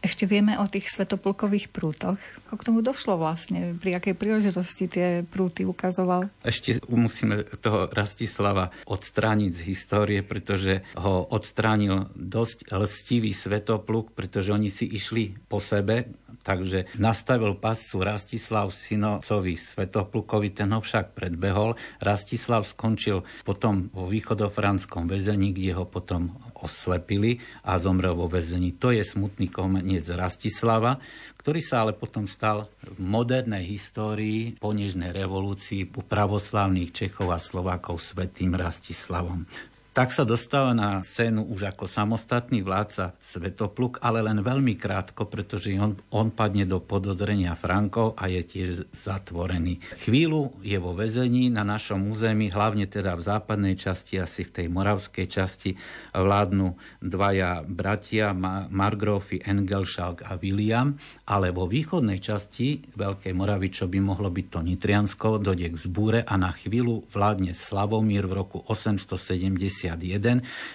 Ešte 0.04 0.28
vieme 0.28 0.60
o 0.60 0.68
tých 0.68 0.92
svetopulkových 0.92 1.72
prútoch. 1.72 2.20
Ako 2.52 2.60
k 2.60 2.66
tomu 2.68 2.80
došlo 2.84 3.16
vlastne? 3.16 3.72
Pri 3.80 3.96
akej 3.96 4.20
príležitosti 4.20 4.92
tie 4.92 5.24
prúty 5.24 5.64
ukazoval? 5.64 6.28
Ešte 6.44 6.84
musíme 6.92 7.48
toho 7.64 7.88
Rastislava 7.88 8.76
odstrániť 8.84 9.52
z 9.56 9.62
histórie, 9.64 10.20
pretože 10.20 10.84
ho 11.00 11.24
odstránil 11.32 12.12
dosť 12.20 12.76
lstivý 12.76 13.32
svetopluk, 13.32 14.12
pretože 14.12 14.52
oni 14.52 14.68
si 14.68 14.92
išli 14.92 15.40
po 15.48 15.64
sebe, 15.64 16.12
takže 16.44 16.92
nastavil 17.00 17.56
pascu 17.56 18.04
Rastislav 18.04 18.76
synocovi 18.76 19.56
Svetoplukovi, 19.56 20.52
ten 20.52 20.76
ho 20.76 20.84
však 20.84 21.16
predbehol. 21.16 21.80
Rastislav 22.04 22.68
skončil 22.68 23.24
potom 23.48 23.88
vo 23.96 24.12
východofranskom 24.12 25.08
väzení, 25.08 25.56
kde 25.56 25.80
ho 25.80 25.88
potom 25.88 26.36
oslepili 26.62 27.42
a 27.66 27.76
zomrel 27.82 28.14
vo 28.14 28.30
väzení. 28.30 28.78
To 28.78 28.94
je 28.94 29.02
smutný 29.02 29.50
koniec 29.50 30.06
Rastislava, 30.10 31.02
ktorý 31.42 31.60
sa 31.60 31.84
ale 31.84 31.98
potom 31.98 32.30
stal 32.30 32.72
v 32.86 33.00
modernej 33.02 33.66
histórii 33.68 34.56
po 34.56 34.72
revolúcii 35.12 35.92
u 35.92 36.02
pravoslavných 36.06 36.94
Čechov 36.94 37.34
a 37.34 37.40
Slovákov 37.42 38.00
svetým 38.00 38.56
Rastislavom. 38.56 39.73
Tak 39.94 40.10
sa 40.10 40.26
dostáva 40.26 40.74
na 40.74 41.06
scénu 41.06 41.54
už 41.54 41.70
ako 41.70 41.86
samostatný 41.86 42.66
vládca 42.66 43.14
Svetopluk, 43.22 44.02
ale 44.02 44.26
len 44.26 44.42
veľmi 44.42 44.74
krátko, 44.74 45.30
pretože 45.30 45.70
on, 45.78 45.94
on 46.10 46.34
padne 46.34 46.66
do 46.66 46.82
podozrenia 46.82 47.54
Frankov 47.54 48.18
a 48.18 48.26
je 48.26 48.42
tiež 48.42 48.90
zatvorený. 48.90 49.86
Chvíľu 50.02 50.58
je 50.66 50.82
vo 50.82 50.98
väzení 50.98 51.54
na 51.54 51.62
našom 51.62 52.10
území, 52.10 52.50
hlavne 52.50 52.90
teda 52.90 53.14
v 53.14 53.22
západnej 53.22 53.78
časti, 53.78 54.18
asi 54.18 54.42
v 54.42 54.66
tej 54.66 54.68
moravskej 54.74 55.28
časti, 55.30 55.78
vládnu 56.10 56.74
dvaja 56.98 57.62
bratia, 57.62 58.34
Margrófy 58.74 59.46
Engelschalk 59.46 60.26
a 60.26 60.42
William, 60.42 60.98
ale 61.30 61.54
vo 61.54 61.70
východnej 61.70 62.18
časti 62.18 62.82
Veľkej 62.98 63.38
Moravy, 63.38 63.70
čo 63.70 63.86
by 63.86 64.02
mohlo 64.02 64.34
byť 64.34 64.46
to 64.50 64.60
Nitriansko, 64.66 65.38
dojde 65.38 65.70
k 65.70 65.78
zbúre 65.78 66.20
a 66.26 66.34
na 66.34 66.50
chvíľu 66.50 67.06
vládne 67.14 67.54
Slavomír 67.54 68.26
v 68.26 68.42
roku 68.42 68.58
870 68.66 69.83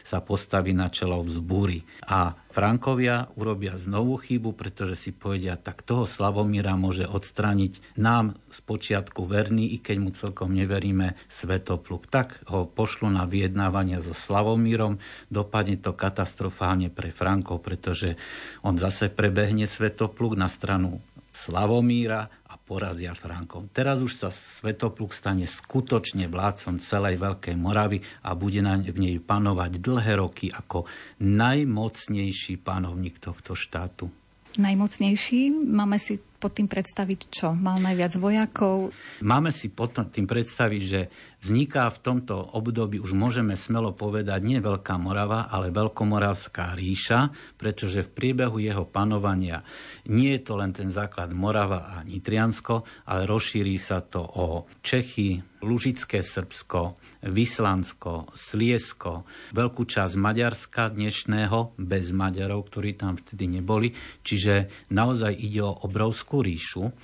sa 0.04 0.18
postaví 0.20 0.76
na 0.76 0.92
čelo 0.92 1.22
vzbúry. 1.24 1.86
A 2.04 2.36
Frankovia 2.48 3.30
urobia 3.38 3.78
znovu 3.78 4.18
chybu, 4.18 4.56
pretože 4.56 4.98
si 4.98 5.10
povedia, 5.14 5.54
tak 5.54 5.86
toho 5.86 6.04
Slavomíra 6.04 6.74
môže 6.74 7.06
odstrániť 7.06 7.94
nám 7.94 8.34
z 8.50 8.58
počiatku 8.64 9.24
verný, 9.28 9.70
i 9.72 9.78
keď 9.78 9.96
mu 10.02 10.10
celkom 10.10 10.50
neveríme, 10.52 11.14
Svetopluk. 11.30 12.10
Tak 12.10 12.48
ho 12.50 12.66
pošlu 12.66 13.12
na 13.12 13.28
vyjednávania 13.28 14.02
so 14.02 14.16
Slavomírom, 14.16 14.98
dopadne 15.30 15.78
to 15.78 15.94
katastrofálne 15.94 16.90
pre 16.90 17.14
Frankov, 17.14 17.62
pretože 17.62 18.18
on 18.66 18.74
zase 18.80 19.12
prebehne 19.12 19.68
Svetopluk 19.68 20.34
na 20.34 20.50
stranu 20.50 20.98
Slavomíra 21.38 22.32
porazia 22.68 23.16
Frankom. 23.16 23.72
Teraz 23.72 24.04
už 24.04 24.12
sa 24.12 24.28
Svetopluk 24.28 25.16
stane 25.16 25.48
skutočne 25.48 26.28
vládcom 26.28 26.76
celej 26.84 27.16
Veľkej 27.16 27.56
Moravy 27.56 28.04
a 28.20 28.36
bude 28.36 28.60
na, 28.60 28.76
v 28.76 28.98
nej 29.00 29.16
panovať 29.16 29.80
dlhé 29.80 30.20
roky 30.20 30.52
ako 30.52 30.84
najmocnejší 31.24 32.60
panovník 32.60 33.16
tohto 33.16 33.56
štátu. 33.56 34.12
Najmocnejší? 34.60 35.56
Máme 35.64 35.96
si 35.96 36.20
pod 36.38 36.54
tým 36.54 36.70
predstaviť 36.70 37.20
čo? 37.28 37.50
Mal 37.50 37.82
najviac 37.82 38.14
vojakov? 38.14 38.94
Máme 39.26 39.50
si 39.50 39.68
pod 39.74 39.98
tým 39.98 40.24
predstaviť, 40.24 40.82
že 40.86 41.00
vzniká 41.42 41.90
v 41.90 41.98
tomto 41.98 42.54
období, 42.54 43.02
už 43.02 43.12
môžeme 43.18 43.58
smelo 43.58 43.90
povedať, 43.90 44.38
nie 44.46 44.62
Veľká 44.62 44.94
Morava, 45.02 45.50
ale 45.50 45.74
Veľkomoravská 45.74 46.78
ríša, 46.78 47.34
pretože 47.58 48.06
v 48.06 48.14
priebehu 48.14 48.62
jeho 48.62 48.86
panovania 48.86 49.66
nie 50.06 50.38
je 50.38 50.42
to 50.46 50.54
len 50.54 50.70
ten 50.70 50.94
základ 50.94 51.34
Morava 51.34 51.90
a 51.90 52.06
Nitriansko, 52.06 52.86
ale 53.10 53.26
rozšíri 53.26 53.74
sa 53.76 53.98
to 54.06 54.22
o 54.22 54.70
Čechy, 54.78 55.42
Lužické 55.66 56.22
Srbsko, 56.22 57.07
Vyslansko, 57.18 58.30
Sliesko, 58.30 59.26
veľkú 59.50 59.82
časť 59.82 60.14
Maďarska 60.14 60.94
dnešného, 60.94 61.74
bez 61.74 62.14
Maďarov, 62.14 62.70
ktorí 62.70 62.94
tam 62.94 63.18
vtedy 63.18 63.58
neboli. 63.58 63.90
Čiže 64.22 64.86
naozaj 64.94 65.34
ide 65.34 65.66
o 65.66 65.82
obrovskú 65.82 66.46
ríšu. 66.46 66.94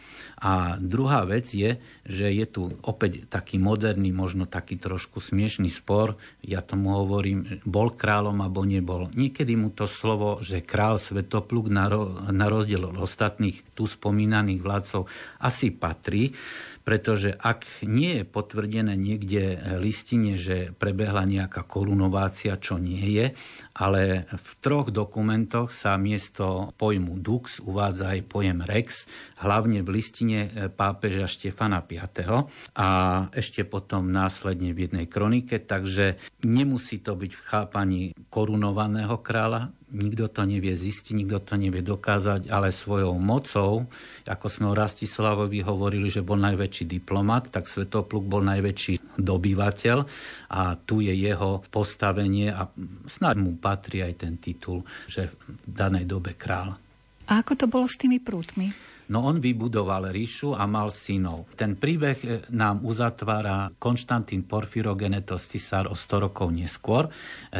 A 0.44 0.76
druhá 0.76 1.24
vec 1.24 1.48
je, 1.56 1.80
že 2.04 2.28
je 2.28 2.44
tu 2.44 2.68
opäť 2.84 3.24
taký 3.32 3.56
moderný, 3.56 4.12
možno 4.12 4.44
taký 4.44 4.76
trošku 4.76 5.24
smiešný 5.24 5.72
spor. 5.72 6.20
Ja 6.44 6.60
tomu 6.60 6.92
hovorím, 6.92 7.64
bol 7.64 7.96
kráľom 7.96 8.44
alebo 8.44 8.60
nebol. 8.68 9.08
Niekedy 9.16 9.56
mu 9.56 9.72
to 9.72 9.88
slovo, 9.88 10.44
že 10.44 10.60
král 10.60 11.00
Svetopluk 11.00 11.72
na 11.72 12.46
rozdiel 12.52 12.84
od 12.84 13.00
ostatných 13.00 13.72
tu 13.72 13.88
spomínaných 13.88 14.60
vládcov 14.60 15.08
asi 15.40 15.72
patrí 15.72 16.36
pretože 16.84 17.32
ak 17.32 17.80
nie 17.88 18.20
je 18.20 18.24
potvrdené 18.28 18.92
niekde 18.92 19.56
listine, 19.80 20.36
že 20.36 20.70
prebehla 20.76 21.24
nejaká 21.24 21.64
korunovácia, 21.64 22.60
čo 22.60 22.76
nie 22.76 23.00
je, 23.08 23.26
ale 23.72 24.28
v 24.28 24.50
troch 24.60 24.92
dokumentoch 24.92 25.72
sa 25.72 25.96
miesto 25.96 26.76
pojmu 26.76 27.16
dux 27.24 27.64
uvádza 27.64 28.12
aj 28.14 28.20
pojem 28.28 28.60
rex, 28.60 29.08
hlavne 29.40 29.80
v 29.80 29.88
listine 29.96 30.33
pápeža 30.74 31.26
Štefana 31.28 31.84
V. 31.84 32.00
a 32.74 32.88
ešte 33.34 33.62
potom 33.66 34.10
následne 34.10 34.74
v 34.74 34.88
jednej 34.88 35.06
kronike, 35.06 35.60
takže 35.62 36.18
nemusí 36.44 37.00
to 37.00 37.16
byť 37.16 37.32
v 37.32 37.44
chápaní 37.46 38.02
korunovaného 38.28 39.18
kráľa, 39.22 39.70
nikto 39.94 40.26
to 40.26 40.42
nevie 40.42 40.74
zistiť, 40.74 41.14
nikto 41.14 41.38
to 41.46 41.54
nevie 41.54 41.80
dokázať, 41.80 42.50
ale 42.50 42.74
svojou 42.74 43.14
mocou, 43.16 43.86
ako 44.26 44.46
sme 44.50 44.66
o 44.70 44.74
Rastislavovi 44.74 45.62
hovorili, 45.62 46.10
že 46.10 46.26
bol 46.26 46.36
najväčší 46.42 46.84
diplomat, 46.90 47.54
tak 47.54 47.70
Svetopluk 47.70 48.26
bol 48.26 48.42
najväčší 48.42 49.18
dobyvateľ 49.18 49.98
a 50.50 50.74
tu 50.74 50.98
je 50.98 51.14
jeho 51.14 51.62
postavenie 51.70 52.50
a 52.50 52.66
snáď 53.06 53.36
mu 53.38 53.54
patrí 53.54 54.02
aj 54.02 54.26
ten 54.26 54.34
titul, 54.42 54.82
že 55.06 55.30
v 55.30 55.70
danej 55.70 56.10
dobe 56.10 56.34
král. 56.34 56.74
A 57.30 57.40
ako 57.40 57.52
to 57.56 57.66
bolo 57.70 57.86
s 57.88 57.96
tými 57.96 58.20
prútmi? 58.20 58.93
No 59.12 59.28
on 59.28 59.40
vybudoval 59.40 60.08
ríšu 60.08 60.56
a 60.56 60.64
mal 60.64 60.88
synov. 60.88 61.44
Ten 61.56 61.76
príbeh 61.76 62.18
e, 62.24 62.28
nám 62.52 62.80
uzatvára 62.88 63.76
Konštantín 63.76 64.48
Porfirogenetos 64.48 65.44
Cisár 65.44 65.92
o 65.92 65.96
100 65.96 66.24
rokov 66.30 66.48
neskôr, 66.48 67.08
e, 67.08 67.12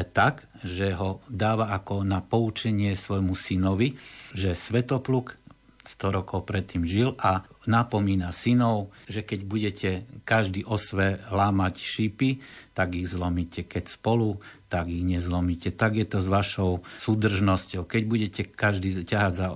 tak, 0.09 0.49
že 0.65 0.97
ho 0.97 1.21
dáva 1.29 1.77
ako 1.77 2.01
na 2.01 2.25
poučenie 2.25 2.97
svojmu 2.97 3.37
synovi, 3.37 3.93
že 4.33 4.57
Svetopluk 4.57 5.37
100 5.85 6.17
rokov 6.17 6.49
predtým 6.49 6.89
žil 6.89 7.13
a 7.21 7.45
napomína 7.69 8.33
synov, 8.33 8.89
že 9.05 9.21
keď 9.21 9.41
budete 9.45 9.91
každý 10.25 10.65
osve 10.65 11.21
lámať 11.29 11.77
šípy, 11.77 12.41
tak 12.73 12.97
ich 12.97 13.13
zlomíte. 13.13 13.69
Keď 13.69 13.93
spolu, 13.93 14.41
tak 14.73 14.89
ich 14.89 15.05
nezlomíte. 15.05 15.77
Tak 15.77 16.01
je 16.01 16.07
to 16.09 16.19
s 16.25 16.29
vašou 16.29 16.81
súdržnosťou. 17.05 17.85
Keď 17.85 18.03
budete 18.09 18.43
každý 18.49 19.05
ťahať 19.05 19.33
za 19.37 19.49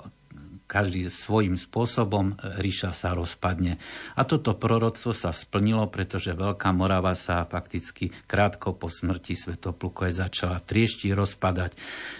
každý 0.69 1.09
svojím 1.09 1.57
spôsobom 1.57 2.37
e, 2.37 2.61
ríša 2.61 2.93
sa 2.93 3.17
rozpadne. 3.17 3.81
A 4.21 4.23
toto 4.29 4.53
proroctvo 4.53 5.17
sa 5.17 5.33
splnilo, 5.33 5.89
pretože 5.89 6.37
Veľká 6.37 6.71
Morava 6.77 7.17
sa 7.17 7.49
fakticky 7.49 8.13
krátko 8.29 8.77
po 8.77 8.93
smrti 8.93 9.33
Svetoplukove 9.33 10.13
začala 10.13 10.61
triešti 10.61 11.09
rozpadať. 11.17 11.73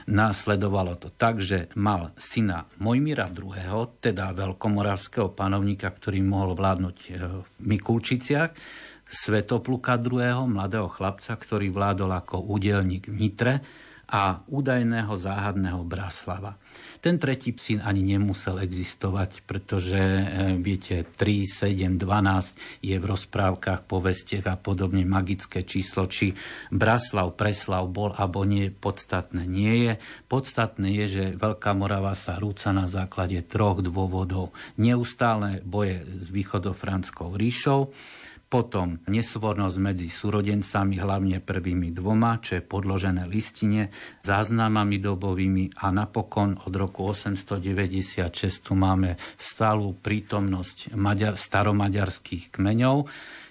Následovalo 0.09 0.97
to 0.97 1.13
tak, 1.13 1.45
že 1.45 1.69
mal 1.77 2.17
syna 2.17 2.65
Mojmira 2.81 3.29
II., 3.29 4.01
teda 4.01 4.33
veľkomoravského 4.33 5.29
panovníka, 5.37 5.93
ktorý 5.93 6.25
mohol 6.25 6.57
vládnuť 6.57 6.97
e, 6.97 7.09
v 7.45 7.53
Mikulčiciach, 7.61 8.51
Svetopluka 9.09 10.01
II., 10.01 10.49
mladého 10.49 10.89
chlapca, 10.89 11.37
ktorý 11.37 11.69
vládol 11.69 12.17
ako 12.17 12.49
údelník 12.49 13.13
v 13.13 13.17
Nitre 13.17 13.55
a 14.09 14.41
údajného 14.49 15.13
záhadného 15.21 15.85
Braslava. 15.85 16.57
Ten 16.99 17.17
tretí 17.23 17.55
syn 17.55 17.79
ani 17.83 18.03
nemusel 18.03 18.59
existovať, 18.59 19.47
pretože 19.47 19.99
e, 19.99 20.25
viete, 20.59 21.07
3, 21.07 21.47
7, 21.47 21.95
12 21.95 22.83
je 22.83 22.97
v 22.99 23.05
rozprávkach, 23.05 23.87
povestiach 23.87 24.47
a 24.51 24.59
podobne 24.59 25.07
magické 25.07 25.63
číslo, 25.63 26.11
či 26.11 26.35
Braslav, 26.75 27.39
Preslav 27.39 27.87
bol 27.87 28.11
alebo 28.19 28.43
nie, 28.43 28.75
podstatné 28.75 29.47
nie 29.47 29.75
je. 29.87 29.93
Podstatné 30.27 30.89
je, 31.03 31.07
že 31.07 31.25
Veľká 31.39 31.71
Morava 31.79 32.19
sa 32.19 32.35
rúca 32.37 32.75
na 32.75 32.91
základe 32.91 33.39
troch 33.47 33.79
dôvodov. 33.79 34.51
Neustále 34.75 35.63
boje 35.63 36.03
s 36.03 36.35
východofranskou 36.35 37.39
ríšou, 37.39 37.95
potom 38.49 38.97
nesvornosť 39.05 39.77
medzi 39.77 40.09
súrodencami, 40.09 40.97
hlavne 40.97 41.45
prvými 41.45 41.93
dvoma, 41.93 42.41
čo 42.41 42.57
je 42.57 42.65
podložené 42.65 43.29
listine, 43.29 43.93
záznamami 44.25 44.97
dobovými 44.97 45.85
a 45.85 45.93
napokon 45.93 46.57
od 46.65 46.73
roku 46.73 47.13
896 47.13 48.65
tu 48.65 48.73
máme 48.73 49.21
stálu 49.37 49.93
prítomnosť 50.01 50.97
maďar, 50.97 51.37
staromaďarských 51.37 52.57
kmeňov, 52.57 53.05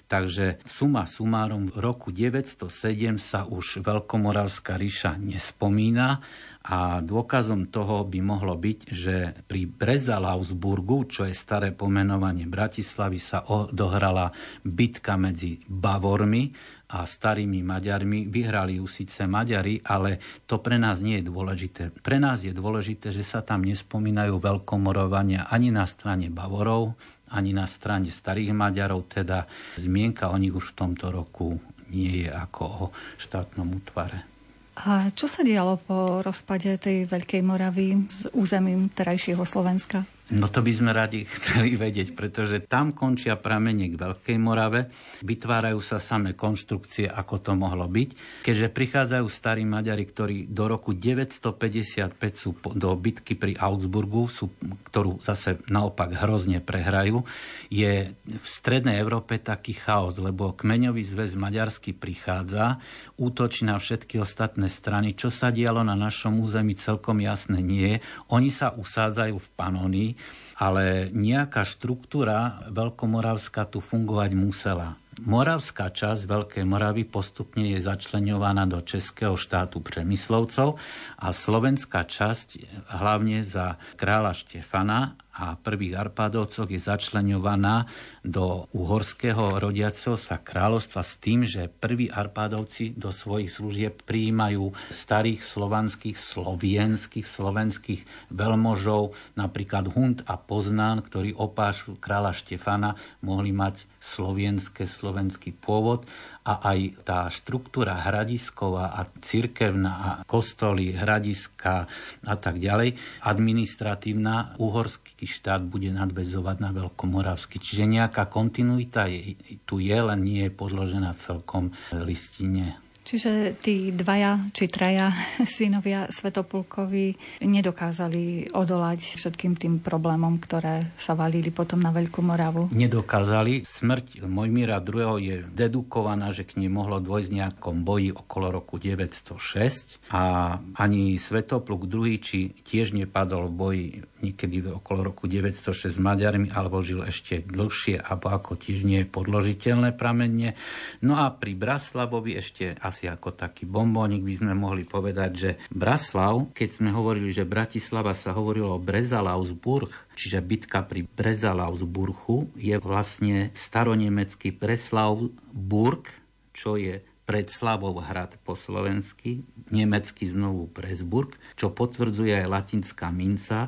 Takže 0.08 0.64
suma 0.64 1.04
sumárom 1.04 1.68
v 1.68 1.84
roku 1.84 2.16
907 2.16 3.20
sa 3.20 3.44
už 3.44 3.84
Veľkomoravská 3.84 4.80
ríša 4.80 5.20
nespomína 5.20 6.24
a 6.68 7.00
dôkazom 7.00 7.72
toho 7.72 8.04
by 8.04 8.20
mohlo 8.20 8.60
byť, 8.60 8.80
že 8.92 9.16
pri 9.48 9.72
Brezalausburgu, 9.72 11.08
čo 11.08 11.24
je 11.24 11.32
staré 11.32 11.72
pomenovanie 11.72 12.44
Bratislavy, 12.44 13.24
sa 13.24 13.48
odohrala 13.48 14.28
bitka 14.68 15.16
medzi 15.16 15.64
Bavormi 15.64 16.52
a 16.92 17.08
starými 17.08 17.64
Maďarmi. 17.64 18.28
Vyhrali 18.28 18.84
ju 18.84 18.86
síce 18.88 19.24
Maďari, 19.32 19.80
ale 19.80 20.20
to 20.44 20.60
pre 20.60 20.76
nás 20.76 21.00
nie 21.00 21.24
je 21.24 21.32
dôležité. 21.32 21.84
Pre 22.04 22.20
nás 22.20 22.44
je 22.44 22.52
dôležité, 22.52 23.16
že 23.16 23.24
sa 23.24 23.40
tam 23.40 23.64
nespomínajú 23.64 24.36
veľkomorovania 24.36 25.48
ani 25.48 25.72
na 25.72 25.88
strane 25.88 26.28
Bavorov, 26.28 27.00
ani 27.32 27.56
na 27.56 27.64
strane 27.64 28.12
starých 28.12 28.52
Maďarov, 28.52 29.08
teda 29.08 29.48
zmienka 29.80 30.32
o 30.32 30.36
nich 30.36 30.52
už 30.52 30.76
v 30.76 30.78
tomto 30.84 31.16
roku 31.16 31.56
nie 31.88 32.28
je 32.28 32.30
ako 32.32 32.64
o 32.68 32.86
štátnom 33.16 33.72
útvare. 33.72 34.37
A 34.78 35.10
čo 35.18 35.26
sa 35.26 35.42
dialo 35.42 35.82
po 35.82 36.22
rozpade 36.22 36.70
tej 36.78 37.10
Veľkej 37.10 37.42
Moravy 37.42 37.98
s 38.14 38.30
územím 38.38 38.94
terajšieho 38.94 39.42
Slovenska? 39.42 40.06
No 40.28 40.52
to 40.52 40.60
by 40.60 40.76
sme 40.76 40.92
radi 40.92 41.24
chceli 41.40 41.80
vedieť, 41.80 42.12
pretože 42.12 42.68
tam 42.68 42.92
končia 42.92 43.40
pramene 43.40 43.88
k 43.88 43.96
Veľkej 43.96 44.38
Morave, 44.42 44.92
vytvárajú 45.24 45.80
sa 45.80 46.04
samé 46.04 46.36
konštrukcie, 46.36 47.08
ako 47.08 47.40
to 47.40 47.52
mohlo 47.56 47.88
byť. 47.88 48.44
Keďže 48.44 48.68
prichádzajú 48.76 49.26
starí 49.32 49.64
Maďari, 49.64 50.04
ktorí 50.04 50.38
do 50.52 50.68
roku 50.68 50.92
955 50.92 52.12
sú 52.36 52.52
do 52.76 52.92
bitky 53.00 53.40
pri 53.40 53.56
Augsburgu, 53.56 54.28
sú, 54.28 54.52
ktorú 54.92 55.24
zase 55.24 55.64
naopak 55.72 56.12
hrozne 56.20 56.60
prehrajú, 56.60 57.24
je 57.72 58.12
v 58.12 58.46
strednej 58.46 59.00
Európe 59.00 59.40
taký 59.40 59.80
chaos, 59.80 60.20
lebo 60.20 60.52
kmeňový 60.52 61.08
zväz 61.08 61.40
maďarský 61.40 61.96
prichádza, 61.96 62.84
útočí 63.16 63.64
na 63.64 63.80
všetky 63.80 64.20
ostatné 64.20 64.68
strany. 64.68 65.16
Čo 65.16 65.32
sa 65.32 65.56
dialo 65.56 65.88
na 65.88 65.96
našom 65.96 66.44
území 66.44 66.76
celkom 66.76 67.24
jasné 67.24 67.64
nie 67.64 67.96
je. 67.96 67.98
Oni 68.36 68.52
sa 68.52 68.76
usádzajú 68.76 69.36
v 69.40 69.50
Panónii, 69.56 70.10
ale 70.58 71.14
nejaká 71.14 71.62
štruktúra 71.62 72.66
veľkomoravská 72.74 73.70
tu 73.70 73.78
fungovať 73.78 74.32
musela. 74.34 74.98
Moravská 75.18 75.90
časť 75.90 76.30
Veľkej 76.30 76.66
Moravy 76.66 77.02
postupne 77.02 77.66
je 77.74 77.82
začlenovaná 77.82 78.70
do 78.70 78.86
Českého 78.86 79.34
štátu 79.34 79.82
Přemyslovcov 79.82 80.78
a 81.18 81.28
slovenská 81.34 82.06
časť 82.06 82.62
hlavne 83.02 83.42
za 83.42 83.82
kráľa 83.98 84.38
Štefana 84.38 85.18
a 85.38 85.54
prvých 85.54 85.94
Arpádovcoch 85.94 86.66
je 86.66 86.82
začlenovaná 86.82 87.86
do 88.26 88.66
uhorského 88.74 89.62
rodiaceho 89.62 90.18
sa 90.18 90.42
kráľovstva 90.42 91.06
s 91.06 91.14
tým, 91.22 91.46
že 91.46 91.70
prví 91.70 92.10
Arpádovci 92.10 92.98
do 92.98 93.14
svojich 93.14 93.54
služieb 93.54 94.02
prijímajú 94.02 94.74
starých 94.90 95.46
slovanských, 95.46 96.18
slovienských, 96.18 97.28
slovenských 97.30 98.02
veľmožov, 98.34 99.14
napríklad 99.38 99.94
Hund 99.94 100.26
a 100.26 100.42
Poznán, 100.42 101.06
ktorí 101.06 101.38
opášu 101.38 102.02
kráľa 102.02 102.34
Štefana, 102.34 102.98
mohli 103.22 103.54
mať 103.54 103.86
slovenské, 104.02 104.88
slovenský 104.88 105.54
pôvod 105.54 106.08
a 106.48 106.64
aj 106.64 106.80
tá 107.04 107.28
štruktúra 107.28 108.00
hradisková 108.08 108.96
a 108.96 109.04
cirkevná 109.20 109.94
a 110.00 110.10
kostoly, 110.24 110.96
hradiska 110.96 111.84
a 112.24 112.36
tak 112.40 112.64
ďalej, 112.64 112.96
administratívna, 113.28 114.56
uhorský 114.56 115.28
štát 115.28 115.60
bude 115.68 115.92
nadvezovať 115.92 116.58
na 116.64 116.72
Veľkomoravský. 116.72 117.60
Čiže 117.60 117.84
nejaká 117.84 118.32
kontinuita 118.32 119.12
je, 119.12 119.36
tu 119.68 119.84
je, 119.84 119.98
len 120.00 120.24
nie 120.24 120.48
je 120.48 120.52
podložená 120.56 121.12
celkom 121.20 121.76
listine. 121.92 122.87
Čiže 123.08 123.56
tí 123.56 123.96
dvaja 123.96 124.52
či 124.52 124.68
traja 124.68 125.16
synovia 125.58 126.12
Svetopulkovi 126.12 127.40
nedokázali 127.40 128.52
odolať 128.52 129.16
všetkým 129.16 129.56
tým 129.56 129.80
problémom, 129.80 130.36
ktoré 130.44 130.92
sa 131.00 131.16
valili 131.16 131.48
potom 131.48 131.80
na 131.80 131.96
Veľkú 131.96 132.20
Moravu? 132.20 132.68
Nedokázali. 132.76 133.64
Smrť 133.64 134.28
Mojmíra 134.28 134.84
II. 134.84 135.24
je 135.24 135.36
dedukovaná, 135.48 136.36
že 136.36 136.44
k 136.44 136.60
nej 136.60 136.68
mohlo 136.68 137.00
dôjsť 137.00 137.32
nejakom 137.32 137.88
boji 137.88 138.12
okolo 138.12 138.52
roku 138.52 138.76
906 138.76 140.04
a 140.12 140.58
ani 140.76 141.16
Svetopluk 141.16 141.88
II. 141.88 142.20
či 142.20 142.52
tiež 142.68 142.92
nepadol 142.92 143.48
v 143.48 143.56
boji 143.56 143.88
niekedy 144.22 144.66
okolo 144.68 145.14
roku 145.14 145.30
906 145.30 145.98
s 145.98 146.00
Maďarmi, 146.02 146.50
alebo 146.54 146.82
žil 146.82 147.06
ešte 147.06 147.44
dlhšie, 147.46 148.02
alebo 148.02 148.34
ako 148.34 148.58
tiež 148.58 148.84
nie 148.84 149.06
je 149.06 149.12
podložiteľné 149.12 149.94
pramenne. 149.94 150.58
No 151.06 151.22
a 151.22 151.30
pri 151.34 151.54
Braslavovi 151.54 152.38
ešte 152.38 152.78
asi 152.82 153.06
ako 153.06 153.34
taký 153.34 153.70
bombónik 153.70 154.26
by 154.26 154.34
sme 154.34 154.54
mohli 154.58 154.84
povedať, 154.88 155.32
že 155.34 155.52
Braslav, 155.70 156.52
keď 156.54 156.70
sme 156.70 156.90
hovorili, 156.94 157.30
že 157.30 157.48
Bratislava 157.48 158.18
sa 158.18 158.34
hovorilo 158.34 158.76
o 158.76 158.84
Brezalausburg, 158.84 159.90
čiže 160.18 160.42
bitka 160.42 160.82
pri 160.86 161.06
Brezalausburgu, 161.06 162.50
je 162.58 162.76
vlastne 162.82 163.54
staronemecký 163.54 164.54
Breslavburg, 164.56 166.10
čo 166.58 166.74
je 166.74 167.06
Predslavov 167.28 168.08
hrad 168.08 168.40
po 168.48 168.56
slovensky, 168.56 169.44
nemecky 169.68 170.24
znovu 170.24 170.72
Presburg, 170.72 171.36
čo 171.60 171.76
potvrdzuje 171.76 172.32
aj 172.32 172.48
latinská 172.48 173.12
minca, 173.12 173.68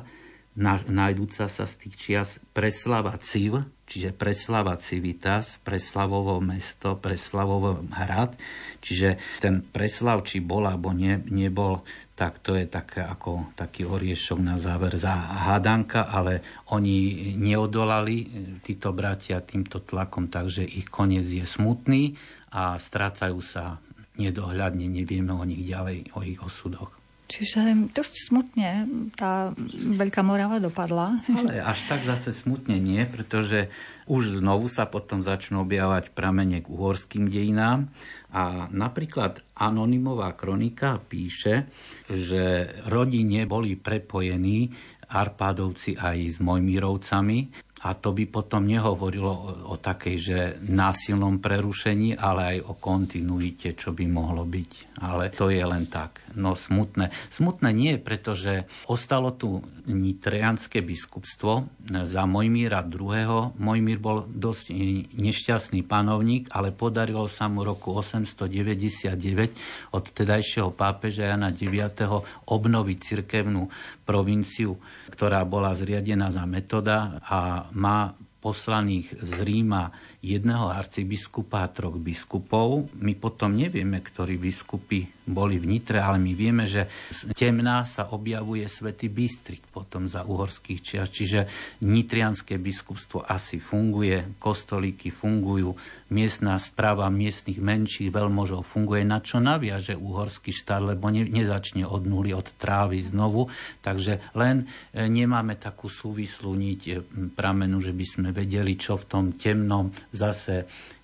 nájdúca 0.60 1.48
sa 1.48 1.64
z 1.64 1.74
tých 1.80 1.94
čias 1.96 2.30
Preslava 2.52 3.16
Civ, 3.16 3.64
čiže 3.88 4.12
Preslava 4.12 4.76
Civitas, 4.76 5.56
Preslavovo 5.64 6.36
mesto, 6.38 7.00
Preslavovo 7.00 7.80
hrad. 7.88 8.36
Čiže 8.84 9.40
ten 9.40 9.64
Preslav, 9.64 10.22
či 10.28 10.44
bol 10.44 10.68
alebo 10.68 10.92
ne, 10.92 11.24
nebol, 11.32 11.80
tak 12.12 12.44
to 12.44 12.52
je 12.52 12.68
také 12.68 13.00
ako 13.00 13.56
taký 13.56 13.88
oriešok 13.88 14.38
na 14.44 14.60
záver 14.60 15.00
za 15.00 15.16
hádanka, 15.48 16.12
ale 16.12 16.44
oni 16.76 17.32
neodolali, 17.40 18.28
títo 18.60 18.92
bratia, 18.92 19.40
týmto 19.40 19.80
tlakom, 19.80 20.28
takže 20.28 20.60
ich 20.60 20.92
koniec 20.92 21.24
je 21.24 21.48
smutný 21.48 22.12
a 22.52 22.76
strácajú 22.76 23.40
sa 23.40 23.80
nedohľadne, 24.20 24.84
nevieme 24.84 25.32
o 25.32 25.40
nich 25.48 25.64
ďalej, 25.64 26.12
o 26.12 26.20
ich 26.20 26.36
osudoch. 26.44 26.99
Čiže 27.30 27.94
dosť 27.94 28.14
smutne 28.26 28.90
tá 29.14 29.54
Veľká 29.70 30.26
Morava 30.26 30.58
dopadla. 30.58 31.22
Ale 31.30 31.62
až 31.62 31.86
tak 31.86 32.02
zase 32.02 32.34
smutne 32.34 32.82
nie, 32.82 33.06
pretože 33.06 33.70
už 34.10 34.42
znovu 34.42 34.66
sa 34.66 34.90
potom 34.90 35.22
začnú 35.22 35.62
objavať 35.62 36.10
pramene 36.10 36.58
k 36.58 36.66
uhorským 36.66 37.30
dejinám. 37.30 37.86
A 38.34 38.66
napríklad 38.74 39.46
Anonymová 39.54 40.34
kronika 40.34 40.98
píše, 40.98 41.70
že 42.10 42.66
rodine 42.90 43.46
boli 43.46 43.78
prepojení 43.78 44.74
Arpádovci 45.10 45.98
aj 45.98 46.18
s 46.34 46.36
Mojmírovcami 46.42 47.69
a 47.80 47.96
to 47.96 48.12
by 48.12 48.28
potom 48.28 48.68
nehovorilo 48.68 49.32
o, 49.32 49.72
o 49.72 49.74
takej, 49.80 50.16
že 50.20 50.38
násilnom 50.68 51.40
prerušení, 51.40 52.12
ale 52.12 52.56
aj 52.56 52.58
o 52.68 52.72
kontinuite, 52.76 53.72
čo 53.72 53.96
by 53.96 54.04
mohlo 54.04 54.44
byť. 54.44 55.00
Ale 55.00 55.32
to 55.32 55.48
je 55.48 55.64
len 55.64 55.88
tak. 55.88 56.20
No 56.36 56.52
smutné. 56.52 57.08
Smutné 57.32 57.72
nie, 57.72 57.96
pretože 57.96 58.68
ostalo 58.84 59.32
tu 59.32 59.64
nitrianské 59.88 60.84
biskupstvo 60.84 61.64
za 61.88 62.22
Mojmíra 62.28 62.84
II. 62.84 63.56
Mojmír 63.56 63.96
bol 63.96 64.28
dosť 64.28 64.76
nešťastný 65.16 65.80
panovník, 65.80 66.52
ale 66.52 66.76
podarilo 66.76 67.24
sa 67.32 67.48
mu 67.48 67.64
roku 67.64 67.96
899 67.96 69.96
od 69.96 70.04
tedajšieho 70.04 70.68
pápeža 70.76 71.32
Jana 71.32 71.48
IX. 71.48 71.96
obnoviť 72.44 72.98
cirkevnú 73.00 73.72
provinciu, 74.04 74.74
ktorá 75.14 75.46
bola 75.46 75.70
zriadená 75.70 76.34
za 76.34 76.42
metoda 76.42 77.22
a 77.22 77.69
má 77.72 78.14
poslaných 78.40 79.12
z 79.20 79.44
Ríma 79.44 79.92
jedného 80.24 80.72
arcibiskupa 80.72 81.60
a 81.60 81.68
troch 81.68 82.00
biskupov. 82.00 82.88
My 82.96 83.12
potom 83.12 83.52
nevieme, 83.52 84.00
ktorí 84.00 84.40
biskupy 84.40 85.19
boli 85.30 85.56
v 85.56 85.78
Nitre, 85.78 86.02
ale 86.02 86.18
my 86.18 86.32
vieme, 86.34 86.64
že 86.66 86.90
z 87.10 87.32
temná 87.32 87.86
sa 87.86 88.10
objavuje 88.10 88.66
svätý 88.66 89.08
Bystrik 89.08 89.64
potom 89.70 90.10
za 90.10 90.26
uhorských 90.26 90.80
čias. 90.82 91.08
Čiže 91.10 91.46
nitrianské 91.86 92.58
biskupstvo 92.60 93.24
asi 93.24 93.62
funguje, 93.62 94.36
kostolíky 94.42 95.14
fungujú, 95.14 95.74
miestná 96.10 96.58
správa 96.58 97.06
miestnych 97.08 97.62
menších 97.62 98.10
veľmožov 98.10 98.66
funguje, 98.66 99.06
na 99.06 99.22
čo 99.22 99.38
naviaže 99.38 99.94
uhorský 99.94 100.50
štát, 100.50 100.94
lebo 100.94 101.08
ne, 101.08 101.24
nezačne 101.24 101.86
od 101.86 102.04
nuly, 102.04 102.34
od 102.34 102.46
trávy 102.58 102.98
znovu. 103.00 103.46
Takže 103.80 104.34
len 104.36 104.66
e, 104.92 105.06
nemáme 105.06 105.56
takú 105.56 105.86
súvislú 105.86 106.52
niť 106.52 106.80
e, 106.86 106.92
pramenu, 107.32 107.78
že 107.78 107.94
by 107.94 108.06
sme 108.06 108.28
vedeli, 108.34 108.74
čo 108.74 108.98
v 108.98 109.04
tom 109.06 109.24
temnom 109.38 109.94
zase 110.10 110.66
10. 110.66 110.99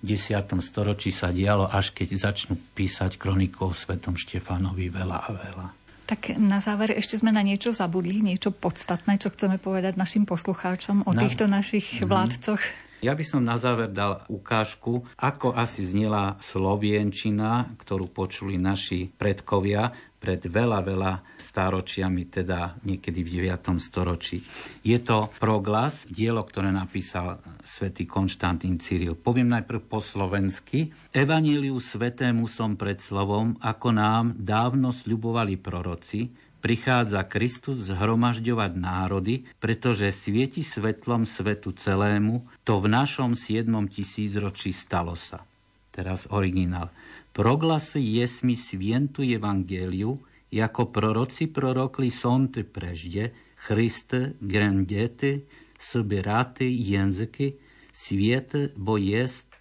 storočí 0.61 1.15
sa 1.15 1.33
dialo, 1.33 1.69
až 1.69 1.93
keď 1.97 2.29
začnú 2.29 2.59
písať 2.77 3.17
kroniku 3.17 3.71
o 3.71 3.77
svetom 3.77 4.19
Štefánovi 4.19 4.93
veľa 4.93 5.19
a 5.23 5.31
veľa. 5.33 5.67
Tak 6.07 6.39
na 6.39 6.63
záver 6.63 6.95
ešte 6.95 7.19
sme 7.19 7.35
na 7.35 7.43
niečo 7.43 7.75
zabudli, 7.75 8.23
niečo 8.23 8.55
podstatné, 8.55 9.19
čo 9.19 9.35
chceme 9.35 9.59
povedať 9.59 9.99
našim 9.99 10.23
poslucháčom 10.23 11.03
o 11.03 11.11
na... 11.11 11.19
týchto 11.19 11.51
našich 11.51 12.03
mhm. 12.03 12.07
vládcoch. 12.07 12.63
Ja 13.05 13.13
by 13.13 13.25
som 13.29 13.45
na 13.45 13.61
záver 13.61 13.93
dal 13.93 14.25
ukážku, 14.25 15.05
ako 15.21 15.53
asi 15.53 15.85
znela 15.85 16.41
slovienčina, 16.41 17.77
ktorú 17.77 18.09
počuli 18.09 18.57
naši 18.57 19.13
predkovia 19.13 19.93
pred 20.17 20.41
veľa, 20.41 20.81
veľa 20.81 21.13
stáročiami, 21.57 22.29
teda 22.29 22.77
niekedy 22.85 23.25
v 23.25 23.49
9. 23.49 23.81
storočí. 23.81 24.45
Je 24.85 25.01
to 25.01 25.33
proglas, 25.41 26.05
dielo, 26.05 26.45
ktoré 26.45 26.69
napísal 26.69 27.41
svätý 27.65 28.05
Konštantín 28.05 28.77
Cyril. 28.77 29.17
Poviem 29.17 29.57
najprv 29.57 29.81
po 29.89 30.05
slovensky. 30.05 30.93
Evaníliu 31.17 31.81
svetému 31.81 32.45
som 32.45 32.77
pred 32.77 33.01
slovom, 33.01 33.57
ako 33.65 33.89
nám 33.89 34.37
dávno 34.37 34.93
sľubovali 34.93 35.57
proroci, 35.57 36.29
prichádza 36.61 37.25
Kristus 37.25 37.89
zhromažďovať 37.89 38.73
národy, 38.77 39.49
pretože 39.57 40.13
svieti 40.13 40.61
svetlom 40.61 41.25
svetu 41.25 41.73
celému, 41.73 42.45
to 42.69 42.85
v 42.85 42.93
našom 42.93 43.33
7. 43.33 43.65
tisícročí 43.89 44.77
stalo 44.77 45.17
sa. 45.17 45.41
Teraz 45.89 46.29
originál. 46.29 46.93
Proglasy 47.33 48.21
jesmi 48.21 48.61
svientu 48.61 49.25
evangeliu, 49.25 50.21
jako 50.52 50.86
proroci 50.86 51.48
prorokli 51.48 52.12
sonty 52.12 52.64
prežde, 52.64 53.32
Христе, 53.56 54.34
грандете, 54.42 55.42
събирате 55.80 56.66
языки, 56.66 57.56
света, 57.94 58.70
бо 58.76 58.98
есть 58.98 59.52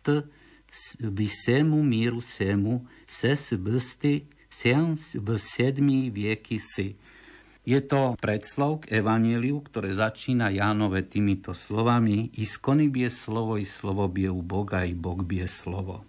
всему 1.29 1.83
миру 1.83 2.21
сему, 2.21 2.87
се 3.07 3.37
сбысти, 3.37 4.25
сен 4.51 4.99
в 5.15 5.39
седми 5.39 6.11
веки 6.11 6.59
си. 6.59 6.97
Je 7.67 7.77
to 7.85 8.17
predslov 8.17 8.83
k 8.83 9.05
Evangeliu, 9.05 9.61
ktoré 9.61 9.93
začína 9.93 10.49
Jánove 10.49 11.05
týmito 11.05 11.53
slovami 11.53 12.33
Iskony 12.41 12.89
bie 12.89 13.13
slovo, 13.13 13.61
i 13.61 13.69
slovo 13.69 14.09
bie 14.09 14.33
u 14.33 14.41
Boga, 14.41 14.89
i 14.89 14.97
Bog 14.97 15.29
bie 15.29 15.45
slovo. 15.45 16.01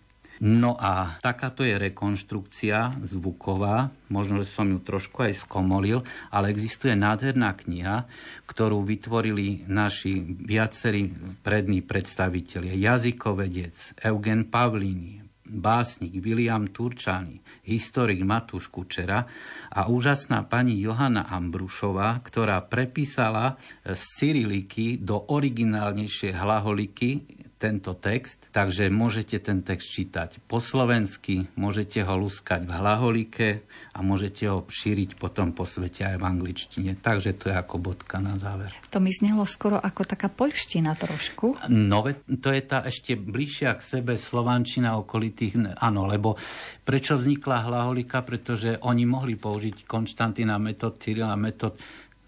No 0.44 0.76
a 0.76 1.16
takáto 1.24 1.64
je 1.64 1.80
rekonštrukcia 1.80 3.00
zvuková, 3.00 3.88
možno, 4.12 4.44
že 4.44 4.52
som 4.52 4.68
ju 4.68 4.76
trošku 4.84 5.24
aj 5.24 5.48
skomolil, 5.48 6.04
ale 6.28 6.52
existuje 6.52 6.92
nádherná 6.92 7.56
kniha, 7.56 8.04
ktorú 8.44 8.84
vytvorili 8.84 9.64
naši 9.64 10.20
viacerí 10.22 11.08
prední 11.40 11.80
predstavitelia. 11.80 12.76
Jazykovedec 12.76 13.96
Eugen 14.04 14.52
Pavlini, 14.52 15.24
básnik 15.46 16.18
William 16.18 16.66
Turčany, 16.68 17.38
historik 17.64 18.20
Matúš 18.26 18.66
Kučera 18.68 19.22
a 19.70 19.86
úžasná 19.86 20.42
pani 20.50 20.76
Johana 20.82 21.30
Ambrušová, 21.30 22.18
ktorá 22.20 22.60
prepísala 22.66 23.54
z 23.86 24.02
cyriliky 24.18 24.98
do 24.98 25.30
originálnejšie 25.30 26.34
hlaholiky 26.34 27.35
tento 27.56 27.96
text, 27.96 28.52
takže 28.52 28.92
môžete 28.92 29.40
ten 29.40 29.64
text 29.64 29.88
čítať 29.88 30.44
po 30.44 30.60
slovensky, 30.60 31.48
môžete 31.56 32.04
ho 32.04 32.14
luskať 32.20 32.68
v 32.68 32.72
hlaholike 32.72 33.48
a 33.96 34.04
môžete 34.04 34.44
ho 34.52 34.68
šíriť 34.68 35.16
potom 35.16 35.56
po 35.56 35.64
svete 35.64 36.04
aj 36.04 36.16
v 36.20 36.24
angličtine. 36.28 36.90
Takže 37.00 37.32
to 37.40 37.48
je 37.48 37.56
ako 37.56 37.80
bodka 37.80 38.20
na 38.20 38.36
záver. 38.36 38.76
To 38.92 39.00
mi 39.00 39.08
znelo 39.08 39.48
skoro 39.48 39.80
ako 39.80 40.04
taká 40.04 40.28
poľština 40.28 40.92
trošku. 41.00 41.56
No, 41.72 42.04
to 42.28 42.48
je 42.52 42.62
tá 42.62 42.84
ešte 42.84 43.16
bližšia 43.16 43.80
k 43.80 43.82
sebe 43.82 44.20
slovančina 44.20 45.00
okolitých, 45.00 45.80
áno, 45.80 46.04
lebo 46.04 46.36
prečo 46.84 47.16
vznikla 47.16 47.64
hlaholika? 47.64 48.20
Pretože 48.20 48.76
oni 48.84 49.08
mohli 49.08 49.40
použiť 49.40 49.88
Konštantina 49.88 50.60
metod, 50.60 51.00
Cyrila 51.00 51.40
metod, 51.40 51.80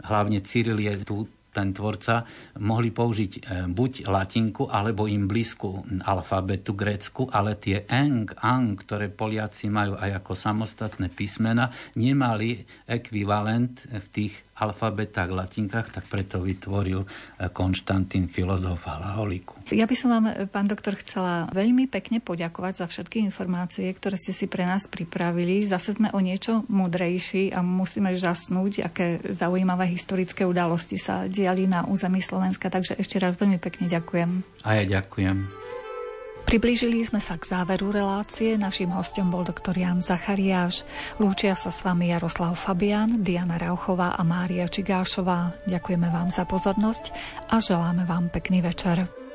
hlavne 0.09 0.41
Cyril 0.41 0.81
je 0.81 0.95
tu 1.05 1.29
ten 1.59 1.75
tvorca, 1.75 2.23
mohli 2.63 2.95
použiť 2.95 3.33
e, 3.35 3.41
buď 3.67 4.07
latinku, 4.07 4.71
alebo 4.71 5.11
im 5.11 5.27
blízku 5.27 5.83
alfabetu 6.07 6.79
grécku, 6.79 7.27
ale 7.27 7.59
tie 7.59 7.83
eng, 7.91 8.31
ang, 8.39 8.79
ktoré 8.79 9.11
Poliaci 9.11 9.67
majú 9.67 9.99
aj 9.99 10.23
ako 10.23 10.33
samostatné 10.39 11.11
písmena, 11.11 11.75
nemali 11.99 12.63
ekvivalent 12.87 13.91
v 13.91 14.07
tých 14.15 14.35
alfabetách, 14.59 15.31
latinkách, 15.31 15.89
tak 15.95 16.05
preto 16.11 16.43
vytvoril 16.43 17.07
e, 17.07 17.09
Konštantín 17.55 18.27
filozof 18.27 18.91
Halaholiku. 18.91 19.55
Ja 19.71 19.87
by 19.87 19.95
som 19.95 20.11
vám, 20.11 20.27
e, 20.35 20.51
pán 20.51 20.67
doktor, 20.67 20.99
chcela 20.99 21.47
veľmi 21.55 21.87
pekne 21.87 22.19
poďakovať 22.19 22.83
za 22.83 22.87
všetky 22.91 23.23
informácie, 23.23 23.87
ktoré 23.95 24.19
ste 24.19 24.35
si 24.35 24.51
pre 24.51 24.67
nás 24.67 24.91
pripravili. 24.91 25.63
Zase 25.63 25.95
sme 25.95 26.11
o 26.11 26.19
niečo 26.19 26.67
múdrejší 26.67 27.55
a 27.55 27.63
musíme 27.63 28.19
žasnúť, 28.19 28.83
aké 28.83 29.07
zaujímavé 29.31 29.87
historické 29.95 30.43
udalosti 30.43 30.99
sa 30.99 31.31
diali 31.31 31.48
na 31.71 31.87
území 31.87 32.21
Slovenska. 32.21 32.69
Takže 32.69 32.99
ešte 32.99 33.17
raz 33.23 33.39
veľmi 33.39 33.57
pekne 33.63 33.89
ďakujem. 33.89 34.45
A 34.67 34.83
ja 34.83 34.85
ďakujem. 35.01 35.69
Priblížili 36.49 37.05
sme 37.05 37.21
sa 37.21 37.37
k 37.37 37.45
záveru 37.45 37.93
relácie. 37.93 38.57
Naším 38.57 38.97
hostom 38.97 39.29
bol 39.29 39.45
doktor 39.45 39.77
Jan 39.77 40.01
Zachariáš. 40.01 40.81
Lúčia 41.21 41.53
sa 41.53 41.69
s 41.69 41.85
vami 41.85 42.09
Jaroslav 42.09 42.57
Fabian, 42.57 43.21
Diana 43.21 43.61
Rauchová 43.61 44.17
a 44.17 44.25
Mária 44.25 44.65
Čigášová. 44.65 45.53
Ďakujeme 45.69 46.09
vám 46.09 46.33
za 46.33 46.49
pozornosť 46.49 47.13
a 47.53 47.61
želáme 47.61 48.09
vám 48.09 48.33
pekný 48.33 48.65
večer. 48.65 49.28